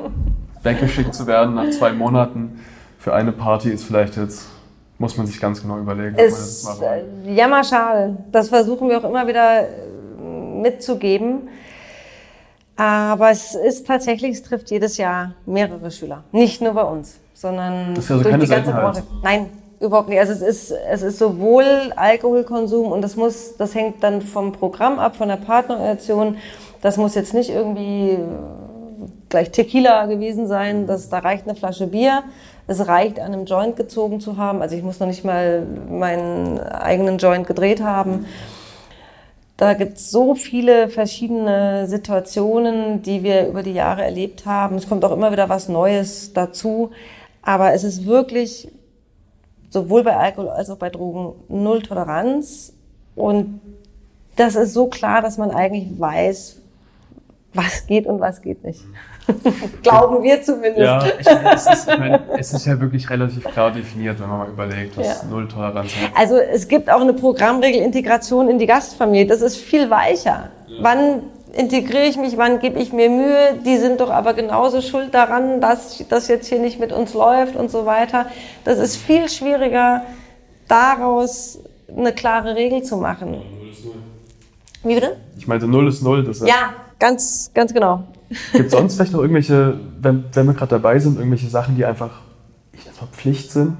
weggeschickt 0.64 1.14
zu 1.14 1.28
werden 1.28 1.56
nach 1.56 1.70
zwei 1.70 1.94
Monaten 1.94 2.60
für 2.98 3.14
eine 3.14 3.32
Party 3.32 3.70
ist 3.70 3.84
vielleicht 3.84 4.18
jetzt, 4.18 4.48
muss 4.98 5.18
man 5.18 5.28
sich 5.28 5.39
ganz 5.39 5.62
genau 5.62 5.78
überlegen. 5.78 6.16
das 6.18 6.64
Ist 6.64 6.82
äh, 6.82 7.34
jammerschade. 7.34 8.18
Das 8.32 8.50
versuchen 8.50 8.89
wir 8.89 8.98
auch 9.00 9.10
immer 9.10 9.28
wieder 9.28 9.62
äh, 9.62 9.66
mitzugeben. 10.62 11.50
Aber 12.78 13.32
es 13.32 13.56
ist 13.56 13.88
tatsächlich, 13.88 14.32
es 14.32 14.43
trifft 14.43 14.70
jedes 14.70 14.98
Jahr 14.98 15.34
mehrere 15.46 15.91
Schüler. 15.91 16.24
Nicht 16.32 16.62
nur 16.62 16.74
bei 16.74 16.84
uns, 16.84 17.20
sondern 17.34 17.96
Das 17.96 18.06
ist 18.06 18.12
also 18.12 18.24
durch 18.24 18.32
keine 18.32 18.43
die 18.43 18.50
ganze. 18.50 18.72
Branche. 18.72 19.04
Nein, 19.24 19.50
überhaupt 19.80 20.10
nicht. 20.10 20.20
Also 20.20 20.34
es 20.34 20.41
ist, 20.41 20.72
es 20.72 21.02
ist 21.02 21.20
sowohl 21.20 21.93
Alkoholkonsum 21.96 22.91
und 22.91 23.02
das 23.02 23.16
muss, 23.16 23.56
das 23.58 23.76
hängt 23.76 24.04
dann 24.04 24.22
vom 24.22 24.52
Programm 24.52 25.00
ab, 25.00 25.16
von 25.16 25.30
der 25.30 25.38
Partnerorganisation. 25.38 26.38
Das 26.82 26.98
muss 26.98 27.16
jetzt 27.16 27.34
nicht 27.34 27.50
irgendwie 27.50 28.12
äh, 28.12 28.20
gleich 29.30 29.52
Tequila 29.52 30.06
gewesen 30.08 30.48
sein. 30.48 30.86
Das, 30.86 31.08
da 31.10 31.20
reicht 31.20 31.48
eine 31.48 31.56
Flasche 31.56 31.88
Bier. 31.88 32.24
Es 32.68 32.88
reicht, 32.88 33.20
an 33.20 33.34
einem 33.34 33.45
Joint 33.45 33.76
gezogen 33.76 34.20
zu 34.20 34.38
haben. 34.38 34.61
Also 34.61 34.76
ich 34.76 34.84
muss 34.84 34.99
noch 34.99 35.07
nicht 35.07 35.24
mal 35.24 35.66
meinen 35.89 36.59
eigenen 36.59 37.18
Joint 37.18 37.45
gedreht 37.45 37.82
haben. 37.82 38.26
Da 39.57 39.74
gibt 39.74 39.97
es 39.97 40.11
so 40.11 40.36
viele 40.36 40.89
verschiedene 40.89 41.88
Situationen, 41.88 43.01
die 43.03 43.24
wir 43.24 43.47
über 43.47 43.63
die 43.63 43.74
Jahre 43.74 44.03
erlebt 44.03 44.45
haben. 44.45 44.76
Es 44.76 44.89
kommt 44.89 45.05
auch 45.05 45.11
immer 45.11 45.32
wieder 45.32 45.47
was 45.47 45.70
Neues 45.70 46.34
dazu. 46.34 46.91
Aber 47.41 47.74
es 47.74 47.84
ist 47.84 48.05
wirklich 48.05 48.68
sowohl 49.70 50.03
bei 50.03 50.18
Alkohol 50.18 50.49
als 50.49 50.70
auch 50.70 50.78
bei 50.78 50.89
Drogen 50.89 51.36
null 51.47 51.82
Toleranz. 51.84 52.74
Und 53.16 53.61
das 54.36 54.55
ist 54.55 54.74
so 54.74 54.88
klar, 54.88 55.22
dass 55.22 55.38
man 55.38 55.51
eigentlich 55.51 55.99
weiß, 55.99 56.57
was 57.53 57.88
geht 57.88 58.07
und 58.07 58.20
was 58.20 58.41
geht 58.41 58.63
nicht. 58.63 58.82
Glauben 59.84 60.24
wir 60.24 60.42
zumindest. 60.42 60.80
Ja, 60.80 61.04
ich, 61.06 61.28
es, 61.28 61.68
ist, 61.68 61.90
ich 61.90 61.98
meine, 61.98 62.22
es 62.38 62.54
ist 62.54 62.66
ja 62.66 62.80
wirklich 62.80 63.10
relativ 63.10 63.44
klar 63.46 63.72
definiert, 63.72 64.20
wenn 64.20 64.30
man 64.30 64.40
mal 64.40 64.50
überlegt, 64.50 64.98
was 64.98 65.08
Ja. 65.08 65.28
Null-Toleranz 65.30 65.92
hat. 65.96 66.12
Also 66.16 66.38
es 66.38 66.68
gibt 66.68 66.90
auch 66.90 67.02
eine 67.02 67.14
Programmregel 67.14 67.82
Integration 67.82 68.50
in 68.50 68.60
die 68.60 68.66
Gastfamilie. 68.68 69.26
Das 69.26 69.42
ist 69.42 69.58
viel 69.58 69.90
weicher. 69.90 70.50
Wann 70.80 71.24
integriere 71.54 72.06
ich 72.06 72.18
mich, 72.18 72.38
wann 72.38 72.60
gebe 72.60 72.80
ich 72.80 72.92
mir 72.92 73.10
Mühe? 73.10 73.60
Die 73.66 73.78
sind 73.78 74.02
doch 74.02 74.10
aber 74.10 74.34
genauso 74.34 74.82
schuld 74.82 75.14
daran, 75.14 75.62
dass 75.62 76.04
das 76.10 76.28
jetzt 76.28 76.48
hier 76.48 76.60
nicht 76.60 76.80
mit 76.80 76.92
uns 76.92 77.14
läuft 77.14 77.56
und 77.56 77.72
so 77.72 77.86
weiter. 77.86 78.28
Das 78.64 78.78
ist 78.78 78.98
viel 78.98 79.30
schwieriger, 79.30 80.04
daraus 80.68 81.60
eine 81.96 82.14
klare 82.14 82.56
Regel 82.56 82.84
zu 82.84 82.98
machen. 82.98 83.42
Wie 84.84 84.96
bitte? 84.96 85.18
Ich 85.38 85.48
meinte, 85.48 85.68
Null 85.68 85.88
ist 85.88 86.04
Null. 86.04 86.24
Das 86.24 86.40
Ja, 86.42 86.74
ganz, 87.00 87.52
ganz 87.54 87.74
genau. 87.74 88.04
Gibt 88.54 88.66
es 88.66 88.72
sonst 88.72 88.96
vielleicht 88.96 89.14
noch 89.14 89.22
irgendwelche, 89.22 89.80
wenn, 90.02 90.26
wenn 90.34 90.48
wir 90.48 90.54
gerade 90.54 90.70
dabei 90.70 91.00
sind, 91.00 91.18
irgendwelche 91.18 91.50
Sachen, 91.50 91.76
die 91.76 91.86
einfach, 91.86 92.22
ich 92.74 92.84
sag 92.84 93.02
mal, 93.02 93.08
Pflicht 93.12 93.52
sind? 93.52 93.78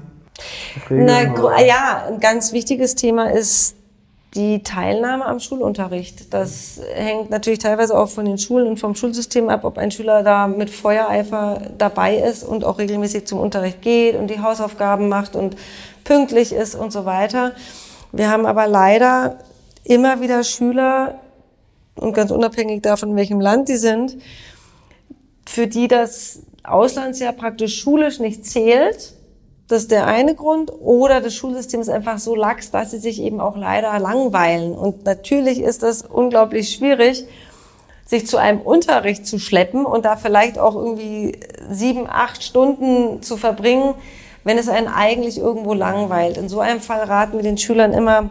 Na, 0.90 1.22
ja, 1.62 2.04
ein 2.08 2.20
ganz 2.20 2.52
wichtiges 2.52 2.94
Thema 2.94 3.30
ist 3.30 3.76
die 4.34 4.62
Teilnahme 4.62 5.24
am 5.24 5.40
Schulunterricht. 5.40 6.32
Das 6.34 6.80
hängt 6.94 7.30
natürlich 7.30 7.58
teilweise 7.58 7.98
auch 7.98 8.08
von 8.08 8.26
den 8.26 8.36
Schulen 8.36 8.66
und 8.66 8.78
vom 8.78 8.94
Schulsystem 8.94 9.48
ab, 9.48 9.64
ob 9.64 9.78
ein 9.78 9.90
Schüler 9.90 10.22
da 10.22 10.46
mit 10.46 10.68
Feuereifer 10.68 11.62
dabei 11.78 12.16
ist 12.16 12.44
und 12.44 12.64
auch 12.64 12.78
regelmäßig 12.78 13.26
zum 13.26 13.40
Unterricht 13.40 13.80
geht 13.80 14.14
und 14.14 14.28
die 14.28 14.40
Hausaufgaben 14.40 15.08
macht 15.08 15.36
und 15.36 15.56
pünktlich 16.04 16.52
ist 16.52 16.74
und 16.74 16.92
so 16.92 17.06
weiter. 17.06 17.52
Wir 18.12 18.30
haben 18.30 18.44
aber 18.44 18.66
leider 18.66 19.38
immer 19.84 20.20
wieder 20.20 20.44
Schüler, 20.44 21.14
und 21.96 22.12
ganz 22.12 22.30
unabhängig 22.30 22.82
davon, 22.82 23.10
in 23.10 23.16
welchem 23.16 23.40
Land 23.40 23.68
die 23.68 23.76
sind, 23.76 24.16
für 25.46 25.66
die 25.66 25.88
das 25.88 26.40
Auslandsjahr 26.62 27.32
praktisch 27.32 27.80
schulisch 27.80 28.18
nicht 28.18 28.44
zählt. 28.44 29.14
Das 29.68 29.82
ist 29.82 29.90
der 29.90 30.06
eine 30.06 30.34
Grund. 30.34 30.70
Oder 30.80 31.20
das 31.20 31.34
Schulsystem 31.34 31.80
ist 31.80 31.88
einfach 31.88 32.18
so 32.18 32.34
lax, 32.34 32.70
dass 32.70 32.90
sie 32.90 32.98
sich 32.98 33.20
eben 33.20 33.40
auch 33.40 33.56
leider 33.56 33.98
langweilen. 33.98 34.72
Und 34.72 35.04
natürlich 35.04 35.60
ist 35.60 35.82
das 35.82 36.02
unglaublich 36.02 36.70
schwierig, 36.70 37.26
sich 38.04 38.26
zu 38.26 38.36
einem 38.36 38.60
Unterricht 38.60 39.26
zu 39.26 39.38
schleppen 39.38 39.84
und 39.84 40.04
da 40.04 40.16
vielleicht 40.16 40.58
auch 40.58 40.76
irgendwie 40.76 41.40
sieben, 41.70 42.06
acht 42.08 42.44
Stunden 42.44 43.22
zu 43.22 43.36
verbringen, 43.36 43.94
wenn 44.44 44.58
es 44.58 44.68
einen 44.68 44.86
eigentlich 44.86 45.38
irgendwo 45.38 45.74
langweilt. 45.74 46.36
In 46.36 46.48
so 46.48 46.60
einem 46.60 46.80
Fall 46.80 47.02
raten 47.02 47.36
wir 47.36 47.42
den 47.42 47.58
Schülern 47.58 47.92
immer, 47.92 48.30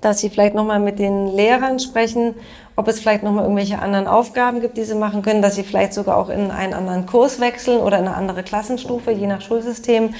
dass 0.00 0.18
sie 0.18 0.28
vielleicht 0.28 0.54
nochmal 0.54 0.80
mit 0.80 0.98
den 0.98 1.28
Lehrern 1.28 1.78
sprechen, 1.78 2.34
ob 2.76 2.88
es 2.88 3.00
vielleicht 3.00 3.22
nochmal 3.22 3.44
irgendwelche 3.44 3.78
anderen 3.78 4.06
Aufgaben 4.06 4.60
gibt, 4.60 4.76
die 4.76 4.84
sie 4.84 4.94
machen 4.94 5.22
können, 5.22 5.42
dass 5.42 5.54
sie 5.54 5.64
vielleicht 5.64 5.94
sogar 5.94 6.18
auch 6.18 6.28
in 6.28 6.50
einen 6.50 6.74
anderen 6.74 7.06
Kurs 7.06 7.40
wechseln 7.40 7.80
oder 7.80 7.98
in 7.98 8.06
eine 8.06 8.16
andere 8.16 8.42
Klassenstufe, 8.42 9.10
je 9.10 9.26
nach 9.26 9.40
Schulsystem. 9.40 10.14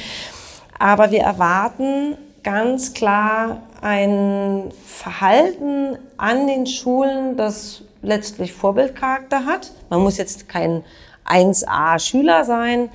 Aber 0.79 1.11
wir 1.11 1.21
erwarten 1.21 2.17
ganz 2.43 2.95
klar 2.95 3.59
ein 3.83 4.71
Verhalten 4.85 5.99
an 6.17 6.47
den 6.47 6.67
Schulen, 6.67 7.37
das 7.37 7.83
letztlich 8.03 8.53
Vorbildcharakter 8.53 9.45
hat. 9.45 9.73
Man 9.91 10.01
muss 10.01 10.17
jetzt 10.17 10.49
kein 10.49 10.83
1a-Schüler 11.29 12.45
sein, 12.45 12.89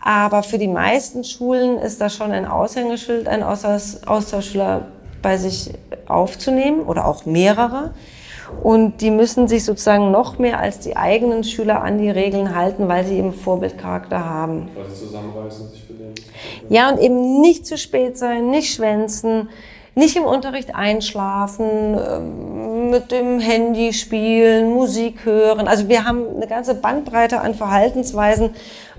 aber 0.00 0.42
für 0.42 0.58
die 0.58 0.68
meisten 0.68 1.24
Schulen 1.24 1.78
ist 1.78 2.00
das 2.00 2.14
schon 2.14 2.32
ein 2.32 2.46
Aushängeschild, 2.46 3.28
einen 3.28 3.42
Austausch- 3.42 4.06
Austauschschüler 4.06 4.86
bei 5.20 5.36
sich 5.36 5.72
aufzunehmen 6.06 6.82
oder 6.82 7.06
auch 7.06 7.26
mehrere. 7.26 7.90
Und 8.62 9.00
die 9.00 9.10
müssen 9.10 9.48
sich 9.48 9.64
sozusagen 9.64 10.10
noch 10.10 10.38
mehr 10.38 10.60
als 10.60 10.80
die 10.80 10.96
eigenen 10.96 11.44
Schüler 11.44 11.82
an 11.82 11.98
die 11.98 12.10
Regeln 12.10 12.54
halten, 12.54 12.88
weil 12.88 13.04
sie 13.04 13.18
eben 13.18 13.32
Vorbildcharakter 13.32 14.24
haben. 14.24 14.68
Quasi 14.74 15.06
zusammenreißen, 15.06 15.70
sich 15.70 15.86
benehmen. 15.86 16.14
Ja, 16.68 16.90
und 16.90 16.98
eben 16.98 17.40
nicht 17.40 17.66
zu 17.66 17.76
spät 17.76 18.16
sein, 18.18 18.50
nicht 18.50 18.74
schwänzen, 18.74 19.48
nicht 19.94 20.14
im 20.16 20.24
Unterricht 20.24 20.74
einschlafen, 20.74 21.98
ähm, 21.98 22.90
mit 22.90 23.10
dem 23.10 23.40
Handy 23.40 23.92
spielen, 23.92 24.72
Musik 24.74 25.24
hören. 25.24 25.66
Also 25.66 25.88
wir 25.88 26.04
haben 26.04 26.36
eine 26.36 26.46
ganze 26.46 26.74
Bandbreite 26.74 27.40
an 27.40 27.54
Verhaltensweisen, 27.54 28.50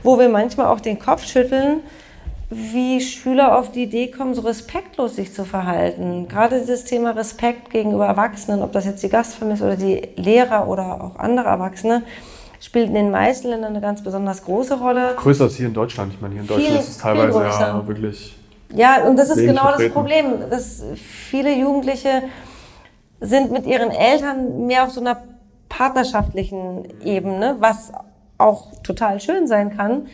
wo 0.04 0.18
wir 0.18 0.28
manchmal 0.28 0.68
auch 0.68 0.80
den 0.80 1.00
Kopf 1.00 1.26
schütteln, 1.26 1.82
wie 2.50 3.02
Schüler 3.02 3.58
auf 3.58 3.72
die 3.72 3.84
Idee 3.84 4.10
kommen, 4.10 4.34
so 4.34 4.42
respektlos 4.42 5.16
sich 5.18 5.34
zu 5.34 5.44
verhalten. 5.44 6.28
Gerade 6.30 6.60
dieses 6.60 6.86
Thema 6.86 7.12
Respekt 7.12 7.72
gegenüber 7.72 8.06
Erwachsenen, 8.06 8.62
ob 8.62 8.72
das 8.72 8.86
jetzt 8.86 9.04
die 9.04 9.10
Gastfamilie 9.10 9.56
ist 9.56 9.62
oder 9.62 9.76
die 9.76 10.10
Lehrer 10.16 10.68
oder 10.68 11.04
auch 11.04 11.20
andere 11.20 11.50
Erwachsene, 11.50 12.04
spielt 12.62 12.88
in 12.88 12.94
den 12.94 13.12
meisten 13.12 13.50
Ländern 13.50 13.72
eine 13.72 13.82
ganz 13.82 14.02
besonders 14.02 14.44
große 14.46 14.80
Rolle. 14.80 15.16
Größer 15.18 15.44
als 15.46 15.56
hier 15.56 15.68
in 15.68 15.74
Deutschland. 15.74 16.14
Ich 16.14 16.22
meine, 16.22 16.36
hier 16.36 16.42
in 16.42 16.48
Viel, 16.48 16.56
Deutschland 16.56 16.80
ist 16.80 16.88
es 16.88 16.96
viel 16.96 17.04
teilweise 17.04 17.40
ja 17.40 17.88
wirklich. 17.88 18.38
Ja, 18.74 19.04
und 19.04 19.18
das 19.18 19.30
ist 19.30 19.38
genau 19.38 19.72
das. 19.78 19.90
Problem, 19.92 20.50
dass 20.50 20.84
viele 20.96 21.54
Jugendliche 21.54 22.24
sind 23.20 23.52
mit 23.52 23.66
ihren 23.66 23.92
Eltern 23.92 24.68
mehr 24.68 24.84
auf 24.84 24.92
so 24.92 25.02
einer 25.02 25.22
partnerschaftlichen 25.70 26.88
Ebene, 27.04 27.58
was 27.60 27.92
auch 28.38 28.72
total 28.84 29.20
schön 29.20 29.48
sein 29.48 29.76
kann. 29.76 30.08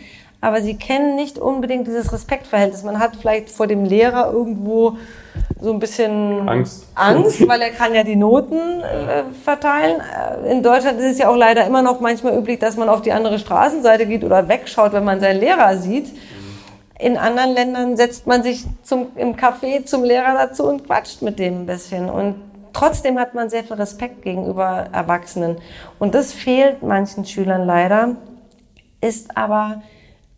Aber 0.44 0.62
sie 0.62 0.76
kennen 0.76 1.16
nicht 1.16 1.40
unbedingt 1.40 1.88
dieses 1.88 2.12
Respektverhältnis. 2.12 2.84
Man 2.84 3.00
hat 3.00 3.16
vielleicht 3.16 3.50
vor 3.50 3.66
dem 3.66 3.86
Lehrer 3.86 4.30
irgendwo 4.30 4.98
so 5.62 5.72
ein 5.72 5.80
bisschen 5.80 6.50
Angst. 6.50 6.86
Angst, 6.96 7.48
weil 7.48 7.62
er 7.62 7.70
kann 7.70 7.96
ja 7.96 8.04
die 8.04 8.18
Noten 8.18 8.82
äh, 8.82 9.24
verteilen. 9.42 10.02
Äh, 10.02 10.52
In 10.52 10.62
Deutschland 10.62 11.00
ist 11.00 11.14
es 11.14 11.18
ja 11.20 11.30
auch 11.30 11.38
leider 11.38 11.66
immer 11.66 11.82
noch 11.82 12.02
manchmal 12.02 12.38
üblich, 12.38 12.60
dass 12.60 12.76
man 12.76 12.90
auf 12.90 13.02
die 13.02 13.14
andere 13.14 13.40
Straßenseite 13.40 14.06
geht 14.06 14.26
oder 14.26 14.50
wegschaut, 14.50 14.92
wenn 14.92 15.06
man 15.06 15.22
seinen 15.22 15.40
Lehrer 15.40 15.78
sieht. 15.78 16.14
In 17.00 17.16
anderen 17.16 17.54
Ländern 17.54 17.96
setzt 17.96 18.28
man 18.28 18.44
sich 18.44 18.66
zum, 18.84 19.08
im 19.16 19.38
Café 19.38 19.86
zum 19.86 20.04
Lehrer 20.04 20.34
dazu 20.34 20.68
und 20.68 20.86
quatscht 20.86 21.22
mit 21.22 21.40
dem 21.40 21.62
ein 21.62 21.66
bisschen. 21.68 22.10
Und 22.10 22.36
trotzdem 22.74 23.18
hat 23.18 23.34
man 23.34 23.50
sehr 23.50 23.64
viel 23.64 23.78
Respekt 23.78 24.24
gegenüber 24.24 24.88
Erwachsenen. 24.92 25.60
Und 26.00 26.16
das 26.16 26.34
fehlt 26.34 26.84
manchen 26.84 27.24
Schülern 27.24 27.66
leider, 27.66 28.18
ist 29.00 29.38
aber 29.38 29.82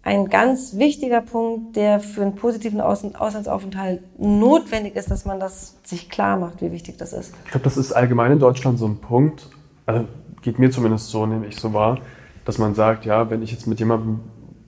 ein 0.05 0.29
ganz 0.29 0.77
wichtiger 0.77 1.19
Punkt, 1.19 1.75
der 1.75 1.99
für 1.99 2.21
einen 2.21 2.35
positiven 2.35 2.79
Auslandsaufenthalt 2.79 4.01
notwendig 4.19 4.95
ist, 4.95 5.09
dass 5.09 5.25
man 5.25 5.39
das 5.39 5.77
sich 5.83 6.09
klar 6.11 6.37
macht, 6.37 6.61
wie 6.61 6.71
wichtig 6.71 6.97
das 6.97 7.11
ist. 7.11 7.33
Ich 7.45 7.51
glaube, 7.51 7.63
das 7.63 7.75
ist 7.75 7.91
allgemein 7.91 8.31
in 8.31 8.39
Deutschland 8.39 8.77
so 8.77 8.85
ein 8.85 8.97
Punkt, 8.97 9.47
also 9.87 10.05
geht 10.43 10.59
mir 10.59 10.69
zumindest 10.69 11.09
so, 11.09 11.25
nehme 11.25 11.47
ich 11.47 11.55
so 11.55 11.73
wahr, 11.73 11.97
dass 12.45 12.59
man 12.59 12.75
sagt, 12.75 13.05
ja, 13.05 13.31
wenn 13.31 13.41
ich 13.41 13.51
jetzt 13.51 13.65
mit 13.65 13.79
jemandem 13.79 14.19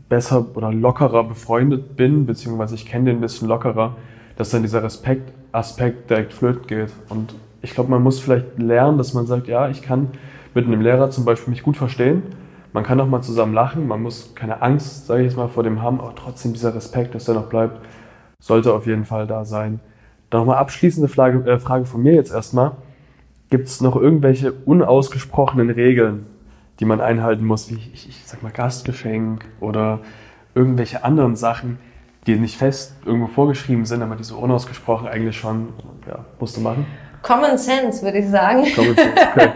besser 0.10 0.44
oder 0.56 0.74
lockerer 0.74 1.24
befreundet 1.24 1.96
bin, 1.96 2.26
beziehungsweise 2.26 2.74
ich 2.74 2.88
kenne 2.88 3.06
den 3.06 3.18
ein 3.18 3.22
bisschen 3.22 3.48
lockerer, 3.48 3.96
dass 4.38 4.50
dann 4.50 4.64
dieser 4.64 4.82
Respektaspekt 4.82 6.10
direkt 6.10 6.34
flöten 6.34 6.66
geht. 6.66 6.92
Und 7.10 7.36
ich 7.62 7.76
glaube, 7.76 7.92
man 7.92 8.02
muss 8.02 8.20
vielleicht 8.20 8.58
lernen, 8.58 8.98
dass 8.98 9.14
man 9.14 9.28
sagt, 9.28 9.48
ja, 9.48 9.70
ich 9.70 9.84
kann 9.84 10.10
mit 10.56 10.66
einem 10.66 10.82
Lehrer 10.82 11.12
zum 11.12 11.26
Beispiel 11.26 11.52
mich 11.52 11.62
gut 11.62 11.78
verstehen. 11.78 12.24
Man 12.74 12.84
kann 12.84 13.00
auch 13.00 13.08
mal 13.08 13.22
zusammen 13.22 13.54
lachen, 13.54 13.88
man 13.88 14.02
muss 14.02 14.36
keine 14.36 14.62
Angst, 14.62 15.08
sage 15.08 15.22
ich 15.22 15.28
jetzt 15.30 15.38
mal, 15.38 15.48
vor 15.48 15.64
dem 15.64 15.82
haben, 15.82 16.00
aber 16.00 16.14
trotzdem 16.16 16.54
dieser 16.54 16.76
Respekt, 16.76 17.16
dass 17.16 17.26
der 17.26 17.36
noch 17.36 17.48
bleibt, 17.48 17.80
sollte 18.40 18.74
auf 18.74 18.86
jeden 18.86 19.06
Fall 19.06 19.26
da 19.26 19.46
sein. 19.46 19.80
Dann 20.30 20.42
nochmal 20.42 20.58
abschließende 20.58 21.08
Frage, 21.08 21.50
äh, 21.50 21.60
Frage 21.60 21.86
von 21.86 22.04
mir 22.04 22.14
jetzt 22.14 22.32
erstmal. 22.32 22.74
Gibt 23.50 23.68
es 23.68 23.80
noch 23.80 23.96
irgendwelche 23.96 24.52
unausgesprochenen 24.52 25.70
Regeln, 25.70 26.26
die 26.80 26.86
man 26.86 27.00
einhalten 27.00 27.46
muss, 27.46 27.70
wie 27.70 27.76
ich, 27.76 28.10
ich 28.10 28.24
sag 28.26 28.44
mal 28.44 28.52
Gastgeschenk 28.52 29.46
oder 29.62 30.00
irgendwelche 30.54 31.04
anderen 31.06 31.36
Sachen, 31.36 31.80
die 32.28 32.36
nicht 32.36 32.58
fest 32.58 32.98
irgendwo 33.06 33.28
vorgeschrieben 33.28 33.86
sind, 33.86 34.02
aber 34.02 34.18
die 34.18 34.24
so 34.26 34.38
unausgesprochen 34.38 35.08
eigentlich 35.08 35.38
schon, 35.38 35.70
ja, 36.08 36.26
musst 36.40 36.58
du 36.58 36.62
machen? 36.62 36.86
Common 37.28 37.58
Sense, 37.58 38.02
würde 38.02 38.20
ich 38.20 38.30
sagen. 38.30 38.66
Common 38.74 38.96
Sense, 38.96 39.12
okay. 39.12 39.50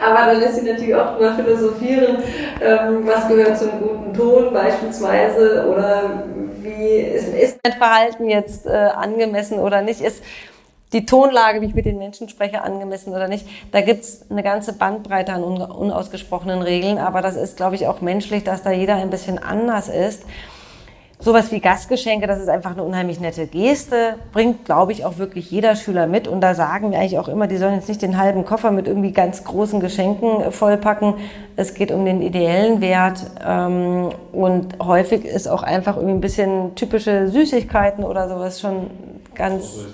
aber 0.04 0.26
dann 0.26 0.40
lässt 0.40 0.54
sich 0.56 0.64
natürlich 0.64 0.94
auch 0.94 1.16
drüber 1.16 1.34
philosophieren, 1.34 2.18
ähm, 2.60 3.06
was 3.06 3.28
gehört 3.28 3.58
zum 3.58 3.70
guten 3.80 4.14
Ton 4.14 4.52
beispielsweise 4.52 5.66
oder 5.70 6.24
wie 6.60 6.96
ist, 6.96 7.28
ist 7.28 7.58
mein 7.62 7.74
Verhalten 7.74 8.28
jetzt 8.28 8.66
äh, 8.66 8.70
angemessen 8.70 9.58
oder 9.58 9.82
nicht? 9.82 10.00
Ist 10.00 10.22
die 10.94 11.04
Tonlage, 11.04 11.60
wie 11.60 11.66
ich 11.66 11.74
mit 11.74 11.86
den 11.86 11.98
Menschen 11.98 12.28
spreche, 12.28 12.62
angemessen 12.62 13.12
oder 13.12 13.26
nicht. 13.26 13.46
Da 13.72 13.80
gibt's 13.80 14.24
eine 14.30 14.44
ganze 14.44 14.72
Bandbreite 14.72 15.32
an 15.32 15.42
unausgesprochenen 15.42 16.62
Regeln, 16.62 16.98
aber 16.98 17.20
das 17.20 17.34
ist, 17.34 17.56
glaube 17.56 17.74
ich, 17.74 17.88
auch 17.88 18.00
menschlich, 18.00 18.44
dass 18.44 18.62
da 18.62 18.70
jeder 18.70 18.94
ein 18.94 19.10
bisschen 19.10 19.42
anders 19.42 19.88
ist. 19.88 20.22
Sowas 21.20 21.52
wie 21.52 21.60
Gastgeschenke, 21.60 22.26
das 22.26 22.40
ist 22.40 22.48
einfach 22.48 22.72
eine 22.72 22.82
unheimlich 22.82 23.20
nette 23.20 23.46
Geste, 23.46 24.16
bringt, 24.32 24.64
glaube 24.64 24.92
ich, 24.92 25.04
auch 25.04 25.16
wirklich 25.16 25.50
jeder 25.50 25.76
Schüler 25.76 26.06
mit. 26.06 26.28
Und 26.28 26.40
da 26.40 26.54
sagen 26.54 26.90
wir 26.90 26.98
eigentlich 26.98 27.18
auch 27.18 27.28
immer, 27.28 27.46
die 27.46 27.56
sollen 27.56 27.74
jetzt 27.76 27.88
nicht 27.88 28.02
den 28.02 28.18
halben 28.18 28.44
Koffer 28.44 28.72
mit 28.72 28.88
irgendwie 28.88 29.12
ganz 29.12 29.44
großen 29.44 29.80
Geschenken 29.80 30.50
vollpacken. 30.50 31.14
Es 31.56 31.74
geht 31.74 31.92
um 31.92 32.04
den 32.04 32.20
ideellen 32.20 32.80
Wert. 32.80 33.24
Ähm, 33.46 34.10
und 34.32 34.78
häufig 34.84 35.24
ist 35.24 35.46
auch 35.46 35.62
einfach 35.62 35.96
irgendwie 35.96 36.16
ein 36.16 36.20
bisschen 36.20 36.74
typische 36.74 37.28
Süßigkeiten 37.28 38.04
oder 38.04 38.28
sowas 38.28 38.60
schon 38.60 38.90
ganz 39.34 39.86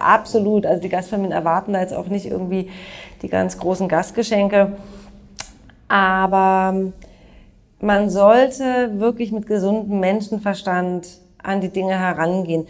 absolut. 0.00 0.66
Also 0.66 0.82
die 0.82 0.88
Gastfamilien 0.88 1.32
erwarten 1.32 1.72
da 1.72 1.80
jetzt 1.80 1.94
auch 1.94 2.06
nicht 2.06 2.26
irgendwie 2.26 2.70
die 3.22 3.28
ganz 3.28 3.58
großen 3.58 3.88
Gastgeschenke. 3.88 4.72
Aber 5.88 6.92
man 7.80 8.10
sollte 8.10 8.98
wirklich 8.98 9.32
mit 9.32 9.46
gesundem 9.46 10.00
Menschenverstand 10.00 11.18
an 11.42 11.60
die 11.60 11.68
Dinge 11.68 11.98
herangehen. 11.98 12.66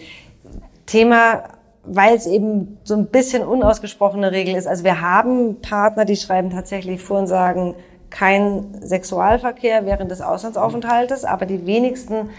Thema, 0.87 1.45
weil 1.85 2.15
es 2.15 2.27
eben 2.27 2.79
so 2.85 2.95
ein 2.95 3.07
bisschen 3.07 3.43
unausgesprochene 3.43 4.33
Regel 4.33 4.55
ist. 4.55 4.67
Also 4.67 4.85
wir 4.85 5.01
haben 5.01 5.61
Partner, 5.61 6.05
die 6.05 6.17
schreiben 6.17 6.51
tatsächlich 6.51 7.01
vor 7.01 7.21
und 7.21 7.27
sagen, 7.27 7.75
kein 8.11 8.79
Sexualverkehr 8.83 9.85
während 9.85 10.11
des 10.11 10.21
Auslandsaufenthaltes, 10.21 11.25
aber 11.25 11.47
die 11.47 11.67
wenigsten 11.67 12.31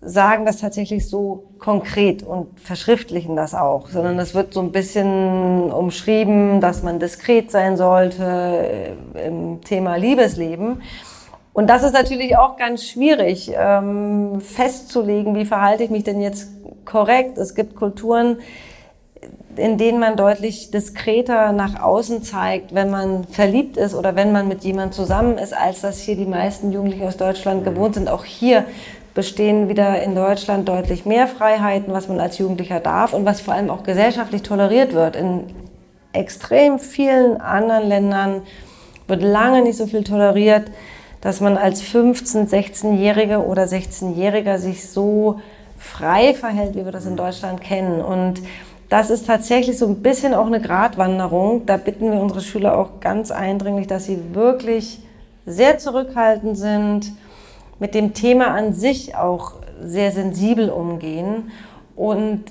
sagen 0.00 0.46
das 0.46 0.58
tatsächlich 0.58 1.08
so 1.08 1.44
konkret 1.58 2.22
und 2.22 2.60
verschriftlichen 2.60 3.34
das 3.34 3.54
auch, 3.54 3.88
sondern 3.88 4.18
es 4.18 4.32
wird 4.34 4.54
so 4.54 4.60
ein 4.60 4.70
bisschen 4.70 5.72
umschrieben, 5.72 6.60
dass 6.60 6.84
man 6.84 7.00
diskret 7.00 7.50
sein 7.50 7.76
sollte 7.76 8.24
äh, 8.24 9.26
im 9.26 9.60
Thema 9.62 9.96
Liebesleben. 9.96 10.82
Und 11.52 11.68
das 11.68 11.82
ist 11.82 11.92
natürlich 11.92 12.36
auch 12.36 12.56
ganz 12.56 12.84
schwierig 12.84 13.52
ähm, 13.56 14.40
festzulegen, 14.40 15.34
wie 15.34 15.44
verhalte 15.44 15.82
ich 15.82 15.90
mich 15.90 16.04
denn 16.04 16.20
jetzt 16.20 16.48
korrekt. 16.84 17.36
Es 17.38 17.54
gibt 17.54 17.74
Kulturen, 17.74 18.38
in 19.56 19.76
denen 19.76 19.98
man 19.98 20.16
deutlich 20.16 20.70
diskreter 20.70 21.52
nach 21.52 21.80
außen 21.82 22.22
zeigt, 22.22 22.74
wenn 22.74 22.90
man 22.90 23.24
verliebt 23.24 23.76
ist 23.76 23.94
oder 23.94 24.14
wenn 24.14 24.30
man 24.32 24.46
mit 24.46 24.62
jemand 24.62 24.94
zusammen 24.94 25.36
ist, 25.36 25.52
als 25.52 25.80
das 25.80 25.98
hier 25.98 26.16
die 26.16 26.26
meisten 26.26 26.72
Jugendlichen 26.72 27.06
aus 27.06 27.16
Deutschland 27.16 27.64
gewohnt 27.64 27.94
sind. 27.94 28.08
Auch 28.08 28.24
hier 28.24 28.64
bestehen 29.14 29.68
wieder 29.68 30.00
in 30.00 30.14
Deutschland 30.14 30.68
deutlich 30.68 31.04
mehr 31.04 31.26
Freiheiten, 31.26 31.92
was 31.92 32.08
man 32.08 32.20
als 32.20 32.38
Jugendlicher 32.38 32.78
darf 32.78 33.12
und 33.12 33.24
was 33.24 33.40
vor 33.40 33.54
allem 33.54 33.70
auch 33.70 33.82
gesellschaftlich 33.82 34.42
toleriert 34.42 34.92
wird. 34.92 35.16
In 35.16 35.46
extrem 36.12 36.78
vielen 36.78 37.40
anderen 37.40 37.88
Ländern 37.88 38.42
wird 39.08 39.22
lange 39.22 39.62
nicht 39.62 39.76
so 39.76 39.86
viel 39.86 40.04
toleriert, 40.04 40.70
dass 41.20 41.40
man 41.40 41.56
als 41.56 41.82
15-, 41.82 42.48
16-Jährige 42.48 43.44
oder 43.44 43.64
16-Jähriger 43.64 44.58
sich 44.58 44.88
so 44.88 45.40
frei 45.78 46.34
verhält, 46.34 46.74
wie 46.74 46.84
wir 46.84 46.92
das 46.92 47.06
in 47.06 47.16
Deutschland 47.16 47.60
kennen. 47.60 48.00
Und 48.00 48.42
das 48.88 49.10
ist 49.10 49.26
tatsächlich 49.26 49.78
so 49.78 49.86
ein 49.86 50.02
bisschen 50.02 50.34
auch 50.34 50.46
eine 50.46 50.60
Gratwanderung. 50.60 51.66
Da 51.66 51.76
bitten 51.76 52.10
wir 52.10 52.20
unsere 52.20 52.40
Schüler 52.40 52.78
auch 52.78 53.00
ganz 53.00 53.30
eindringlich, 53.30 53.86
dass 53.86 54.06
sie 54.06 54.34
wirklich 54.34 55.00
sehr 55.46 55.78
zurückhaltend 55.78 56.56
sind, 56.56 57.12
mit 57.78 57.94
dem 57.94 58.12
Thema 58.12 58.48
an 58.48 58.72
sich 58.72 59.14
auch 59.14 59.54
sehr 59.82 60.10
sensibel 60.10 60.68
umgehen 60.68 61.50
und 61.94 62.44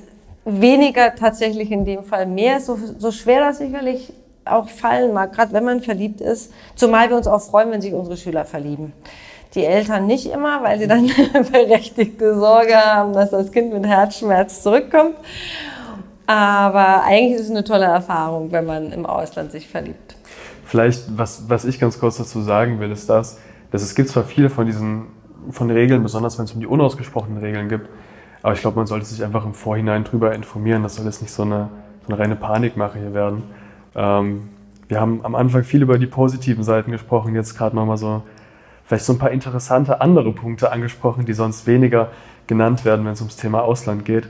weniger 0.46 1.16
tatsächlich 1.16 1.72
in 1.72 1.84
dem 1.84 2.04
Fall 2.04 2.26
mehr, 2.26 2.62
so, 2.62 2.78
so 2.98 3.12
schwer 3.12 3.42
das 3.42 3.58
sicherlich 3.58 4.14
auch 4.48 4.70
fallen 4.70 5.14
mag, 5.14 5.34
gerade 5.34 5.54
wenn 5.54 5.64
man 5.64 5.82
verliebt 5.82 6.22
ist, 6.22 6.52
zumal 6.76 7.10
wir 7.10 7.18
uns 7.18 7.28
auch 7.28 7.42
freuen, 7.42 7.72
wenn 7.72 7.82
sich 7.82 7.94
unsere 7.94 8.18
Schüler 8.18 8.46
verlieben. 8.46 8.94
Die 9.56 9.66
Eltern 9.66 10.08
nicht 10.08 10.28
immer, 10.28 10.64
weil 10.64 10.80
sie 10.80 10.88
dann 10.88 11.10
berechtigte 11.52 12.38
Sorge 12.38 12.76
haben, 12.76 13.14
dass 13.14 13.32
das 13.32 13.52
Kind 13.52 13.74
mit 13.74 13.86
Herzschmerz 13.86 14.62
zurückkommt. 14.62 15.16
Aber 16.26 17.04
eigentlich 17.04 17.40
ist 17.40 17.46
es 17.46 17.52
eine 17.52 17.64
tolle 17.64 17.86
Erfahrung, 17.86 18.52
wenn 18.52 18.66
man 18.66 18.92
im 18.92 19.06
Ausland 19.06 19.52
sich 19.52 19.68
verliebt. 19.68 20.16
Vielleicht, 20.66 21.18
was, 21.18 21.50
was 21.50 21.64
ich 21.64 21.80
ganz 21.80 22.00
kurz 22.00 22.18
dazu 22.18 22.42
sagen 22.42 22.82
will, 22.82 22.92
ist 22.92 23.10
das, 23.10 23.40
dass 23.72 23.82
es 23.82 23.96
gibt 23.96 24.10
zwar 24.10 24.26
viele 24.26 24.50
von 24.50 24.66
diesen 24.66 25.08
von 25.52 25.72
Regeln, 25.72 26.04
besonders 26.04 26.38
wenn 26.38 26.46
es 26.46 26.52
um 26.52 26.60
die 26.60 26.68
unausgesprochenen 26.68 27.38
Regeln 27.38 27.70
gibt. 27.70 27.88
Aber 28.44 28.54
ich 28.54 28.62
glaube, 28.62 28.78
man 28.78 28.88
sollte 28.88 29.06
sich 29.06 29.24
einfach 29.24 29.46
im 29.46 29.54
Vorhinein 29.54 30.04
drüber 30.04 30.34
informieren. 30.34 30.84
Das 30.84 30.96
soll 30.96 31.06
jetzt 31.06 31.22
nicht 31.22 31.32
so 31.32 31.44
eine, 31.44 31.70
so 32.06 32.14
eine 32.14 32.20
reine 32.20 32.36
Panikmache 32.36 33.00
hier 33.00 33.14
werden. 33.14 33.44
Ähm, 33.98 34.50
wir 34.88 35.02
haben 35.02 35.26
am 35.26 35.36
Anfang 35.36 35.64
viel 35.64 35.82
über 35.82 35.98
die 35.98 36.08
positiven 36.08 36.64
Seiten 36.64 36.92
gesprochen, 36.92 37.36
jetzt 37.36 37.58
gerade 37.58 37.76
nochmal 37.76 37.98
so 37.98 38.24
vielleicht 38.86 39.04
so 39.04 39.14
ein 39.14 39.20
paar 39.20 39.32
interessante 39.32 40.00
andere 40.00 40.32
Punkte 40.32 40.72
angesprochen, 40.72 41.26
die 41.26 41.34
sonst 41.34 41.68
weniger 41.68 42.12
genannt 42.48 42.86
werden, 42.86 43.06
wenn 43.06 43.12
es 43.12 43.20
ums 43.20 43.36
Thema 43.36 43.64
Ausland 43.64 44.06
geht. 44.06 44.30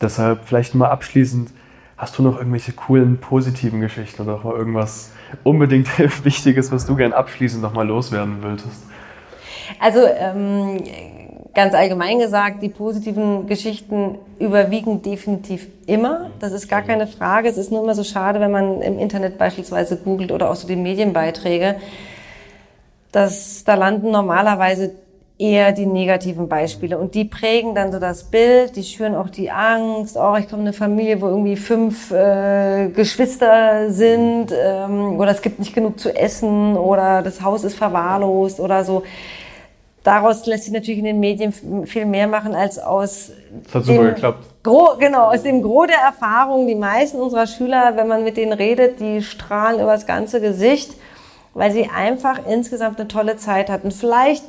Deshalb 0.00 0.46
vielleicht 0.46 0.74
mal 0.74 0.88
abschließend, 0.88 1.50
hast 1.98 2.18
du 2.18 2.22
noch 2.22 2.38
irgendwelche 2.38 2.72
coolen, 2.72 3.18
positiven 3.18 3.80
Geschichten 3.80 4.22
oder 4.22 4.32
noch 4.32 4.44
mal 4.44 4.54
irgendwas 4.54 5.12
unbedingt 5.44 5.88
Wichtiges, 6.24 6.72
was 6.72 6.86
du 6.86 6.96
gern 6.96 7.12
abschließend 7.12 7.62
noch 7.62 7.74
mal 7.74 7.86
loswerden 7.86 8.42
würdest? 8.42 8.86
Also 9.78 10.00
ähm, 10.06 10.82
ganz 11.54 11.74
allgemein 11.74 12.18
gesagt, 12.18 12.62
die 12.62 12.68
positiven 12.68 13.46
Geschichten 13.46 14.18
überwiegen 14.38 15.02
definitiv 15.02 15.68
immer. 15.86 16.30
Das 16.40 16.52
ist 16.52 16.68
gar 16.68 16.82
keine 16.82 17.06
Frage. 17.06 17.48
Es 17.48 17.58
ist 17.58 17.70
nur 17.70 17.82
immer 17.82 17.94
so 17.94 18.04
schade, 18.04 18.40
wenn 18.40 18.50
man 18.50 18.80
im 18.80 18.98
Internet 18.98 19.38
beispielsweise 19.38 19.96
googelt 19.96 20.32
oder 20.32 20.50
auch 20.50 20.56
so 20.56 20.66
die 20.66 20.76
Medienbeiträge, 20.76 21.76
dass 23.12 23.64
da 23.64 23.74
landen 23.74 24.10
normalerweise 24.10 24.92
eher 25.38 25.72
die 25.72 25.86
negativen 25.86 26.48
Beispiele 26.48 26.96
und 26.98 27.14
die 27.14 27.24
prägen 27.24 27.74
dann 27.74 27.90
so 27.90 27.98
das 27.98 28.24
Bild, 28.24 28.76
die 28.76 28.84
schüren 28.84 29.14
auch 29.14 29.28
die 29.28 29.50
Angst. 29.50 30.16
Oh, 30.16 30.36
ich 30.38 30.48
komme 30.48 30.62
in 30.62 30.68
eine 30.68 30.72
Familie, 30.72 31.20
wo 31.20 31.26
irgendwie 31.26 31.56
fünf 31.56 32.12
äh, 32.12 32.88
Geschwister 32.90 33.90
sind 33.90 34.52
ähm, 34.52 35.18
oder 35.18 35.32
es 35.32 35.42
gibt 35.42 35.58
nicht 35.58 35.74
genug 35.74 35.98
zu 35.98 36.14
essen 36.14 36.76
oder 36.76 37.22
das 37.22 37.42
Haus 37.42 37.64
ist 37.64 37.74
verwahrlost 37.74 38.60
oder 38.60 38.84
so 38.84 39.02
daraus 40.04 40.46
lässt 40.46 40.64
sich 40.64 40.72
natürlich 40.72 40.98
in 40.98 41.04
den 41.04 41.20
Medien 41.20 41.52
viel 41.86 42.06
mehr 42.06 42.26
machen 42.26 42.54
als 42.54 42.78
aus 42.78 43.30
das 43.64 43.74
hat 43.74 43.84
super 43.84 44.04
geklappt. 44.04 44.44
Gro, 44.62 44.96
genau, 44.98 45.32
aus 45.32 45.42
dem 45.42 45.62
Gros 45.62 45.86
der 45.88 45.98
Erfahrung. 45.98 46.66
Die 46.66 46.74
meisten 46.74 47.20
unserer 47.20 47.46
Schüler, 47.46 47.96
wenn 47.96 48.08
man 48.08 48.24
mit 48.24 48.36
denen 48.36 48.52
redet, 48.52 49.00
die 49.00 49.22
strahlen 49.22 49.80
über 49.80 49.92
das 49.92 50.06
ganze 50.06 50.40
Gesicht, 50.40 50.92
weil 51.54 51.72
sie 51.72 51.88
einfach 51.94 52.40
insgesamt 52.48 52.98
eine 52.98 53.08
tolle 53.08 53.36
Zeit 53.36 53.68
hatten. 53.68 53.90
Vielleicht 53.90 54.44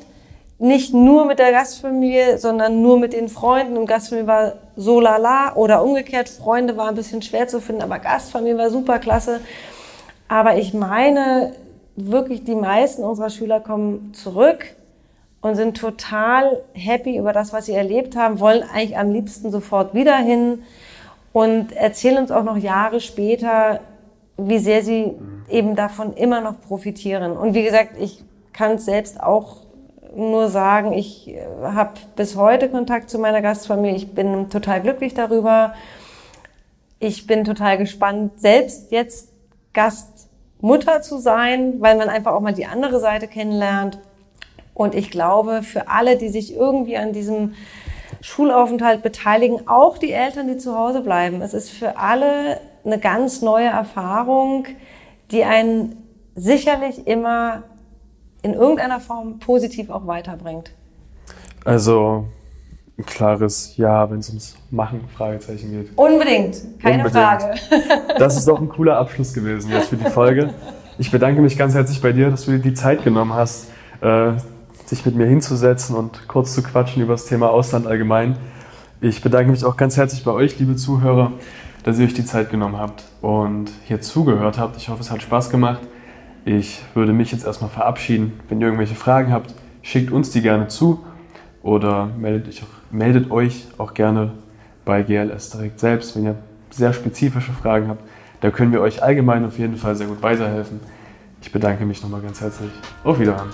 nicht 0.60 0.93
nur 0.93 1.26
mit 1.26 1.39
der 1.39 1.51
Gastfamilie, 1.51 2.38
sondern 2.38 2.82
nur 2.82 2.97
mit 2.99 3.14
den 3.14 3.28
Freunden. 3.28 3.76
Und 3.76 3.88
Gastfamilie 3.88 4.28
war 4.28 4.54
so 4.76 4.99
lala 4.99 5.56
oder 5.56 5.84
umgekehrt. 5.84 6.30
Freunde 6.30 6.78
war 6.78 6.89
ein 6.89 6.95
bisschen 6.95 7.22
schwer 7.22 7.47
zu 7.47 7.60
finden, 7.60 7.82
aber 7.82 7.99
Gastfamilie 7.99 8.58
war 8.58 8.70
super 8.70 8.99
klasse. 8.99 9.41
Aber 10.28 10.56
ich 10.56 10.74
meine, 10.74 11.54
wirklich 11.95 12.43
die 12.43 12.56
meisten 12.56 13.04
unserer 13.04 13.30
Schüler 13.30 13.60
kommen 13.60 14.14
zurück 14.14 14.76
und 15.44 15.56
sind 15.56 15.78
total 15.78 16.64
happy 16.74 17.18
über 17.18 17.34
das, 17.34 17.52
was 17.52 17.66
sie 17.66 17.74
erlebt 17.74 18.16
haben, 18.16 18.39
wollen 18.39 18.64
eigentlich 18.64 18.98
am 18.98 19.12
liebsten 19.12 19.52
sofort 19.52 19.94
wieder 19.94 20.16
hin 20.16 20.64
und 21.34 21.74
erzählen 21.74 22.18
uns 22.18 22.32
auch 22.32 22.44
noch 22.44 22.56
Jahre 22.56 23.02
später, 23.02 23.82
wie 24.38 24.58
sehr 24.58 24.84
sie 24.84 25.12
eben 25.50 25.76
davon 25.76 26.14
immer 26.14 26.39
noch 26.39 26.62
profitieren. 26.62 27.36
Und 27.36 27.54
wie 27.54 27.64
gesagt, 27.64 27.98
ich 28.00 28.24
kann 28.54 28.76
es 28.76 28.86
selbst 28.86 29.22
auch 29.22 29.58
nur 30.16 30.48
sagen, 30.48 30.94
ich 30.94 31.28
äh, 31.28 31.46
habe 31.62 31.91
bis 32.16 32.38
heute 32.38 32.70
Kontakt 32.70 33.10
zu 33.10 33.20
meiner 33.20 33.41
Gastfamilie. 33.41 33.98
Ich 33.98 34.16
bin 34.16 34.50
total 34.50 34.82
glücklich 34.82 35.14
darüber. 35.14 35.74
Ich 37.00 37.28
bin 37.28 37.44
total 37.44 37.78
gespannt, 37.78 38.39
selbst 38.39 38.94
jetzt 38.94 39.30
Gastmutter 39.74 41.02
zu 41.02 41.18
sein, 41.18 41.82
weil 41.82 41.98
man 41.98 42.08
einfach 42.08 42.32
auch 42.32 42.39
mal 42.39 42.54
die 42.54 42.66
andere 42.66 43.02
Seite 43.02 43.28
kennenlernt. 43.28 44.00
Und 44.74 44.96
ich 44.96 45.12
glaube, 45.12 45.62
für 45.64 45.88
alle, 45.88 46.18
die 46.18 46.30
sich 46.30 46.56
irgendwie 46.56 46.98
an 46.98 47.14
diesem 47.14 47.54
Schulaufenthalt 48.22 49.04
beteiligen, 49.04 49.68
auch 49.68 49.98
die 49.98 50.12
Eltern, 50.12 50.48
die 50.48 50.58
zu 50.58 50.78
Hause 50.78 51.02
bleiben, 51.02 51.42
es 51.42 51.54
ist 51.54 51.70
für 51.70 51.98
alle 51.98 52.60
eine 52.86 53.00
ganz 53.00 53.42
neue 53.42 53.68
Erfahrung, 53.68 54.66
die 55.32 55.44
einen 55.44 55.98
sicherlich 56.36 57.08
immer 57.08 57.64
in 58.42 58.54
irgendeiner 58.54 59.00
Form 59.00 59.40
positiv 59.40 59.90
auch 59.90 60.08
weiterbringt. 60.08 60.72
Also 61.66 62.26
ein 62.98 63.06
klares 63.06 63.76
Ja, 63.78 64.10
wenn 64.10 64.20
es 64.20 64.30
ums 64.30 64.56
Machen 64.70 65.02
Fragezeichen 65.16 65.72
geht. 65.72 65.98
Unbedingt, 65.98 66.58
keine 66.82 67.06
Unbedingt. 67.06 67.14
Frage. 67.14 67.56
Das 68.20 68.38
ist 68.38 68.48
doch 68.48 68.60
ein 68.60 68.70
cooler 68.70 68.98
Abschluss 68.98 69.34
gewesen 69.34 69.72
jetzt 69.72 69.90
für 69.90 69.98
die 69.98 70.10
Folge. 70.10 70.54
Ich 70.98 71.10
bedanke 71.10 71.42
mich 71.42 71.58
ganz 71.58 71.74
herzlich 71.74 72.02
bei 72.02 72.12
dir, 72.12 72.30
dass 72.30 72.46
du 72.46 72.52
dir 72.52 72.60
die 72.60 72.74
Zeit 72.74 73.04
genommen 73.04 73.34
hast, 73.34 73.70
äh, 74.02 74.34
sich 74.94 75.06
mit 75.06 75.16
mir 75.16 75.26
hinzusetzen 75.26 75.96
und 75.96 76.28
kurz 76.28 76.54
zu 76.54 76.62
quatschen 76.62 77.02
über 77.02 77.14
das 77.14 77.26
Thema 77.26 77.50
Ausland 77.50 77.88
allgemein. 77.88 78.38
Ich 79.02 79.22
bedanke 79.22 79.50
mich 79.50 79.66
auch 79.66 79.76
ganz 79.76 79.98
herzlich 79.98 80.24
bei 80.24 80.32
euch, 80.32 80.60
liebe 80.60 80.76
Zuhörer, 80.76 81.32
dass 81.84 81.98
ihr 81.98 82.06
euch 82.06 82.14
die 82.14 82.26
Zeit 82.26 82.52
genommen 82.52 82.78
habt 82.78 83.04
und 83.22 83.72
hier 83.86 84.02
zugehört 84.02 84.60
habt. 84.60 84.78
Ich 84.78 84.89
hoffe, 84.89 85.02
es 85.02 85.10
hat 85.10 85.22
Spaß 85.22 85.50
gemacht. 85.50 85.82
Ich 86.46 86.84
würde 86.94 87.12
mich 87.12 87.32
jetzt 87.32 87.46
erstmal 87.46 87.70
verabschieden. 87.70 88.34
Wenn 88.50 88.62
ihr 88.62 88.68
irgendwelche 88.68 88.96
Fragen 88.96 89.32
habt, 89.32 89.54
schickt 89.82 90.12
uns 90.12 90.30
die 90.30 90.41
gerne 90.41 90.68
zu 90.68 91.04
oder 91.64 92.10
meldet 92.91 93.32
euch 93.32 93.68
auch, 93.78 93.94
gerne 93.94 94.32
bei 94.86 95.02
GLS 95.02 95.50
direkt 95.50 95.80
selbst, 95.80 96.16
wenn 96.16 96.26
ihr 96.26 96.36
sehr 96.70 96.94
spezifische 96.94 97.52
Fragen 97.52 97.88
habt. 97.88 98.04
Da 98.41 98.52
können 98.52 98.72
wir 98.72 98.82
euch 98.82 99.02
allgemein 99.02 99.46
auf 99.46 99.58
jeden 99.58 99.78
Fall 99.78 99.96
sehr 99.96 100.08
gut 100.08 100.22
weiterhelfen. 100.22 100.82
Ich 101.41 101.52
bedanke 101.52 101.86
mich 101.86 102.04
nochmal 102.04 102.22
ganz 102.22 102.41
herzlich. 102.41 102.72
Auf 103.04 103.20
Wiederhören. 103.20 103.50